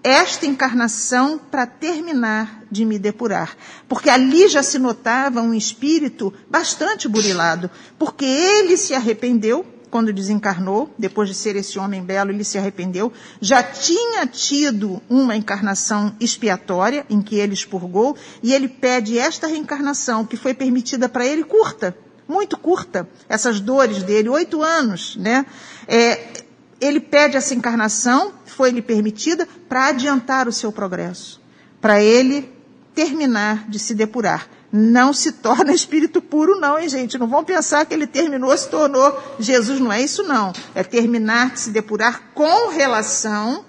esta 0.05 0.45
encarnação 0.45 1.39
para 1.39 1.67
terminar 1.67 2.63
de 2.71 2.85
me 2.85 2.99
depurar. 2.99 3.57
Porque 3.89 4.11
ali 4.11 4.47
já 4.49 4.63
se 4.63 4.79
notava 4.79 5.41
um 5.41 5.55
espírito 5.55 6.33
bastante 6.49 7.09
burilado, 7.09 7.71
porque 7.99 8.27
ele 8.27 8.77
se 8.77 8.93
arrependeu 8.93 9.65
quando 9.91 10.13
desencarnou, 10.13 10.93
depois 10.99 11.29
de 11.29 11.37
ser 11.37 11.55
esse 11.55 11.79
homem 11.79 12.03
belo, 12.03 12.33
ele 12.33 12.43
se 12.43 12.59
arrependeu, 12.59 13.13
já 13.41 13.63
tinha 13.63 14.27
tido 14.27 15.01
uma 15.09 15.37
encarnação 15.37 16.17
expiatória 16.19 17.07
em 17.09 17.23
que 17.23 17.37
ele 17.37 17.55
expurgou, 17.55 18.17
e 18.43 18.53
ele 18.53 18.67
pede 18.67 19.17
esta 19.17 19.47
reencarnação 19.47 20.27
que 20.27 20.37
foi 20.37 20.53
permitida 20.53 21.09
para 21.09 21.25
ele 21.25 21.45
curta, 21.45 21.97
muito 22.27 22.59
curta, 22.59 23.09
essas 23.29 23.61
dores 23.61 24.03
dele, 24.03 24.29
oito 24.29 24.63
anos, 24.63 25.15
né? 25.15 25.47
É, 25.87 26.43
ele 26.81 26.99
pede 26.99 27.37
essa 27.37 27.55
encarnação, 27.55 28.33
foi-lhe 28.55 28.81
permitida, 28.81 29.47
para 29.69 29.89
adiantar 29.89 30.49
o 30.49 30.53
seu 30.53 30.73
progresso, 30.73 31.41
para 31.81 32.03
ele 32.03 32.53
terminar 32.95 33.69
de 33.69 33.79
se 33.79 33.95
depurar. 33.95 34.49
Não 34.73 35.13
se 35.13 35.33
torna 35.43 35.73
espírito 35.73 36.23
puro, 36.23 36.59
não, 36.59 36.79
hein, 36.79 36.89
gente? 36.89 37.19
Não 37.19 37.29
vão 37.29 37.45
pensar 37.45 37.85
que 37.85 37.95
ele 37.95 38.07
terminou, 38.07 38.57
se 38.57 38.69
tornou 38.69 39.17
Jesus. 39.39 39.81
Não 39.81 39.93
é 39.93 40.01
isso, 40.01 40.23
não. 40.23 40.53
É 40.75 40.83
terminar 40.83 41.53
de 41.53 41.61
se 41.61 41.71
depurar 41.71 42.31
com 42.35 42.71
relação 42.71 43.65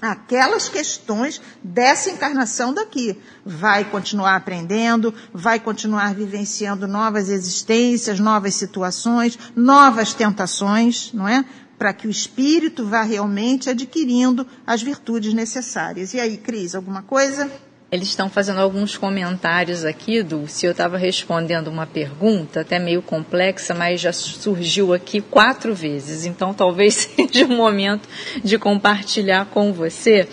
aquelas 0.00 0.68
questões 0.68 1.40
dessa 1.62 2.10
encarnação 2.10 2.72
daqui. 2.72 3.18
Vai 3.44 3.84
continuar 3.84 4.36
aprendendo, 4.36 5.12
vai 5.32 5.58
continuar 5.58 6.14
vivenciando 6.14 6.86
novas 6.86 7.28
existências, 7.28 8.20
novas 8.20 8.54
situações, 8.54 9.38
novas 9.54 10.12
tentações, 10.12 11.12
não 11.12 11.26
é? 11.26 11.44
Para 11.78 11.92
que 11.92 12.06
o 12.06 12.10
espírito 12.10 12.86
vá 12.86 13.02
realmente 13.02 13.68
adquirindo 13.70 14.46
as 14.66 14.82
virtudes 14.82 15.34
necessárias. 15.34 16.14
E 16.14 16.20
aí, 16.20 16.36
Cris, 16.36 16.74
alguma 16.74 17.02
coisa? 17.02 17.50
Eles 17.90 18.08
estão 18.08 18.28
fazendo 18.28 18.60
alguns 18.60 18.96
comentários 18.96 19.84
aqui, 19.84 20.20
do 20.20 20.48
se 20.48 20.66
eu 20.66 20.72
estava 20.72 20.98
respondendo 20.98 21.68
uma 21.68 21.86
pergunta, 21.86 22.62
até 22.62 22.80
meio 22.80 23.00
complexa, 23.00 23.74
mas 23.74 24.00
já 24.00 24.12
surgiu 24.12 24.92
aqui 24.92 25.20
quatro 25.20 25.72
vezes. 25.72 26.24
Então 26.24 26.52
talvez 26.52 27.08
seja 27.14 27.46
o 27.46 27.48
momento 27.48 28.08
de 28.42 28.58
compartilhar 28.58 29.46
com 29.46 29.72
você. 29.72 30.28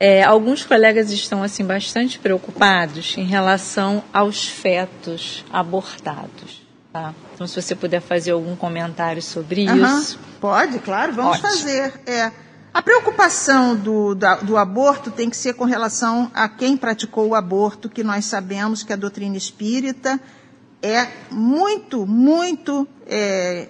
É, 0.00 0.22
alguns 0.22 0.64
colegas 0.64 1.10
estão 1.10 1.42
assim 1.42 1.64
bastante 1.64 2.18
preocupados 2.18 3.16
em 3.18 3.24
relação 3.24 4.02
aos 4.12 4.48
fetos 4.48 5.44
abortados. 5.50 6.65
Tá? 6.96 7.14
Então, 7.34 7.46
se 7.46 7.60
você 7.60 7.74
puder 7.74 8.00
fazer 8.00 8.30
algum 8.30 8.56
comentário 8.56 9.20
sobre 9.20 9.68
uhum. 9.68 10.00
isso. 10.00 10.18
Pode, 10.40 10.78
claro, 10.78 11.12
vamos 11.12 11.32
Ótimo. 11.32 11.50
fazer. 11.50 11.92
É, 12.06 12.32
a 12.72 12.80
preocupação 12.80 13.76
do, 13.76 14.14
da, 14.14 14.36
do 14.36 14.56
aborto 14.56 15.10
tem 15.10 15.28
que 15.28 15.36
ser 15.36 15.52
com 15.52 15.66
relação 15.66 16.30
a 16.32 16.48
quem 16.48 16.74
praticou 16.74 17.28
o 17.28 17.34
aborto, 17.34 17.90
que 17.90 18.02
nós 18.02 18.24
sabemos 18.24 18.82
que 18.82 18.94
a 18.94 18.96
doutrina 18.96 19.36
espírita 19.36 20.18
é 20.80 21.06
muito, 21.30 22.06
muito 22.06 22.88
é, 23.06 23.68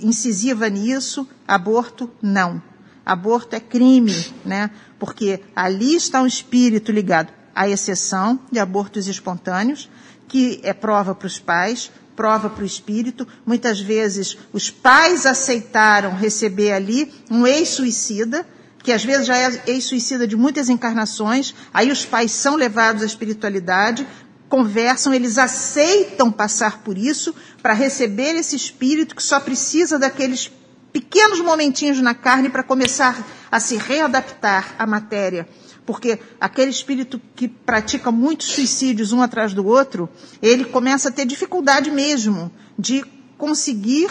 incisiva 0.00 0.68
nisso. 0.68 1.28
Aborto, 1.48 2.08
não. 2.22 2.62
Aborto 3.04 3.56
é 3.56 3.60
crime, 3.60 4.14
né? 4.44 4.70
Porque 5.00 5.40
ali 5.56 5.96
está 5.96 6.22
um 6.22 6.28
espírito 6.28 6.92
ligado 6.92 7.32
à 7.52 7.68
exceção 7.68 8.38
de 8.52 8.60
abortos 8.60 9.08
espontâneos, 9.08 9.90
que 10.28 10.60
é 10.62 10.72
prova 10.72 11.12
para 11.12 11.26
os 11.26 11.40
pais, 11.40 11.90
prova 12.18 12.50
para 12.50 12.64
o 12.64 12.66
espírito. 12.66 13.24
Muitas 13.46 13.78
vezes 13.80 14.36
os 14.52 14.68
pais 14.68 15.24
aceitaram 15.24 16.16
receber 16.16 16.72
ali 16.72 17.14
um 17.30 17.46
ex-suicida, 17.46 18.44
que 18.82 18.90
às 18.90 19.04
vezes 19.04 19.28
já 19.28 19.36
é 19.36 19.62
ex-suicida 19.68 20.26
de 20.26 20.34
muitas 20.34 20.68
encarnações, 20.68 21.54
aí 21.72 21.92
os 21.92 22.04
pais 22.04 22.32
são 22.32 22.56
levados 22.56 23.04
à 23.04 23.06
espiritualidade, 23.06 24.04
conversam, 24.48 25.14
eles 25.14 25.38
aceitam 25.38 26.32
passar 26.32 26.82
por 26.82 26.98
isso 26.98 27.32
para 27.62 27.72
receber 27.72 28.34
esse 28.34 28.56
espírito 28.56 29.14
que 29.14 29.22
só 29.22 29.38
precisa 29.38 29.96
daqueles 29.96 30.50
pequenos 30.92 31.40
momentinhos 31.40 32.00
na 32.00 32.14
carne 32.14 32.48
para 32.48 32.64
começar 32.64 33.24
a 33.52 33.60
se 33.60 33.76
readaptar 33.76 34.74
à 34.76 34.86
matéria 34.86 35.46
porque 35.88 36.18
aquele 36.38 36.70
espírito 36.70 37.18
que 37.34 37.48
pratica 37.48 38.12
muitos 38.12 38.48
suicídios 38.48 39.10
um 39.10 39.22
atrás 39.22 39.54
do 39.54 39.66
outro, 39.66 40.06
ele 40.42 40.66
começa 40.66 41.08
a 41.08 41.10
ter 41.10 41.24
dificuldade 41.24 41.90
mesmo 41.90 42.52
de 42.78 43.02
conseguir 43.38 44.10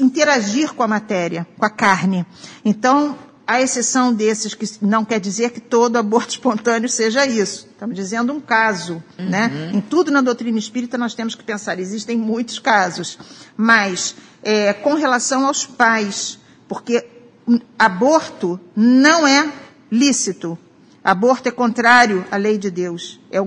interagir 0.00 0.72
com 0.74 0.82
a 0.82 0.88
matéria, 0.88 1.46
com 1.56 1.64
a 1.64 1.70
carne. 1.70 2.26
Então, 2.64 3.16
a 3.46 3.62
exceção 3.62 4.12
desses, 4.12 4.52
que 4.52 4.66
não 4.84 5.04
quer 5.04 5.20
dizer 5.20 5.52
que 5.52 5.60
todo 5.60 5.96
aborto 5.96 6.30
espontâneo 6.34 6.88
seja 6.88 7.24
isso. 7.24 7.68
Estamos 7.70 7.94
dizendo 7.94 8.32
um 8.32 8.40
caso, 8.40 8.94
uhum. 9.16 9.28
né? 9.30 9.70
Em 9.72 9.80
tudo 9.80 10.10
na 10.10 10.22
doutrina 10.22 10.58
espírita 10.58 10.98
nós 10.98 11.14
temos 11.14 11.36
que 11.36 11.44
pensar, 11.44 11.78
existem 11.78 12.18
muitos 12.18 12.58
casos. 12.58 13.16
Mas, 13.56 14.16
é, 14.42 14.72
com 14.72 14.94
relação 14.94 15.46
aos 15.46 15.64
pais, 15.64 16.36
porque 16.66 17.06
aborto 17.78 18.58
não 18.74 19.24
é 19.24 19.52
lícito, 19.88 20.58
Aborto 21.04 21.48
é 21.48 21.52
contrário 21.52 22.24
à 22.30 22.36
lei 22.36 22.58
de 22.58 22.70
Deus. 22.70 23.20
É 23.30 23.40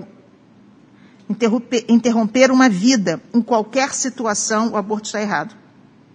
interromper, 1.29 1.85
interromper 1.87 2.51
uma 2.51 2.69
vida. 2.69 3.21
Em 3.33 3.41
qualquer 3.41 3.93
situação, 3.93 4.71
o 4.71 4.77
aborto 4.77 5.05
está 5.05 5.21
errado. 5.21 5.55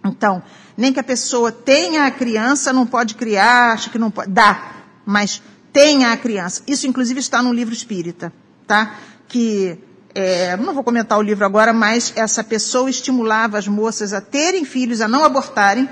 Então, 0.04 0.42
nem 0.76 0.92
que 0.92 1.00
a 1.00 1.04
pessoa 1.04 1.52
tenha 1.52 2.06
a 2.06 2.10
criança, 2.10 2.72
não 2.72 2.86
pode 2.86 3.14
criar, 3.14 3.72
acha 3.72 3.90
que 3.90 3.98
não 3.98 4.10
pode. 4.10 4.30
Dá, 4.30 4.72
mas 5.04 5.42
tenha 5.72 6.12
a 6.12 6.16
criança. 6.16 6.62
Isso, 6.66 6.86
inclusive, 6.86 7.20
está 7.20 7.42
no 7.42 7.52
livro 7.52 7.74
espírita, 7.74 8.32
tá? 8.66 8.96
Que, 9.28 9.78
é, 10.14 10.56
não 10.56 10.74
vou 10.74 10.82
comentar 10.82 11.18
o 11.18 11.22
livro 11.22 11.44
agora, 11.44 11.72
mas 11.72 12.12
essa 12.16 12.42
pessoa 12.42 12.88
estimulava 12.88 13.58
as 13.58 13.68
moças 13.68 14.12
a 14.12 14.20
terem 14.20 14.64
filhos, 14.64 15.00
a 15.00 15.08
não 15.08 15.24
abortarem, 15.24 15.88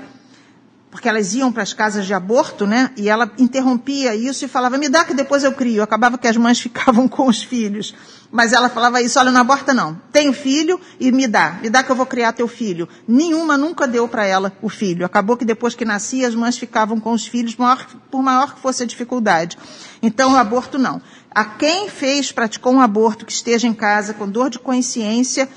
porque 0.91 1.07
elas 1.07 1.35
iam 1.35 1.51
para 1.51 1.61
as 1.61 1.71
casas 1.71 2.05
de 2.05 2.13
aborto, 2.13 2.65
né? 2.65 2.91
E 2.97 3.09
ela 3.09 3.31
interrompia 3.37 4.15
isso 4.15 4.43
e 4.43 4.47
falava, 4.47 4.77
me 4.77 4.89
dá 4.89 5.05
que 5.05 5.13
depois 5.13 5.43
eu 5.43 5.51
crio. 5.53 5.83
Acabava 5.83 6.17
que 6.17 6.27
as 6.27 6.35
mães 6.35 6.59
ficavam 6.61 7.07
com 7.07 7.27
os 7.27 7.43
filhos. 7.43 7.93
Mas 8.31 8.53
ela 8.53 8.69
falava 8.69 9.01
isso, 9.01 9.19
olha, 9.19 9.31
não 9.31 9.41
aborta 9.41 9.73
não. 9.73 9.99
Tenho 10.11 10.33
filho 10.33 10.79
e 10.99 11.11
me 11.11 11.27
dá. 11.27 11.59
Me 11.61 11.69
dá 11.69 11.83
que 11.83 11.91
eu 11.91 11.95
vou 11.95 12.05
criar 12.05 12.33
teu 12.33 12.47
filho. 12.47 12.89
Nenhuma 13.07 13.57
nunca 13.57 13.87
deu 13.87 14.07
para 14.07 14.25
ela 14.25 14.51
o 14.61 14.69
filho. 14.69 15.05
Acabou 15.05 15.37
que 15.37 15.45
depois 15.45 15.75
que 15.75 15.85
nascia, 15.85 16.27
as 16.27 16.35
mães 16.35 16.57
ficavam 16.57 16.99
com 16.99 17.11
os 17.11 17.25
filhos, 17.25 17.55
maior, 17.55 17.85
por 18.09 18.23
maior 18.23 18.55
que 18.55 18.61
fosse 18.61 18.83
a 18.83 18.85
dificuldade. 18.85 19.57
Então, 20.01 20.33
o 20.33 20.37
aborto 20.37 20.77
não. 20.77 21.01
A 21.31 21.45
quem 21.45 21.89
fez, 21.89 22.31
praticou 22.31 22.73
um 22.73 22.81
aborto 22.81 23.25
que 23.25 23.31
esteja 23.31 23.67
em 23.67 23.73
casa 23.73 24.13
com 24.13 24.27
dor 24.27 24.49
de 24.49 24.57
consciência, 24.57 25.47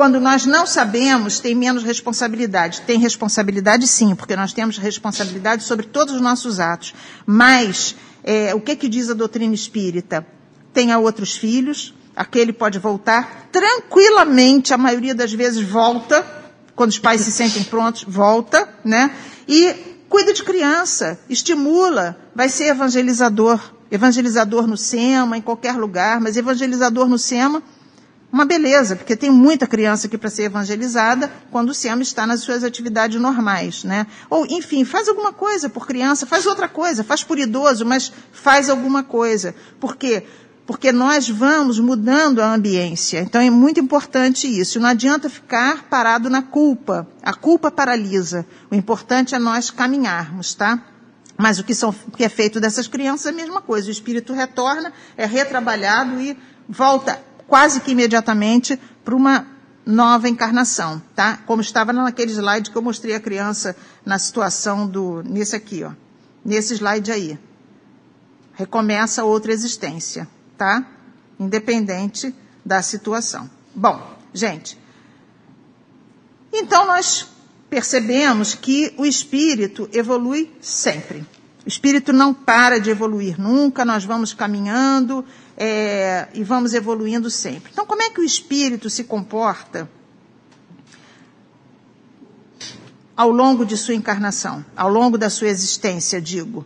quando 0.00 0.18
nós 0.18 0.46
não 0.46 0.66
sabemos, 0.66 1.40
tem 1.40 1.54
menos 1.54 1.84
responsabilidade. 1.84 2.80
Tem 2.86 2.98
responsabilidade 2.98 3.86
sim, 3.86 4.14
porque 4.14 4.34
nós 4.34 4.50
temos 4.50 4.78
responsabilidade 4.78 5.62
sobre 5.62 5.84
todos 5.84 6.14
os 6.14 6.22
nossos 6.22 6.58
atos. 6.58 6.94
Mas, 7.26 7.94
é, 8.24 8.54
o 8.54 8.62
que, 8.62 8.76
que 8.76 8.88
diz 8.88 9.10
a 9.10 9.12
doutrina 9.12 9.54
espírita? 9.54 10.26
Tenha 10.72 10.98
outros 10.98 11.36
filhos, 11.36 11.92
aquele 12.16 12.50
pode 12.50 12.78
voltar 12.78 13.50
tranquilamente, 13.52 14.72
a 14.72 14.78
maioria 14.78 15.14
das 15.14 15.34
vezes 15.34 15.68
volta, 15.68 16.24
quando 16.74 16.88
os 16.88 16.98
pais 16.98 17.20
se 17.20 17.30
sentem 17.30 17.62
prontos, 17.62 18.02
volta, 18.08 18.66
né? 18.82 19.14
E 19.46 19.98
cuida 20.08 20.32
de 20.32 20.42
criança, 20.42 21.20
estimula, 21.28 22.18
vai 22.34 22.48
ser 22.48 22.68
evangelizador. 22.68 23.60
Evangelizador 23.90 24.66
no 24.66 24.78
SEMA, 24.78 25.36
em 25.36 25.42
qualquer 25.42 25.76
lugar, 25.76 26.22
mas 26.22 26.38
evangelizador 26.38 27.06
no 27.06 27.18
SEMA, 27.18 27.62
uma 28.32 28.44
beleza, 28.44 28.94
porque 28.94 29.16
tem 29.16 29.30
muita 29.30 29.66
criança 29.66 30.06
aqui 30.06 30.16
para 30.16 30.30
ser 30.30 30.44
evangelizada 30.44 31.30
quando 31.50 31.70
o 31.70 31.74
SEMA 31.74 32.02
está 32.02 32.26
nas 32.26 32.40
suas 32.40 32.62
atividades 32.62 33.20
normais, 33.20 33.82
né? 33.82 34.06
Ou, 34.28 34.46
enfim, 34.46 34.84
faz 34.84 35.08
alguma 35.08 35.32
coisa 35.32 35.68
por 35.68 35.86
criança, 35.86 36.26
faz 36.26 36.46
outra 36.46 36.68
coisa, 36.68 37.02
faz 37.02 37.24
por 37.24 37.38
idoso, 37.38 37.84
mas 37.84 38.12
faz 38.30 38.70
alguma 38.70 39.02
coisa. 39.02 39.54
Por 39.80 39.96
quê? 39.96 40.24
Porque 40.64 40.92
nós 40.92 41.28
vamos 41.28 41.80
mudando 41.80 42.40
a 42.40 42.54
ambiência. 42.54 43.18
Então 43.18 43.40
é 43.40 43.50
muito 43.50 43.80
importante 43.80 44.46
isso. 44.46 44.78
Não 44.78 44.88
adianta 44.88 45.28
ficar 45.28 45.88
parado 45.88 46.30
na 46.30 46.42
culpa. 46.42 47.08
A 47.20 47.34
culpa 47.34 47.68
paralisa. 47.72 48.46
O 48.70 48.76
importante 48.76 49.34
é 49.34 49.38
nós 49.40 49.72
caminharmos, 49.72 50.54
tá? 50.54 50.80
Mas 51.36 51.58
o 51.58 51.64
que, 51.64 51.74
são, 51.74 51.92
o 52.06 52.12
que 52.12 52.22
é 52.22 52.28
feito 52.28 52.60
dessas 52.60 52.86
crianças 52.86 53.26
é 53.26 53.30
a 53.30 53.32
mesma 53.32 53.60
coisa. 53.60 53.88
O 53.88 53.90
espírito 53.90 54.32
retorna, 54.32 54.92
é 55.16 55.26
retrabalhado 55.26 56.20
e 56.20 56.38
volta 56.68 57.29
quase 57.50 57.80
que 57.80 57.90
imediatamente 57.90 58.80
para 59.04 59.14
uma 59.14 59.44
nova 59.84 60.28
encarnação, 60.28 61.02
tá? 61.16 61.38
Como 61.44 61.60
estava 61.60 61.92
naquele 61.92 62.30
slide 62.30 62.70
que 62.70 62.78
eu 62.78 62.82
mostrei 62.82 63.14
a 63.14 63.20
criança 63.20 63.76
na 64.06 64.20
situação 64.20 64.86
do, 64.86 65.20
nesse 65.24 65.56
aqui, 65.56 65.82
ó. 65.82 65.90
Nesse 66.44 66.74
slide 66.74 67.10
aí. 67.10 67.38
Recomeça 68.54 69.24
outra 69.24 69.52
existência, 69.52 70.28
tá? 70.56 70.86
Independente 71.40 72.32
da 72.64 72.82
situação. 72.82 73.50
Bom, 73.74 74.00
gente. 74.32 74.78
Então 76.52 76.86
nós 76.86 77.26
percebemos 77.68 78.54
que 78.54 78.94
o 78.96 79.04
espírito 79.04 79.88
evolui 79.92 80.52
sempre. 80.60 81.26
O 81.64 81.68
espírito 81.68 82.12
não 82.12 82.32
para 82.32 82.78
de 82.78 82.90
evoluir 82.90 83.40
nunca, 83.40 83.84
nós 83.84 84.04
vamos 84.04 84.32
caminhando 84.32 85.24
é, 85.62 86.26
e 86.32 86.42
vamos 86.42 86.72
evoluindo 86.72 87.28
sempre. 87.28 87.70
Então, 87.70 87.84
como 87.84 88.00
é 88.00 88.08
que 88.08 88.22
o 88.22 88.24
espírito 88.24 88.88
se 88.88 89.04
comporta 89.04 89.86
ao 93.14 93.30
longo 93.30 93.66
de 93.66 93.76
sua 93.76 93.94
encarnação, 93.94 94.64
ao 94.74 94.88
longo 94.88 95.18
da 95.18 95.28
sua 95.28 95.48
existência, 95.48 96.18
digo? 96.18 96.64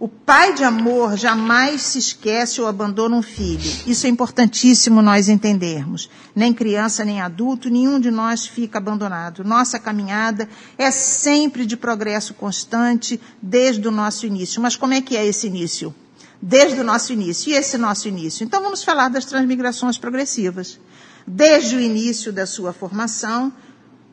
O 0.00 0.08
pai 0.08 0.52
de 0.52 0.64
amor 0.64 1.16
jamais 1.16 1.80
se 1.82 2.00
esquece 2.00 2.60
ou 2.60 2.66
abandona 2.66 3.14
um 3.14 3.22
filho. 3.22 3.70
Isso 3.86 4.04
é 4.04 4.10
importantíssimo 4.10 5.00
nós 5.00 5.28
entendermos. 5.28 6.10
Nem 6.34 6.52
criança, 6.52 7.04
nem 7.04 7.20
adulto, 7.20 7.70
nenhum 7.70 8.00
de 8.00 8.10
nós 8.10 8.44
fica 8.44 8.78
abandonado. 8.78 9.44
Nossa 9.44 9.78
caminhada 9.78 10.48
é 10.76 10.90
sempre 10.90 11.64
de 11.64 11.76
progresso 11.76 12.34
constante 12.34 13.20
desde 13.40 13.86
o 13.86 13.92
nosso 13.92 14.26
início. 14.26 14.60
Mas 14.60 14.74
como 14.74 14.92
é 14.92 15.00
que 15.00 15.16
é 15.16 15.24
esse 15.24 15.46
início? 15.46 15.94
Desde 16.42 16.80
o 16.80 16.84
nosso 16.84 17.12
início. 17.12 17.50
E 17.50 17.54
esse 17.54 17.78
nosso 17.78 18.08
início? 18.08 18.42
Então 18.42 18.60
vamos 18.60 18.82
falar 18.82 19.08
das 19.08 19.24
transmigrações 19.24 19.96
progressivas. 19.96 20.80
Desde 21.24 21.76
o 21.76 21.80
início 21.80 22.32
da 22.32 22.44
sua 22.44 22.72
formação, 22.72 23.52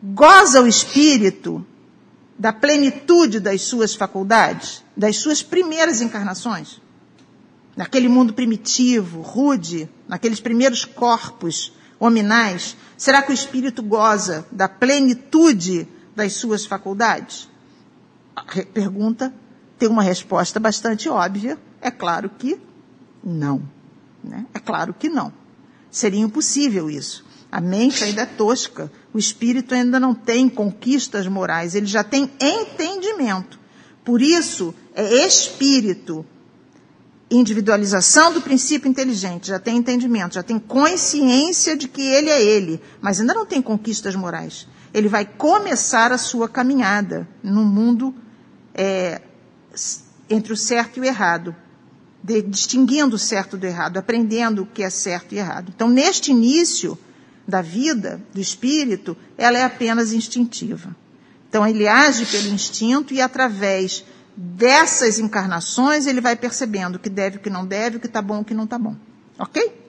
goza 0.03 0.61
o 0.61 0.67
espírito 0.67 1.65
da 2.37 2.53
plenitude 2.53 3.39
das 3.39 3.63
suas 3.63 3.95
faculdades, 3.95 4.83
das 4.95 5.17
suas 5.17 5.41
primeiras 5.41 6.01
encarnações. 6.01 6.79
Naquele 7.75 8.07
mundo 8.07 8.33
primitivo, 8.33 9.21
rude, 9.21 9.89
naqueles 10.07 10.39
primeiros 10.39 10.85
corpos 10.85 11.73
hominais, 11.99 12.77
será 12.95 13.21
que 13.21 13.31
o 13.31 13.33
espírito 13.33 13.81
goza 13.81 14.45
da 14.51 14.69
plenitude 14.69 15.87
das 16.15 16.33
suas 16.33 16.65
faculdades? 16.65 17.49
A 18.35 18.43
pergunta 18.73 19.33
tem 19.77 19.89
uma 19.89 20.03
resposta 20.03 20.59
bastante 20.59 21.09
óbvia, 21.09 21.57
é 21.81 21.91
claro 21.91 22.29
que 22.29 22.59
não. 23.23 23.61
Né? 24.23 24.45
É 24.53 24.59
claro 24.59 24.93
que 24.93 25.09
não. 25.09 25.31
Seria 25.89 26.19
impossível 26.19 26.89
isso. 26.89 27.25
A 27.51 27.59
mente 27.59 28.03
ainda 28.03 28.21
é 28.21 28.25
tosca. 28.25 28.91
O 29.13 29.17
espírito 29.17 29.73
ainda 29.73 29.99
não 29.99 30.13
tem 30.13 30.47
conquistas 30.47 31.27
morais. 31.27 31.73
Ele 31.73 31.87
já 31.87 32.03
tem 32.03 32.29
entendimento. 32.39 33.59
Por 34.03 34.21
isso, 34.21 34.73
é 34.93 35.25
espírito. 35.25 36.25
Individualização 37.31 38.33
do 38.33 38.41
princípio 38.41 38.89
inteligente. 38.89 39.47
Já 39.47 39.59
tem 39.59 39.77
entendimento, 39.77 40.35
já 40.35 40.43
tem 40.43 40.59
consciência 40.59 41.75
de 41.75 41.87
que 41.87 42.01
ele 42.01 42.29
é 42.29 42.41
ele. 42.41 42.81
Mas 43.01 43.19
ainda 43.19 43.33
não 43.33 43.45
tem 43.45 43.61
conquistas 43.61 44.15
morais. 44.15 44.67
Ele 44.93 45.07
vai 45.07 45.25
começar 45.25 46.11
a 46.11 46.17
sua 46.17 46.47
caminhada 46.47 47.27
no 47.43 47.63
mundo 47.63 48.13
é, 48.73 49.21
entre 50.29 50.53
o 50.53 50.57
certo 50.57 50.97
e 50.97 51.01
o 51.01 51.05
errado 51.05 51.55
de, 52.23 52.41
distinguindo 52.41 53.15
o 53.15 53.19
certo 53.19 53.57
do 53.57 53.65
errado, 53.65 53.97
aprendendo 53.97 54.63
o 54.63 54.65
que 54.65 54.83
é 54.83 54.89
certo 54.89 55.33
e 55.33 55.37
errado. 55.37 55.71
Então, 55.75 55.89
neste 55.89 56.31
início 56.31 56.97
da 57.47 57.61
vida 57.61 58.21
do 58.33 58.39
espírito, 58.39 59.17
ela 59.37 59.57
é 59.57 59.63
apenas 59.63 60.13
instintiva. 60.13 60.95
Então, 61.47 61.65
ele 61.65 61.87
age 61.87 62.25
pelo 62.25 62.49
instinto 62.49 63.13
e 63.13 63.21
através 63.21 64.05
dessas 64.35 65.19
encarnações 65.19 66.05
ele 66.05 66.21
vai 66.21 66.35
percebendo 66.35 66.95
o 66.95 66.99
que 66.99 67.09
deve, 67.09 67.37
o 67.37 67.39
que 67.39 67.49
não 67.49 67.65
deve, 67.65 67.97
o 67.97 67.99
que 67.99 68.07
está 68.07 68.21
bom, 68.21 68.39
o 68.39 68.45
que 68.45 68.53
não 68.53 68.65
está 68.65 68.77
bom. 68.77 68.95
Ok? 69.37 69.79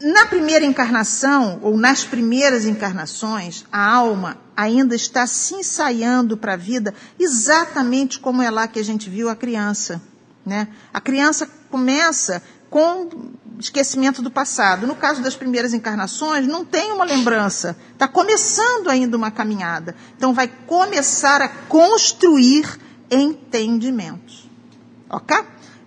Na 0.00 0.26
primeira 0.26 0.64
encarnação, 0.64 1.58
ou 1.62 1.76
nas 1.76 2.04
primeiras 2.04 2.64
encarnações, 2.64 3.64
a 3.72 3.92
alma 3.92 4.38
ainda 4.56 4.94
está 4.94 5.26
se 5.26 5.54
ensaiando 5.54 6.36
para 6.36 6.54
a 6.54 6.56
vida 6.56 6.94
exatamente 7.18 8.18
como 8.18 8.42
é 8.42 8.50
lá 8.50 8.66
que 8.66 8.78
a 8.78 8.84
gente 8.84 9.10
viu 9.10 9.28
a 9.28 9.36
criança. 9.36 10.00
Né? 10.44 10.68
A 10.92 11.00
criança 11.00 11.48
começa 11.70 12.42
com 12.70 13.30
esquecimento 13.58 14.22
do 14.22 14.30
passado. 14.30 14.86
No 14.86 14.94
caso 14.94 15.22
das 15.22 15.36
primeiras 15.36 15.74
encarnações, 15.74 16.46
não 16.46 16.64
tem 16.64 16.92
uma 16.92 17.04
lembrança. 17.04 17.76
Está 17.92 18.08
começando 18.08 18.88
ainda 18.88 19.16
uma 19.16 19.30
caminhada. 19.30 19.94
Então, 20.16 20.32
vai 20.32 20.48
começar 20.66 21.42
a 21.42 21.48
construir 21.48 22.78
entendimentos. 23.10 24.48
Ok? 25.08 25.36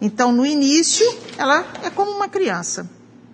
Então, 0.01 0.32
no 0.32 0.45
início, 0.45 1.05
ela 1.38 1.65
é 1.84 1.89
como 1.89 2.11
uma 2.11 2.28
criança 2.28 2.89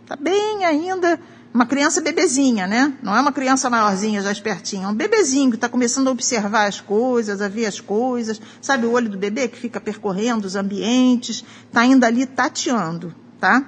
Está 0.06 0.16
bem 0.16 0.64
ainda, 0.64 1.20
uma 1.56 1.66
criança 1.66 2.02
bebezinha, 2.02 2.68
né? 2.68 2.94
Não 3.02 3.16
é 3.16 3.22
uma 3.22 3.32
criança 3.32 3.70
maiorzinha, 3.70 4.22
já 4.22 4.30
espertinha. 4.30 4.88
É 4.88 4.90
um 4.90 4.94
bebezinho 4.94 5.52
que 5.52 5.56
está 5.56 5.70
começando 5.70 6.10
a 6.10 6.12
observar 6.12 6.66
as 6.66 6.82
coisas, 6.82 7.42
a 7.42 7.48
ver 7.48 7.66
as 7.66 7.80
coisas. 7.80 8.42
Sabe 8.62 8.86
o 8.86 8.92
olho 8.92 9.08
do 9.08 9.18
bebê 9.18 9.48
que 9.48 9.58
fica 9.58 9.80
percorrendo 9.80 10.46
os 10.46 10.58
ambientes? 10.58 11.46
Está 11.66 11.80
ainda 11.80 12.08
ali 12.08 12.26
tateando, 12.26 13.16
tá? 13.40 13.66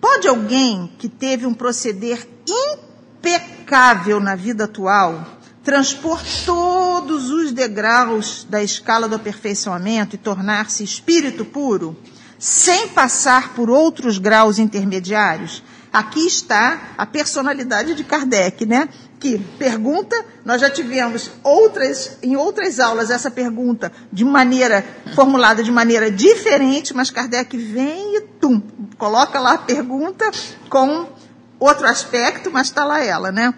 Pode 0.00 0.28
alguém 0.28 0.92
que 0.96 1.08
teve 1.08 1.44
um 1.44 1.54
proceder 1.54 2.28
impecável 2.46 4.20
na 4.20 4.36
vida 4.36 4.62
atual 4.62 5.26
transpor 5.64 6.22
todos 6.46 7.30
os 7.30 7.52
degraus 7.52 8.46
da 8.48 8.62
escala 8.62 9.08
do 9.08 9.16
aperfeiçoamento 9.16 10.14
e 10.14 10.18
tornar-se 10.18 10.84
espírito 10.84 11.44
puro? 11.44 11.96
Sem 12.40 12.88
passar 12.88 13.52
por 13.54 13.68
outros 13.68 14.16
graus 14.16 14.58
intermediários? 14.58 15.62
Aqui 15.92 16.26
está 16.26 16.94
a 16.96 17.04
personalidade 17.04 17.94
de 17.94 18.02
Kardec, 18.02 18.64
né? 18.64 18.88
Que 19.18 19.38
pergunta, 19.58 20.16
nós 20.44 20.60
já 20.60 20.70
tivemos 20.70 21.30
outras, 21.42 22.16
em 22.22 22.36
outras 22.36 22.80
aulas 22.80 23.10
essa 23.10 23.30
pergunta 23.30 23.92
de 24.10 24.24
maneira, 24.24 24.82
formulada 25.14 25.62
de 25.62 25.70
maneira 25.70 26.10
diferente, 26.10 26.94
mas 26.94 27.10
Kardec 27.10 27.54
vem 27.56 28.16
e 28.16 28.20
tum, 28.40 28.62
coloca 28.96 29.38
lá 29.38 29.54
a 29.54 29.58
pergunta 29.58 30.30
com 30.70 31.08
outro 31.58 31.86
aspecto, 31.86 32.50
mas 32.50 32.68
está 32.68 32.84
lá 32.84 33.04
ela, 33.04 33.30
né? 33.30 33.52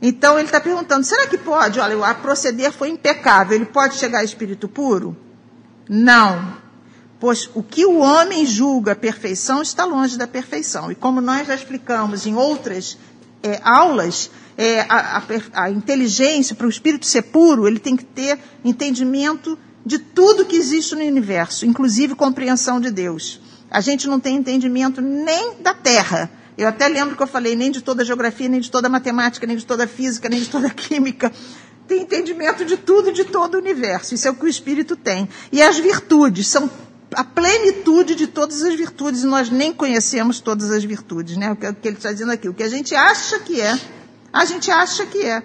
Então 0.00 0.38
ele 0.38 0.46
está 0.46 0.60
perguntando, 0.60 1.04
será 1.04 1.26
que 1.26 1.38
pode? 1.38 1.80
Olha, 1.80 2.06
a 2.06 2.14
proceder 2.14 2.70
foi 2.70 2.90
impecável, 2.90 3.56
ele 3.56 3.66
pode 3.66 3.96
chegar 3.96 4.20
a 4.20 4.24
espírito 4.24 4.68
puro? 4.68 5.16
Não, 5.88 6.61
pois 7.22 7.48
o 7.54 7.62
que 7.62 7.86
o 7.86 7.98
homem 7.98 8.44
julga 8.44 8.96
perfeição 8.96 9.62
está 9.62 9.84
longe 9.84 10.18
da 10.18 10.26
perfeição. 10.26 10.90
E 10.90 10.96
como 10.96 11.20
nós 11.20 11.46
já 11.46 11.54
explicamos 11.54 12.26
em 12.26 12.34
outras 12.34 12.98
é, 13.44 13.60
aulas, 13.62 14.28
é, 14.58 14.80
a, 14.88 15.18
a, 15.18 15.62
a 15.62 15.70
inteligência, 15.70 16.56
para 16.56 16.66
o 16.66 16.68
espírito 16.68 17.06
ser 17.06 17.22
puro, 17.22 17.68
ele 17.68 17.78
tem 17.78 17.94
que 17.94 18.04
ter 18.04 18.40
entendimento 18.64 19.56
de 19.86 20.00
tudo 20.00 20.44
que 20.44 20.56
existe 20.56 20.96
no 20.96 21.00
universo, 21.00 21.64
inclusive 21.64 22.16
compreensão 22.16 22.80
de 22.80 22.90
Deus. 22.90 23.40
A 23.70 23.80
gente 23.80 24.08
não 24.08 24.18
tem 24.18 24.34
entendimento 24.34 25.00
nem 25.00 25.60
da 25.60 25.74
Terra. 25.74 26.28
Eu 26.58 26.66
até 26.66 26.88
lembro 26.88 27.14
que 27.14 27.22
eu 27.22 27.28
falei 27.28 27.54
nem 27.54 27.70
de 27.70 27.82
toda 27.82 28.02
a 28.02 28.04
geografia, 28.04 28.48
nem 28.48 28.58
de 28.58 28.68
toda 28.68 28.88
a 28.88 28.90
matemática, 28.90 29.46
nem 29.46 29.56
de 29.56 29.64
toda 29.64 29.84
a 29.84 29.86
física, 29.86 30.28
nem 30.28 30.40
de 30.40 30.48
toda 30.48 30.66
a 30.66 30.70
química. 30.70 31.30
Tem 31.86 32.02
entendimento 32.02 32.64
de 32.64 32.76
tudo 32.76 33.12
de 33.12 33.24
todo 33.24 33.54
o 33.54 33.58
universo. 33.58 34.12
Isso 34.12 34.26
é 34.26 34.30
o 34.32 34.34
que 34.34 34.44
o 34.44 34.48
espírito 34.48 34.96
tem. 34.96 35.28
E 35.52 35.62
as 35.62 35.78
virtudes 35.78 36.48
são 36.48 36.68
a 37.14 37.24
plenitude 37.24 38.14
de 38.14 38.26
todas 38.26 38.62
as 38.62 38.74
virtudes, 38.74 39.22
e 39.22 39.26
nós 39.26 39.50
nem 39.50 39.72
conhecemos 39.72 40.40
todas 40.40 40.70
as 40.70 40.84
virtudes, 40.84 41.36
né? 41.36 41.52
O 41.52 41.56
que, 41.56 41.66
ele 41.66 41.96
está 41.96 42.12
dizendo 42.12 42.32
aqui. 42.32 42.48
O 42.48 42.54
que 42.54 42.62
a 42.62 42.68
gente 42.68 42.94
acha 42.94 43.38
que 43.38 43.60
é, 43.60 43.78
a 44.32 44.44
gente 44.44 44.70
acha 44.70 45.06
que 45.06 45.22
é. 45.24 45.42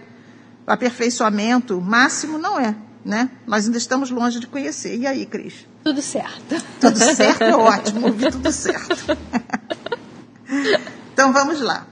O 0.65 0.71
aperfeiçoamento 0.71 1.79
máximo 1.79 2.37
não 2.37 2.59
é, 2.59 2.75
né? 3.03 3.29
Nós 3.45 3.65
ainda 3.65 3.77
estamos 3.77 4.11
longe 4.11 4.39
de 4.39 4.47
conhecer. 4.47 4.97
E 4.97 5.07
aí, 5.07 5.25
Cris? 5.25 5.65
Tudo 5.83 6.01
certo. 6.01 6.61
Tudo 6.81 6.99
certo 6.99 7.43
é 7.43 7.55
ótimo, 7.55 8.07
ouvi 8.07 8.29
tudo 8.29 8.51
certo. 8.51 9.17
então 11.13 11.31
vamos 11.31 11.61
lá. 11.61 11.87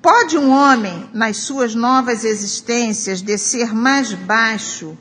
Pode 0.00 0.36
um 0.36 0.50
homem, 0.50 1.08
nas 1.12 1.38
suas 1.38 1.74
novas 1.74 2.24
existências, 2.24 3.22
descer 3.22 3.72
mais 3.72 4.12
baixo 4.12 4.96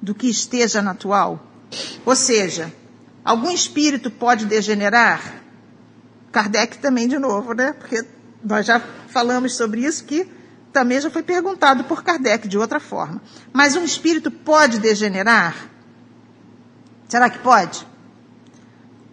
do 0.00 0.14
que 0.14 0.28
esteja 0.28 0.80
na 0.80 0.92
atual? 0.92 1.46
Ou 2.04 2.16
seja, 2.16 2.72
Algum 3.28 3.50
espírito 3.50 4.10
pode 4.10 4.46
degenerar? 4.46 5.42
Kardec 6.32 6.78
também 6.78 7.06
de 7.06 7.18
novo, 7.18 7.52
né? 7.52 7.74
Porque 7.74 8.02
nós 8.42 8.64
já 8.64 8.80
falamos 9.08 9.54
sobre 9.54 9.84
isso 9.84 10.04
que 10.04 10.26
também 10.72 10.98
já 10.98 11.10
foi 11.10 11.22
perguntado 11.22 11.84
por 11.84 12.02
Kardec 12.02 12.48
de 12.48 12.56
outra 12.56 12.80
forma. 12.80 13.20
Mas 13.52 13.76
um 13.76 13.84
espírito 13.84 14.30
pode 14.30 14.78
degenerar? 14.78 15.68
Será 17.06 17.28
que 17.28 17.38
pode? 17.40 17.86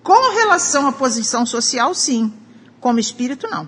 Com 0.01 0.33
relação 0.33 0.87
à 0.87 0.93
posição 0.93 1.45
social, 1.45 1.93
sim. 1.93 2.31
Como 2.79 2.99
espírito, 2.99 3.49
não. 3.51 3.67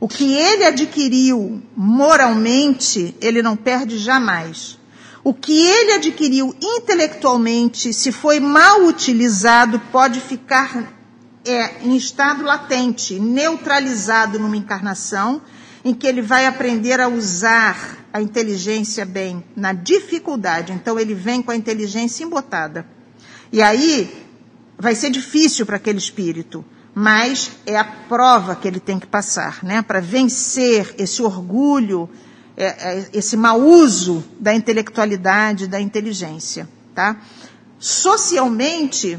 O 0.00 0.08
que 0.08 0.32
ele 0.32 0.64
adquiriu 0.64 1.62
moralmente, 1.76 3.14
ele 3.20 3.42
não 3.42 3.58
perde 3.58 3.98
jamais. 3.98 4.78
O 5.24 5.32
que 5.32 5.52
ele 5.52 5.92
adquiriu 5.92 6.54
intelectualmente, 6.60 7.92
se 7.92 8.10
foi 8.10 8.40
mal 8.40 8.84
utilizado, 8.84 9.78
pode 9.92 10.20
ficar 10.20 10.92
é, 11.44 11.84
em 11.84 11.96
estado 11.96 12.42
latente, 12.42 13.20
neutralizado 13.20 14.38
numa 14.38 14.56
encarnação, 14.56 15.40
em 15.84 15.94
que 15.94 16.06
ele 16.06 16.22
vai 16.22 16.46
aprender 16.46 17.00
a 17.00 17.08
usar 17.08 17.98
a 18.12 18.20
inteligência 18.20 19.04
bem 19.04 19.44
na 19.56 19.72
dificuldade. 19.72 20.72
Então 20.72 20.98
ele 20.98 21.14
vem 21.14 21.40
com 21.40 21.50
a 21.50 21.56
inteligência 21.56 22.24
embotada. 22.24 22.86
E 23.52 23.62
aí 23.62 24.26
vai 24.78 24.94
ser 24.94 25.10
difícil 25.10 25.64
para 25.64 25.76
aquele 25.76 25.98
espírito, 25.98 26.64
mas 26.94 27.52
é 27.64 27.76
a 27.76 27.84
prova 27.84 28.56
que 28.56 28.66
ele 28.66 28.80
tem 28.80 28.98
que 28.98 29.06
passar, 29.06 29.62
né? 29.62 29.82
Para 29.82 30.00
vencer 30.00 30.94
esse 30.98 31.22
orgulho 31.22 32.10
é, 32.56 32.64
é, 32.66 33.08
esse 33.12 33.36
mau 33.36 33.60
uso 33.60 34.24
da 34.38 34.54
intelectualidade, 34.54 35.66
da 35.66 35.80
inteligência. 35.80 36.68
Tá? 36.94 37.16
Socialmente, 37.78 39.18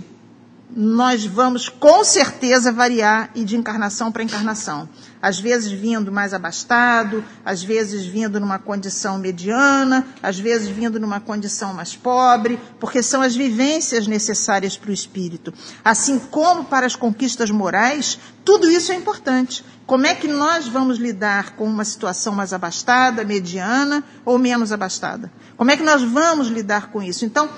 nós 0.75 1.25
vamos 1.25 1.69
com 1.69 2.03
certeza 2.03 2.71
variar 2.71 3.29
e 3.36 3.43
de 3.43 3.55
encarnação 3.55 4.11
para 4.11 4.23
encarnação. 4.23 4.89
Às 5.21 5.39
vezes 5.39 5.71
vindo 5.71 6.11
mais 6.11 6.34
abastado, 6.34 7.23
às 7.45 7.63
vezes 7.63 8.05
vindo 8.05 8.39
numa 8.39 8.59
condição 8.59 9.17
mediana, 9.17 10.05
às 10.21 10.39
vezes 10.39 10.67
vindo 10.67 10.99
numa 10.99 11.19
condição 11.19 11.73
mais 11.73 11.95
pobre, 11.95 12.59
porque 12.79 13.03
são 13.03 13.21
as 13.21 13.36
vivências 13.36 14.07
necessárias 14.07 14.75
para 14.75 14.89
o 14.89 14.93
espírito. 14.93 15.53
Assim 15.84 16.19
como 16.19 16.65
para 16.65 16.86
as 16.86 16.95
conquistas 16.95 17.51
morais, 17.51 18.19
tudo 18.43 18.69
isso 18.69 18.91
é 18.91 18.95
importante. 18.95 19.63
Como 19.86 20.07
é 20.07 20.15
que 20.15 20.27
nós 20.27 20.67
vamos 20.67 20.97
lidar 20.97 21.55
com 21.55 21.65
uma 21.65 21.84
situação 21.84 22.34
mais 22.34 22.53
abastada, 22.53 23.25
mediana 23.25 24.03
ou 24.23 24.39
menos 24.39 24.71
abastada? 24.71 25.31
Como 25.57 25.69
é 25.71 25.77
que 25.77 25.84
nós 25.84 26.01
vamos 26.01 26.47
lidar 26.47 26.89
com 26.89 27.01
isso? 27.01 27.25
Então, 27.25 27.49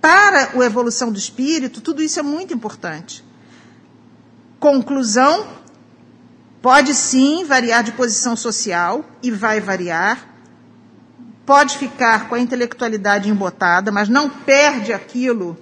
para 0.00 0.50
a 0.54 0.64
evolução 0.64 1.12
do 1.12 1.18
espírito, 1.18 1.80
tudo 1.80 2.02
isso 2.02 2.18
é 2.18 2.22
muito 2.22 2.52
importante. 2.52 3.24
Conclusão: 4.58 5.46
pode 6.60 6.94
sim 6.94 7.44
variar 7.44 7.84
de 7.84 7.92
posição 7.92 8.34
social 8.34 9.04
e 9.22 9.30
vai 9.30 9.60
variar. 9.60 10.26
Pode 11.46 11.78
ficar 11.78 12.28
com 12.28 12.34
a 12.34 12.40
intelectualidade 12.40 13.30
embotada, 13.30 13.90
mas 13.90 14.08
não 14.08 14.28
perde 14.28 14.92
aquilo 14.92 15.56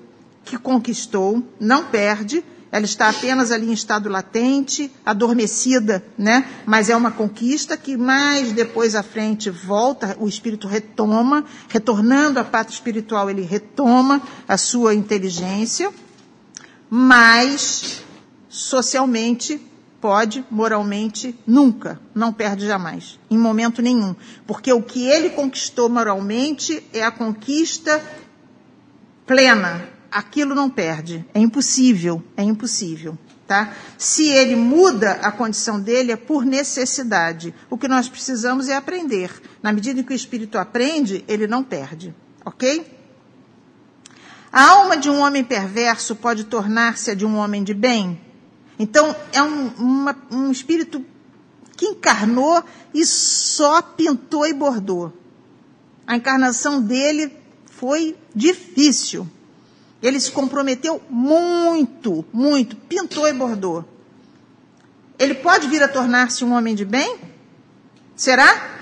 que 0.45 0.57
conquistou, 0.57 1.47
não 1.61 1.85
perde 1.85 2.43
ela 2.71 2.85
está 2.85 3.09
apenas 3.09 3.53
ali 3.53 3.69
em 3.69 3.73
estado 3.73 4.09
latente, 4.09 4.91
adormecida, 5.05 6.05
né? 6.19 6.47
Mas 6.67 6.91
é 6.91 6.97
uma 6.97 7.11
conquista 7.11 7.77
que 7.77 7.97
mais 7.97 8.53
depois 8.53 8.95
à 8.95 9.03
frente 9.03 9.51
volta, 9.51 10.17
o 10.19 10.29
espírito 10.29 10.67
retoma, 10.67 11.45
retornando 11.69 12.41
à 12.41 12.45
pátria 12.45 12.75
espiritual, 12.75 13.31
ele 13.31 13.43
retoma 13.43 14.21
a 14.49 14.57
sua 14.57 14.95
inteligência, 14.95 15.91
mas 16.91 18.03
socialmente 18.49 19.61
pode, 20.01 20.45
moralmente, 20.51 21.39
nunca, 21.47 22.01
não 22.15 22.33
perde 22.33 22.67
jamais, 22.67 23.19
em 23.31 23.39
momento 23.39 23.83
nenhum. 23.83 24.15
Porque 24.47 24.73
o 24.73 24.83
que 24.83 25.07
ele 25.07 25.31
conquistou 25.31 25.89
moralmente 25.89 26.83
é 26.93 27.03
a 27.03 27.11
conquista 27.11 28.03
plena, 29.27 29.96
aquilo 30.17 30.55
não 30.55 30.71
perde. 30.71 31.27
É 31.35 31.39
impossível, 31.39 32.23
é 32.37 32.43
impossível. 32.43 33.19
Tá? 33.47 33.75
Se 33.99 34.27
ele 34.27 34.57
muda 34.57 35.13
a 35.23 35.31
condição 35.31 35.79
dele, 35.79 36.11
é 36.11 36.17
por 36.17 36.45
necessidade. 36.45 37.55
O 37.69 37.77
que 37.77 37.87
nós 37.87 38.09
precisamos 38.09 38.69
é 38.69 38.75
aprender. 38.75 39.31
Na 39.63 39.73
medida 39.73 40.01
em 40.01 40.03
que 40.03 40.15
o 40.15 40.17
espírito 40.17 40.57
aprende, 40.57 41.23
ele 41.29 41.47
não 41.47 41.63
perde. 41.63 42.15
Ok? 42.45 42.97
A 44.51 44.71
alma 44.71 44.97
de 44.97 45.11
um 45.11 45.21
homem 45.21 45.45
perverso 45.45 46.17
pode 46.17 46.45
tornar-se 46.45 47.11
a 47.11 47.15
de 47.15 47.27
um 47.27 47.37
homem 47.37 47.63
de 47.63 47.75
bem? 47.75 48.19
Então, 48.79 49.15
é 49.35 49.43
um, 49.43 49.69
uma, 49.79 50.17
um 50.31 50.51
espírito 50.51 51.05
que 51.77 51.85
encarnou 51.85 52.65
e 52.95 53.05
só 53.05 53.83
pintou 53.83 54.47
e 54.47 54.55
bordou. 54.55 55.13
A 56.07 56.17
encarnação 56.17 56.81
dele 56.81 57.37
foi 57.67 58.17
difícil. 58.35 59.29
Ele 60.03 60.21
se 60.21 60.31
comprometeu 60.31 61.03
muito, 61.09 62.25
muito, 62.33 62.77
pintou 62.77 63.27
e 63.27 63.33
bordou. 63.33 63.85
Ele 65.19 65.35
pode 65.35 65.67
vir 65.69 65.83
a 65.83 65.89
tornar-se 65.89 66.45
um 66.45 66.53
homem 66.53 66.75
de 66.75 66.85
bem? 66.85 67.19
Será 68.15 68.79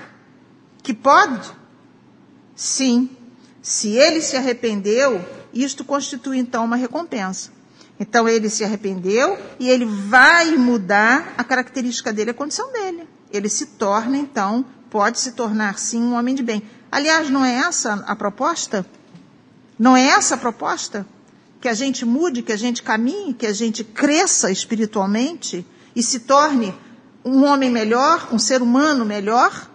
que 0.83 0.93
pode? 0.93 1.49
Sim. 2.55 3.09
Se 3.61 3.89
ele 3.89 4.21
se 4.21 4.35
arrependeu, 4.35 5.23
isto 5.53 5.83
constitui 5.83 6.37
então 6.37 6.65
uma 6.65 6.75
recompensa. 6.75 7.51
Então 7.99 8.27
ele 8.27 8.49
se 8.49 8.63
arrependeu 8.63 9.37
e 9.57 9.69
ele 9.69 9.85
vai 9.85 10.51
mudar 10.57 11.33
a 11.37 11.43
característica 11.43 12.11
dele, 12.11 12.31
a 12.31 12.33
condição 12.33 12.71
dele. 12.71 13.07
Ele 13.31 13.49
se 13.49 13.65
torna 13.67 14.17
então, 14.17 14.65
pode 14.89 15.19
se 15.19 15.31
tornar 15.31 15.79
sim 15.79 16.01
um 16.01 16.13
homem 16.13 16.35
de 16.35 16.43
bem. 16.43 16.61
Aliás, 16.91 17.29
não 17.29 17.43
é 17.43 17.55
essa 17.55 18.03
a 18.05 18.15
proposta? 18.15 18.85
Não 19.77 19.95
é 19.95 20.07
essa 20.07 20.35
a 20.35 20.37
proposta? 20.37 21.05
Que 21.59 21.67
a 21.67 21.73
gente 21.73 22.05
mude, 22.05 22.41
que 22.41 22.51
a 22.51 22.57
gente 22.57 22.83
caminhe, 22.83 23.33
que 23.33 23.45
a 23.45 23.53
gente 23.53 23.83
cresça 23.83 24.51
espiritualmente 24.51 25.65
e 25.95 26.03
se 26.03 26.21
torne 26.21 26.73
um 27.23 27.43
homem 27.43 27.69
melhor, 27.69 28.29
um 28.31 28.39
ser 28.39 28.61
humano 28.61 29.03
melhor? 29.03 29.69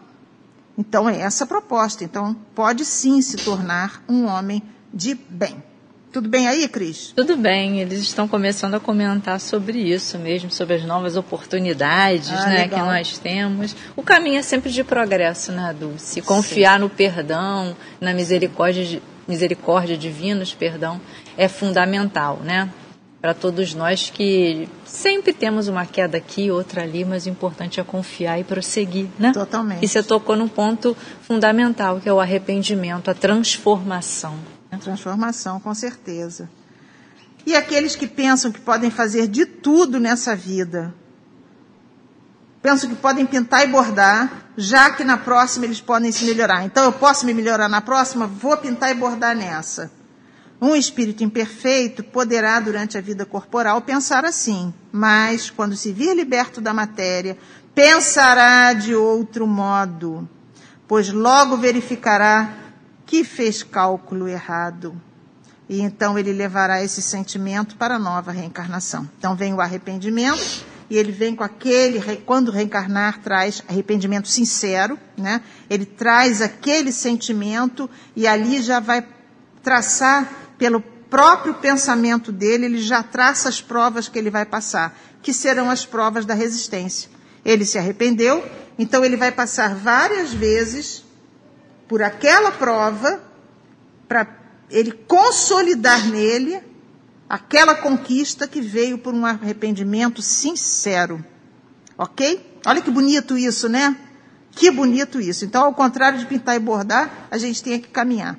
Então 0.78 1.08
é 1.08 1.20
essa 1.20 1.44
a 1.44 1.46
proposta. 1.46 2.04
Então 2.04 2.34
pode 2.54 2.84
sim 2.84 3.20
se 3.20 3.36
tornar 3.36 4.02
um 4.08 4.26
homem 4.26 4.62
de 4.92 5.14
bem. 5.14 5.62
Tudo 6.12 6.28
bem 6.28 6.48
aí, 6.48 6.66
Cris? 6.66 7.12
Tudo 7.14 7.36
bem, 7.36 7.80
eles 7.80 8.00
estão 8.00 8.26
começando 8.26 8.74
a 8.74 8.80
comentar 8.80 9.38
sobre 9.38 9.78
isso 9.78 10.18
mesmo, 10.18 10.50
sobre 10.50 10.74
as 10.74 10.84
novas 10.84 11.16
oportunidades 11.16 12.32
ah, 12.32 12.46
né, 12.46 12.68
que 12.68 12.74
nós 12.74 13.16
temos. 13.18 13.76
O 13.94 14.02
caminho 14.02 14.40
é 14.40 14.42
sempre 14.42 14.72
de 14.72 14.82
progresso, 14.82 15.52
né, 15.52 15.72
Dulce? 15.78 16.20
Confiar 16.20 16.74
Sim. 16.74 16.80
no 16.80 16.90
perdão, 16.90 17.76
na 18.00 18.12
misericórdia, 18.12 19.00
misericórdia 19.26 19.96
divina, 19.96 20.44
perdão, 20.58 21.00
é 21.36 21.48
fundamental, 21.48 22.40
né? 22.42 22.70
Para 23.20 23.34
todos 23.34 23.74
nós 23.74 24.08
que 24.08 24.66
sempre 24.84 25.32
temos 25.32 25.68
uma 25.68 25.84
queda 25.84 26.16
aqui, 26.16 26.50
outra 26.50 26.82
ali, 26.82 27.04
mas 27.04 27.26
o 27.26 27.28
importante 27.28 27.78
é 27.78 27.84
confiar 27.84 28.40
e 28.40 28.44
prosseguir, 28.44 29.08
né? 29.18 29.32
Totalmente. 29.32 29.84
E 29.84 29.88
você 29.88 30.02
tocou 30.02 30.36
num 30.36 30.48
ponto 30.48 30.96
fundamental, 31.22 32.00
que 32.00 32.08
é 32.08 32.12
o 32.12 32.18
arrependimento, 32.20 33.10
a 33.10 33.14
transformação. 33.14 34.36
A 34.70 34.78
transformação, 34.78 35.60
com 35.60 35.74
certeza. 35.74 36.48
E 37.44 37.54
aqueles 37.54 37.96
que 37.96 38.06
pensam 38.06 38.52
que 38.52 38.60
podem 38.60 38.90
fazer 38.90 39.26
de 39.26 39.44
tudo 39.44 39.98
nessa 39.98 40.34
vida, 40.36 40.94
pensam 42.62 42.90
que 42.90 42.96
podem 42.96 43.26
pintar 43.26 43.64
e 43.64 43.68
bordar, 43.68 44.30
já 44.56 44.90
que 44.90 45.04
na 45.04 45.16
próxima 45.16 45.64
eles 45.64 45.80
podem 45.80 46.12
se 46.12 46.24
melhorar. 46.24 46.64
Então 46.64 46.84
eu 46.84 46.92
posso 46.92 47.24
me 47.24 47.34
melhorar 47.34 47.68
na 47.68 47.80
próxima, 47.80 48.26
vou 48.26 48.56
pintar 48.56 48.90
e 48.90 48.94
bordar 48.94 49.36
nessa. 49.36 49.90
Um 50.60 50.76
espírito 50.76 51.24
imperfeito 51.24 52.04
poderá, 52.04 52.60
durante 52.60 52.98
a 52.98 53.00
vida 53.00 53.24
corporal, 53.24 53.80
pensar 53.80 54.26
assim, 54.26 54.74
mas 54.92 55.48
quando 55.48 55.74
se 55.74 55.90
vir 55.90 56.14
liberto 56.14 56.60
da 56.60 56.74
matéria, 56.74 57.38
pensará 57.74 58.74
de 58.74 58.94
outro 58.94 59.46
modo, 59.46 60.28
pois 60.86 61.10
logo 61.10 61.56
verificará 61.56 62.52
que 63.06 63.24
fez 63.24 63.62
cálculo 63.62 64.28
errado. 64.28 65.00
E 65.66 65.80
então 65.80 66.18
ele 66.18 66.32
levará 66.32 66.82
esse 66.82 67.00
sentimento 67.00 67.76
para 67.76 67.94
a 67.94 67.98
nova 67.98 68.30
reencarnação. 68.30 69.08
Então 69.18 69.34
vem 69.34 69.54
o 69.54 69.60
arrependimento, 69.60 70.66
e 70.90 70.98
ele 70.98 71.12
vem 71.12 71.36
com 71.36 71.44
aquele, 71.44 72.00
quando 72.26 72.50
reencarnar, 72.50 73.20
traz 73.22 73.62
arrependimento 73.68 74.26
sincero, 74.26 74.98
né? 75.16 75.40
Ele 75.70 75.86
traz 75.86 76.42
aquele 76.42 76.90
sentimento 76.90 77.88
e 78.16 78.26
ali 78.26 78.60
já 78.60 78.80
vai 78.80 79.06
traçar 79.62 80.28
pelo 80.58 80.80
próprio 80.80 81.54
pensamento 81.54 82.32
dele, 82.32 82.64
ele 82.66 82.80
já 82.80 83.04
traça 83.04 83.48
as 83.48 83.60
provas 83.60 84.08
que 84.08 84.18
ele 84.18 84.30
vai 84.30 84.44
passar, 84.44 84.98
que 85.22 85.32
serão 85.32 85.70
as 85.70 85.86
provas 85.86 86.26
da 86.26 86.34
resistência. 86.34 87.08
Ele 87.44 87.64
se 87.64 87.78
arrependeu, 87.78 88.44
então 88.76 89.04
ele 89.04 89.16
vai 89.16 89.30
passar 89.30 89.76
várias 89.76 90.32
vezes 90.32 91.04
por 91.88 92.02
aquela 92.02 92.50
prova 92.50 93.22
para 94.08 94.26
ele 94.68 94.92
consolidar 95.06 96.06
nele 96.08 96.69
aquela 97.30 97.76
conquista 97.76 98.48
que 98.48 98.60
veio 98.60 98.98
por 98.98 99.14
um 99.14 99.24
arrependimento 99.24 100.20
sincero. 100.20 101.24
Ok? 101.96 102.58
Olha 102.66 102.82
que 102.82 102.90
bonito 102.90 103.38
isso, 103.38 103.68
né? 103.68 103.96
Que 104.50 104.68
bonito 104.68 105.20
isso. 105.20 105.44
Então, 105.44 105.64
ao 105.64 105.72
contrário 105.72 106.18
de 106.18 106.26
pintar 106.26 106.56
e 106.56 106.58
bordar, 106.58 107.28
a 107.30 107.38
gente 107.38 107.62
tem 107.62 107.80
que 107.80 107.88
caminhar. 107.88 108.36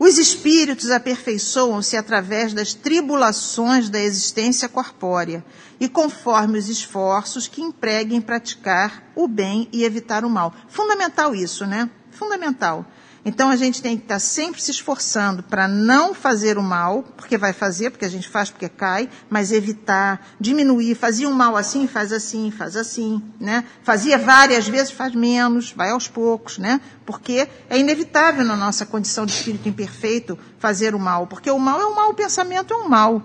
Os 0.00 0.18
espíritos 0.18 0.90
aperfeiçoam-se 0.90 1.96
através 1.96 2.52
das 2.52 2.74
tribulações 2.74 3.88
da 3.88 4.00
existência 4.00 4.68
corpórea 4.68 5.44
e 5.78 5.88
conforme 5.88 6.58
os 6.58 6.68
esforços 6.68 7.46
que 7.46 7.62
empreguem 7.62 8.18
em 8.18 8.20
praticar 8.20 9.04
o 9.14 9.28
bem 9.28 9.68
e 9.72 9.84
evitar 9.84 10.24
o 10.24 10.30
mal. 10.30 10.52
Fundamental 10.68 11.36
isso, 11.36 11.66
né? 11.66 11.88
Fundamental. 12.10 12.84
Então 13.24 13.50
a 13.50 13.56
gente 13.56 13.82
tem 13.82 13.96
que 13.96 14.04
estar 14.04 14.18
sempre 14.18 14.62
se 14.62 14.70
esforçando 14.70 15.42
para 15.42 15.68
não 15.68 16.14
fazer 16.14 16.56
o 16.56 16.62
mal, 16.62 17.02
porque 17.16 17.36
vai 17.36 17.52
fazer, 17.52 17.90
porque 17.90 18.04
a 18.04 18.08
gente 18.08 18.28
faz 18.28 18.50
porque 18.50 18.68
cai, 18.68 19.08
mas 19.28 19.52
evitar, 19.52 20.26
diminuir, 20.40 20.94
fazia 20.94 21.28
um 21.28 21.32
mal 21.32 21.56
assim, 21.56 21.86
faz 21.86 22.12
assim, 22.12 22.50
faz 22.50 22.76
assim, 22.76 23.22
né? 23.38 23.64
Fazia 23.82 24.16
várias 24.16 24.66
vezes, 24.66 24.90
faz 24.90 25.14
menos, 25.14 25.72
vai 25.72 25.90
aos 25.90 26.08
poucos, 26.08 26.56
né? 26.56 26.80
Porque 27.04 27.46
é 27.68 27.78
inevitável 27.78 28.44
na 28.44 28.56
nossa 28.56 28.86
condição 28.86 29.26
de 29.26 29.32
espírito 29.32 29.68
imperfeito 29.68 30.38
fazer 30.58 30.94
o 30.94 30.98
mal, 30.98 31.26
porque 31.26 31.50
o 31.50 31.58
mal 31.58 31.80
é 31.80 31.86
um 31.86 31.94
mal, 31.94 32.10
o 32.10 32.14
pensamento 32.14 32.72
é 32.72 32.76
um 32.76 32.88
mal. 32.88 33.22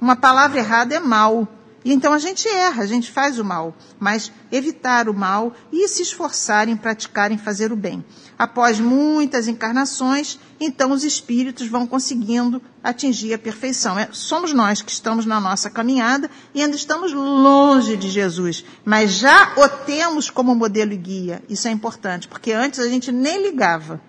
Uma 0.00 0.14
palavra 0.14 0.58
errada 0.58 0.94
é 0.94 1.00
mal. 1.00 1.48
E 1.84 1.92
então 1.92 2.14
a 2.14 2.18
gente 2.18 2.48
erra, 2.48 2.82
a 2.82 2.86
gente 2.86 3.10
faz 3.10 3.38
o 3.38 3.44
mal, 3.44 3.76
mas 4.00 4.32
evitar 4.50 5.06
o 5.08 5.14
mal 5.14 5.52
e 5.70 5.86
se 5.86 6.00
esforçar 6.02 6.66
em 6.66 6.76
praticar, 6.76 7.30
em 7.30 7.36
fazer 7.36 7.72
o 7.72 7.76
bem. 7.76 8.02
Após 8.38 8.80
muitas 8.80 9.48
encarnações, 9.48 10.38
então 10.58 10.92
os 10.92 11.04
espíritos 11.04 11.68
vão 11.68 11.86
conseguindo 11.86 12.60
atingir 12.82 13.34
a 13.34 13.38
perfeição. 13.38 13.98
É, 13.98 14.08
somos 14.12 14.54
nós 14.54 14.80
que 14.80 14.90
estamos 14.90 15.26
na 15.26 15.38
nossa 15.38 15.68
caminhada 15.68 16.30
e 16.54 16.62
ainda 16.62 16.74
estamos 16.74 17.12
longe 17.12 17.98
de 17.98 18.08
Jesus, 18.08 18.64
mas 18.82 19.12
já 19.12 19.52
o 19.56 19.68
temos 19.68 20.30
como 20.30 20.54
modelo 20.54 20.92
e 20.92 20.96
guia. 20.96 21.42
Isso 21.50 21.68
é 21.68 21.70
importante, 21.70 22.28
porque 22.28 22.52
antes 22.52 22.80
a 22.80 22.88
gente 22.88 23.12
nem 23.12 23.42
ligava, 23.42 24.00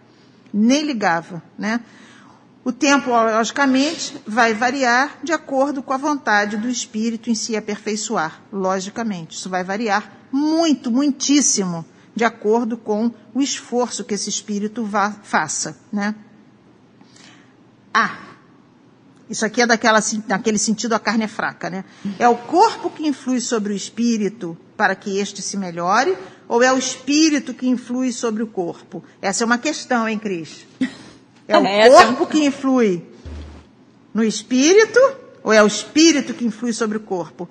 nem 0.53 0.81
ligava, 0.81 1.43
né? 1.57 1.81
O 2.65 2.71
tempo, 2.71 3.11
logicamente, 3.11 4.19
vai 4.25 4.55
variar 4.55 5.19
de 5.23 5.31
acordo 5.31 5.83
com 5.83 5.93
a 5.93 5.97
vontade 5.97 6.57
do 6.57 6.67
espírito 6.67 7.29
em 7.29 7.35
se 7.35 7.55
aperfeiçoar. 7.55 8.41
Logicamente, 8.51 9.37
isso 9.37 9.47
vai 9.47 9.63
variar 9.63 10.11
muito, 10.31 10.89
muitíssimo, 10.89 11.85
de 12.15 12.23
acordo 12.23 12.75
com 12.75 13.11
o 13.35 13.39
esforço 13.39 14.03
que 14.03 14.15
esse 14.15 14.31
espírito 14.31 14.83
faça. 15.21 15.77
Né? 15.93 16.15
Ah, 17.93 18.17
isso 19.29 19.45
aqui 19.45 19.61
é 19.61 19.67
daquela, 19.67 19.99
daquele 20.25 20.57
sentido 20.57 20.93
a 20.93 20.99
carne 20.99 21.25
é 21.25 21.27
fraca, 21.27 21.69
né? 21.69 21.85
É 22.17 22.27
o 22.27 22.35
corpo 22.35 22.89
que 22.89 23.07
influi 23.07 23.41
sobre 23.41 23.73
o 23.73 23.75
espírito 23.75 24.57
para 24.75 24.95
que 24.95 25.19
este 25.19 25.39
se 25.39 25.55
melhore, 25.55 26.17
ou 26.47 26.63
é 26.63 26.73
o 26.73 26.79
espírito 26.79 27.53
que 27.53 27.67
influi 27.67 28.11
sobre 28.11 28.41
o 28.41 28.47
corpo? 28.47 29.03
Essa 29.21 29.43
é 29.43 29.45
uma 29.45 29.59
questão, 29.59 30.09
hein, 30.09 30.17
Cris? 30.17 30.65
É 31.47 31.57
o 31.57 31.65
é, 31.65 31.89
corpo 31.89 32.25
que 32.25 32.43
influi 32.43 33.03
no 34.13 34.23
espírito 34.23 34.99
ou 35.43 35.53
é 35.53 35.61
o 35.61 35.67
espírito 35.67 36.33
que 36.33 36.45
influi 36.45 36.73
sobre 36.73 36.97
o 36.97 37.01
corpo? 37.01 37.47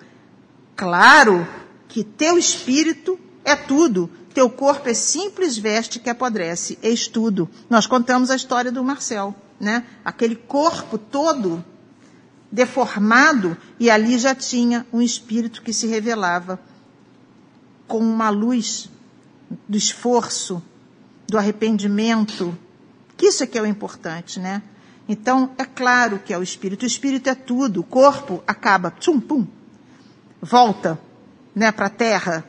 Claro 0.74 1.46
que 1.86 2.02
teu 2.02 2.36
espírito 2.36 3.18
é 3.44 3.54
tudo. 3.54 4.10
Teu 4.32 4.50
corpo 4.50 4.88
é 4.88 4.94
simples 4.94 5.56
veste 5.56 6.00
que 6.00 6.10
apodrece. 6.10 6.76
Eis 6.82 7.06
tudo. 7.06 7.48
Nós 7.70 7.86
contamos 7.86 8.30
a 8.30 8.36
história 8.36 8.72
do 8.72 8.82
Marcel, 8.82 9.32
né? 9.60 9.84
Aquele 10.04 10.34
corpo 10.34 10.98
todo 10.98 11.64
deformado 12.50 13.56
e 13.78 13.90
ali 13.90 14.18
já 14.18 14.34
tinha 14.34 14.86
um 14.92 15.00
espírito 15.00 15.62
que 15.62 15.72
se 15.72 15.86
revelava 15.86 16.58
com 17.86 17.98
uma 17.98 18.30
luz 18.30 18.88
do 19.68 19.76
esforço, 19.76 20.62
do 21.28 21.38
arrependimento, 21.38 22.56
que 23.16 23.26
isso 23.26 23.42
é 23.42 23.46
que 23.46 23.58
é 23.58 23.62
o 23.62 23.66
importante, 23.66 24.40
né? 24.40 24.62
Então, 25.08 25.50
é 25.58 25.64
claro 25.64 26.18
que 26.18 26.32
é 26.32 26.38
o 26.38 26.42
espírito. 26.42 26.82
O 26.82 26.86
espírito 26.86 27.28
é 27.28 27.34
tudo. 27.34 27.80
O 27.80 27.84
corpo 27.84 28.42
acaba, 28.46 28.90
tchum, 28.90 29.20
pum, 29.20 29.46
volta 30.40 30.98
né, 31.54 31.70
para 31.70 31.86
a 31.86 31.90
terra. 31.90 32.44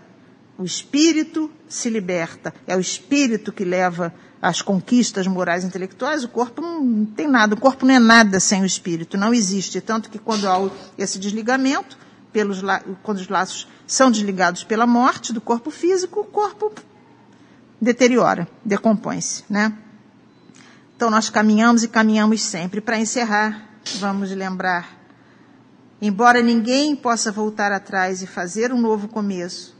O 0.57 0.63
espírito 0.63 1.51
se 1.67 1.89
liberta. 1.89 2.53
É 2.65 2.75
o 2.75 2.79
espírito 2.79 3.51
que 3.51 3.65
leva 3.65 4.13
as 4.41 4.61
conquistas 4.61 5.27
morais 5.27 5.63
e 5.63 5.67
intelectuais. 5.67 6.23
O 6.23 6.29
corpo 6.29 6.61
não 6.61 7.05
tem 7.05 7.27
nada. 7.27 7.55
O 7.55 7.59
corpo 7.59 7.85
não 7.85 7.93
é 7.93 7.99
nada 7.99 8.39
sem 8.39 8.61
o 8.61 8.65
espírito. 8.65 9.17
Não 9.17 9.33
existe. 9.33 9.81
Tanto 9.81 10.09
que 10.09 10.17
quando 10.17 10.47
há 10.47 10.69
esse 10.97 11.19
desligamento, 11.19 11.97
pelos, 12.31 12.61
quando 13.03 13.17
os 13.17 13.27
laços 13.27 13.67
são 13.85 14.09
desligados 14.09 14.63
pela 14.63 14.87
morte 14.87 15.33
do 15.33 15.41
corpo 15.41 15.69
físico, 15.69 16.21
o 16.21 16.25
corpo 16.25 16.71
deteriora, 17.81 18.47
decompõe-se, 18.63 19.43
né? 19.49 19.77
Então 20.95 21.09
nós 21.09 21.29
caminhamos 21.29 21.83
e 21.83 21.89
caminhamos 21.89 22.41
sempre. 22.41 22.79
Para 22.79 22.97
encerrar, 22.97 23.69
vamos 23.99 24.31
lembrar: 24.31 24.97
embora 26.01 26.41
ninguém 26.41 26.95
possa 26.95 27.33
voltar 27.33 27.71
atrás 27.73 28.21
e 28.21 28.27
fazer 28.27 28.71
um 28.71 28.79
novo 28.79 29.09
começo, 29.09 29.75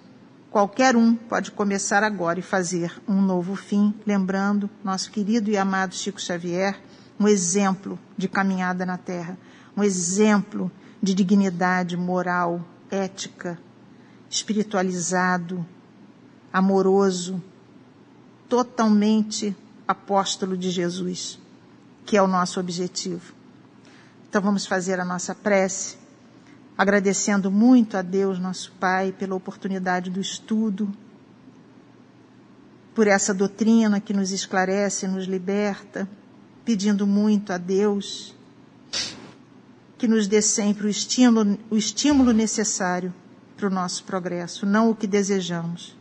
qualquer 0.51 0.95
um 0.97 1.16
pode 1.16 1.51
começar 1.51 2.03
agora 2.03 2.39
e 2.39 2.43
fazer 2.43 3.01
um 3.07 3.22
novo 3.22 3.55
fim, 3.55 3.93
lembrando 4.05 4.70
nosso 4.84 5.09
querido 5.09 5.49
e 5.49 5.57
amado 5.57 5.95
Chico 5.95 6.20
Xavier, 6.20 6.78
um 7.18 7.30
exemplo 7.30 7.97
de 8.18 8.28
caminhada 8.28 8.86
na 8.86 8.97
Terra, 8.97 9.38
um 9.76 9.84
exemplo 9.84 10.70
de 11.01 11.13
dignidade 11.13 11.95
moral, 11.95 12.59
ética, 12.91 13.57
espiritualizado, 14.30 15.66
amoroso, 16.51 17.41
totalmente 18.49 19.55
apóstolo 19.88 20.57
de 20.57 20.69
Jesus, 20.69 21.39
que 22.05 22.17
é 22.17 22.21
o 22.21 22.27
nosso 22.27 22.59
objetivo. 22.59 23.33
Então 24.27 24.41
vamos 24.41 24.65
fazer 24.65 24.99
a 24.99 25.05
nossa 25.05 25.33
prece, 25.33 25.97
agradecendo 26.77 27.49
muito 27.49 27.97
a 27.97 28.01
Deus, 28.01 28.39
nosso 28.39 28.71
Pai, 28.79 29.11
pela 29.11 29.36
oportunidade 29.36 30.09
do 30.09 30.19
estudo, 30.19 30.91
por 32.93 33.07
essa 33.07 33.33
doutrina 33.33 33.99
que 33.99 34.13
nos 34.13 34.31
esclarece, 34.31 35.07
nos 35.07 35.25
liberta, 35.25 36.07
pedindo 36.63 37.05
muito 37.05 37.51
a 37.53 37.57
Deus 37.57 38.36
que 39.97 40.07
nos 40.07 40.27
dê 40.27 40.41
sempre 40.41 40.88
o 40.88 40.89
estímulo, 40.89 41.57
o 41.69 41.77
estímulo 41.77 42.31
necessário 42.31 43.13
para 43.55 43.67
o 43.67 43.71
nosso 43.71 44.03
progresso, 44.03 44.65
não 44.65 44.89
o 44.89 44.95
que 44.95 45.07
desejamos, 45.07 45.97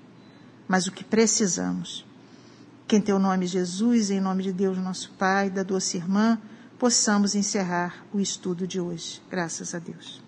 mas 0.66 0.87
o 0.87 0.93
que 0.93 1.05
precisamos 1.05 2.05
que 2.87 2.97
em 2.97 3.01
teu 3.01 3.18
nome, 3.18 3.47
Jesus, 3.47 4.11
em 4.11 4.20
nome 4.20 4.43
de 4.43 4.53
Deus, 4.53 4.78
nosso 4.78 5.12
Pai, 5.18 5.51
da 5.51 5.62
doce 5.62 5.97
irmã, 5.97 6.39
possamos 6.78 7.35
encerrar 7.35 8.05
o 8.12 8.20
estudo 8.20 8.66
de 8.66 8.80
hoje. 8.80 9.22
Graças 9.30 9.74
a 9.74 9.78
Deus. 9.78 10.24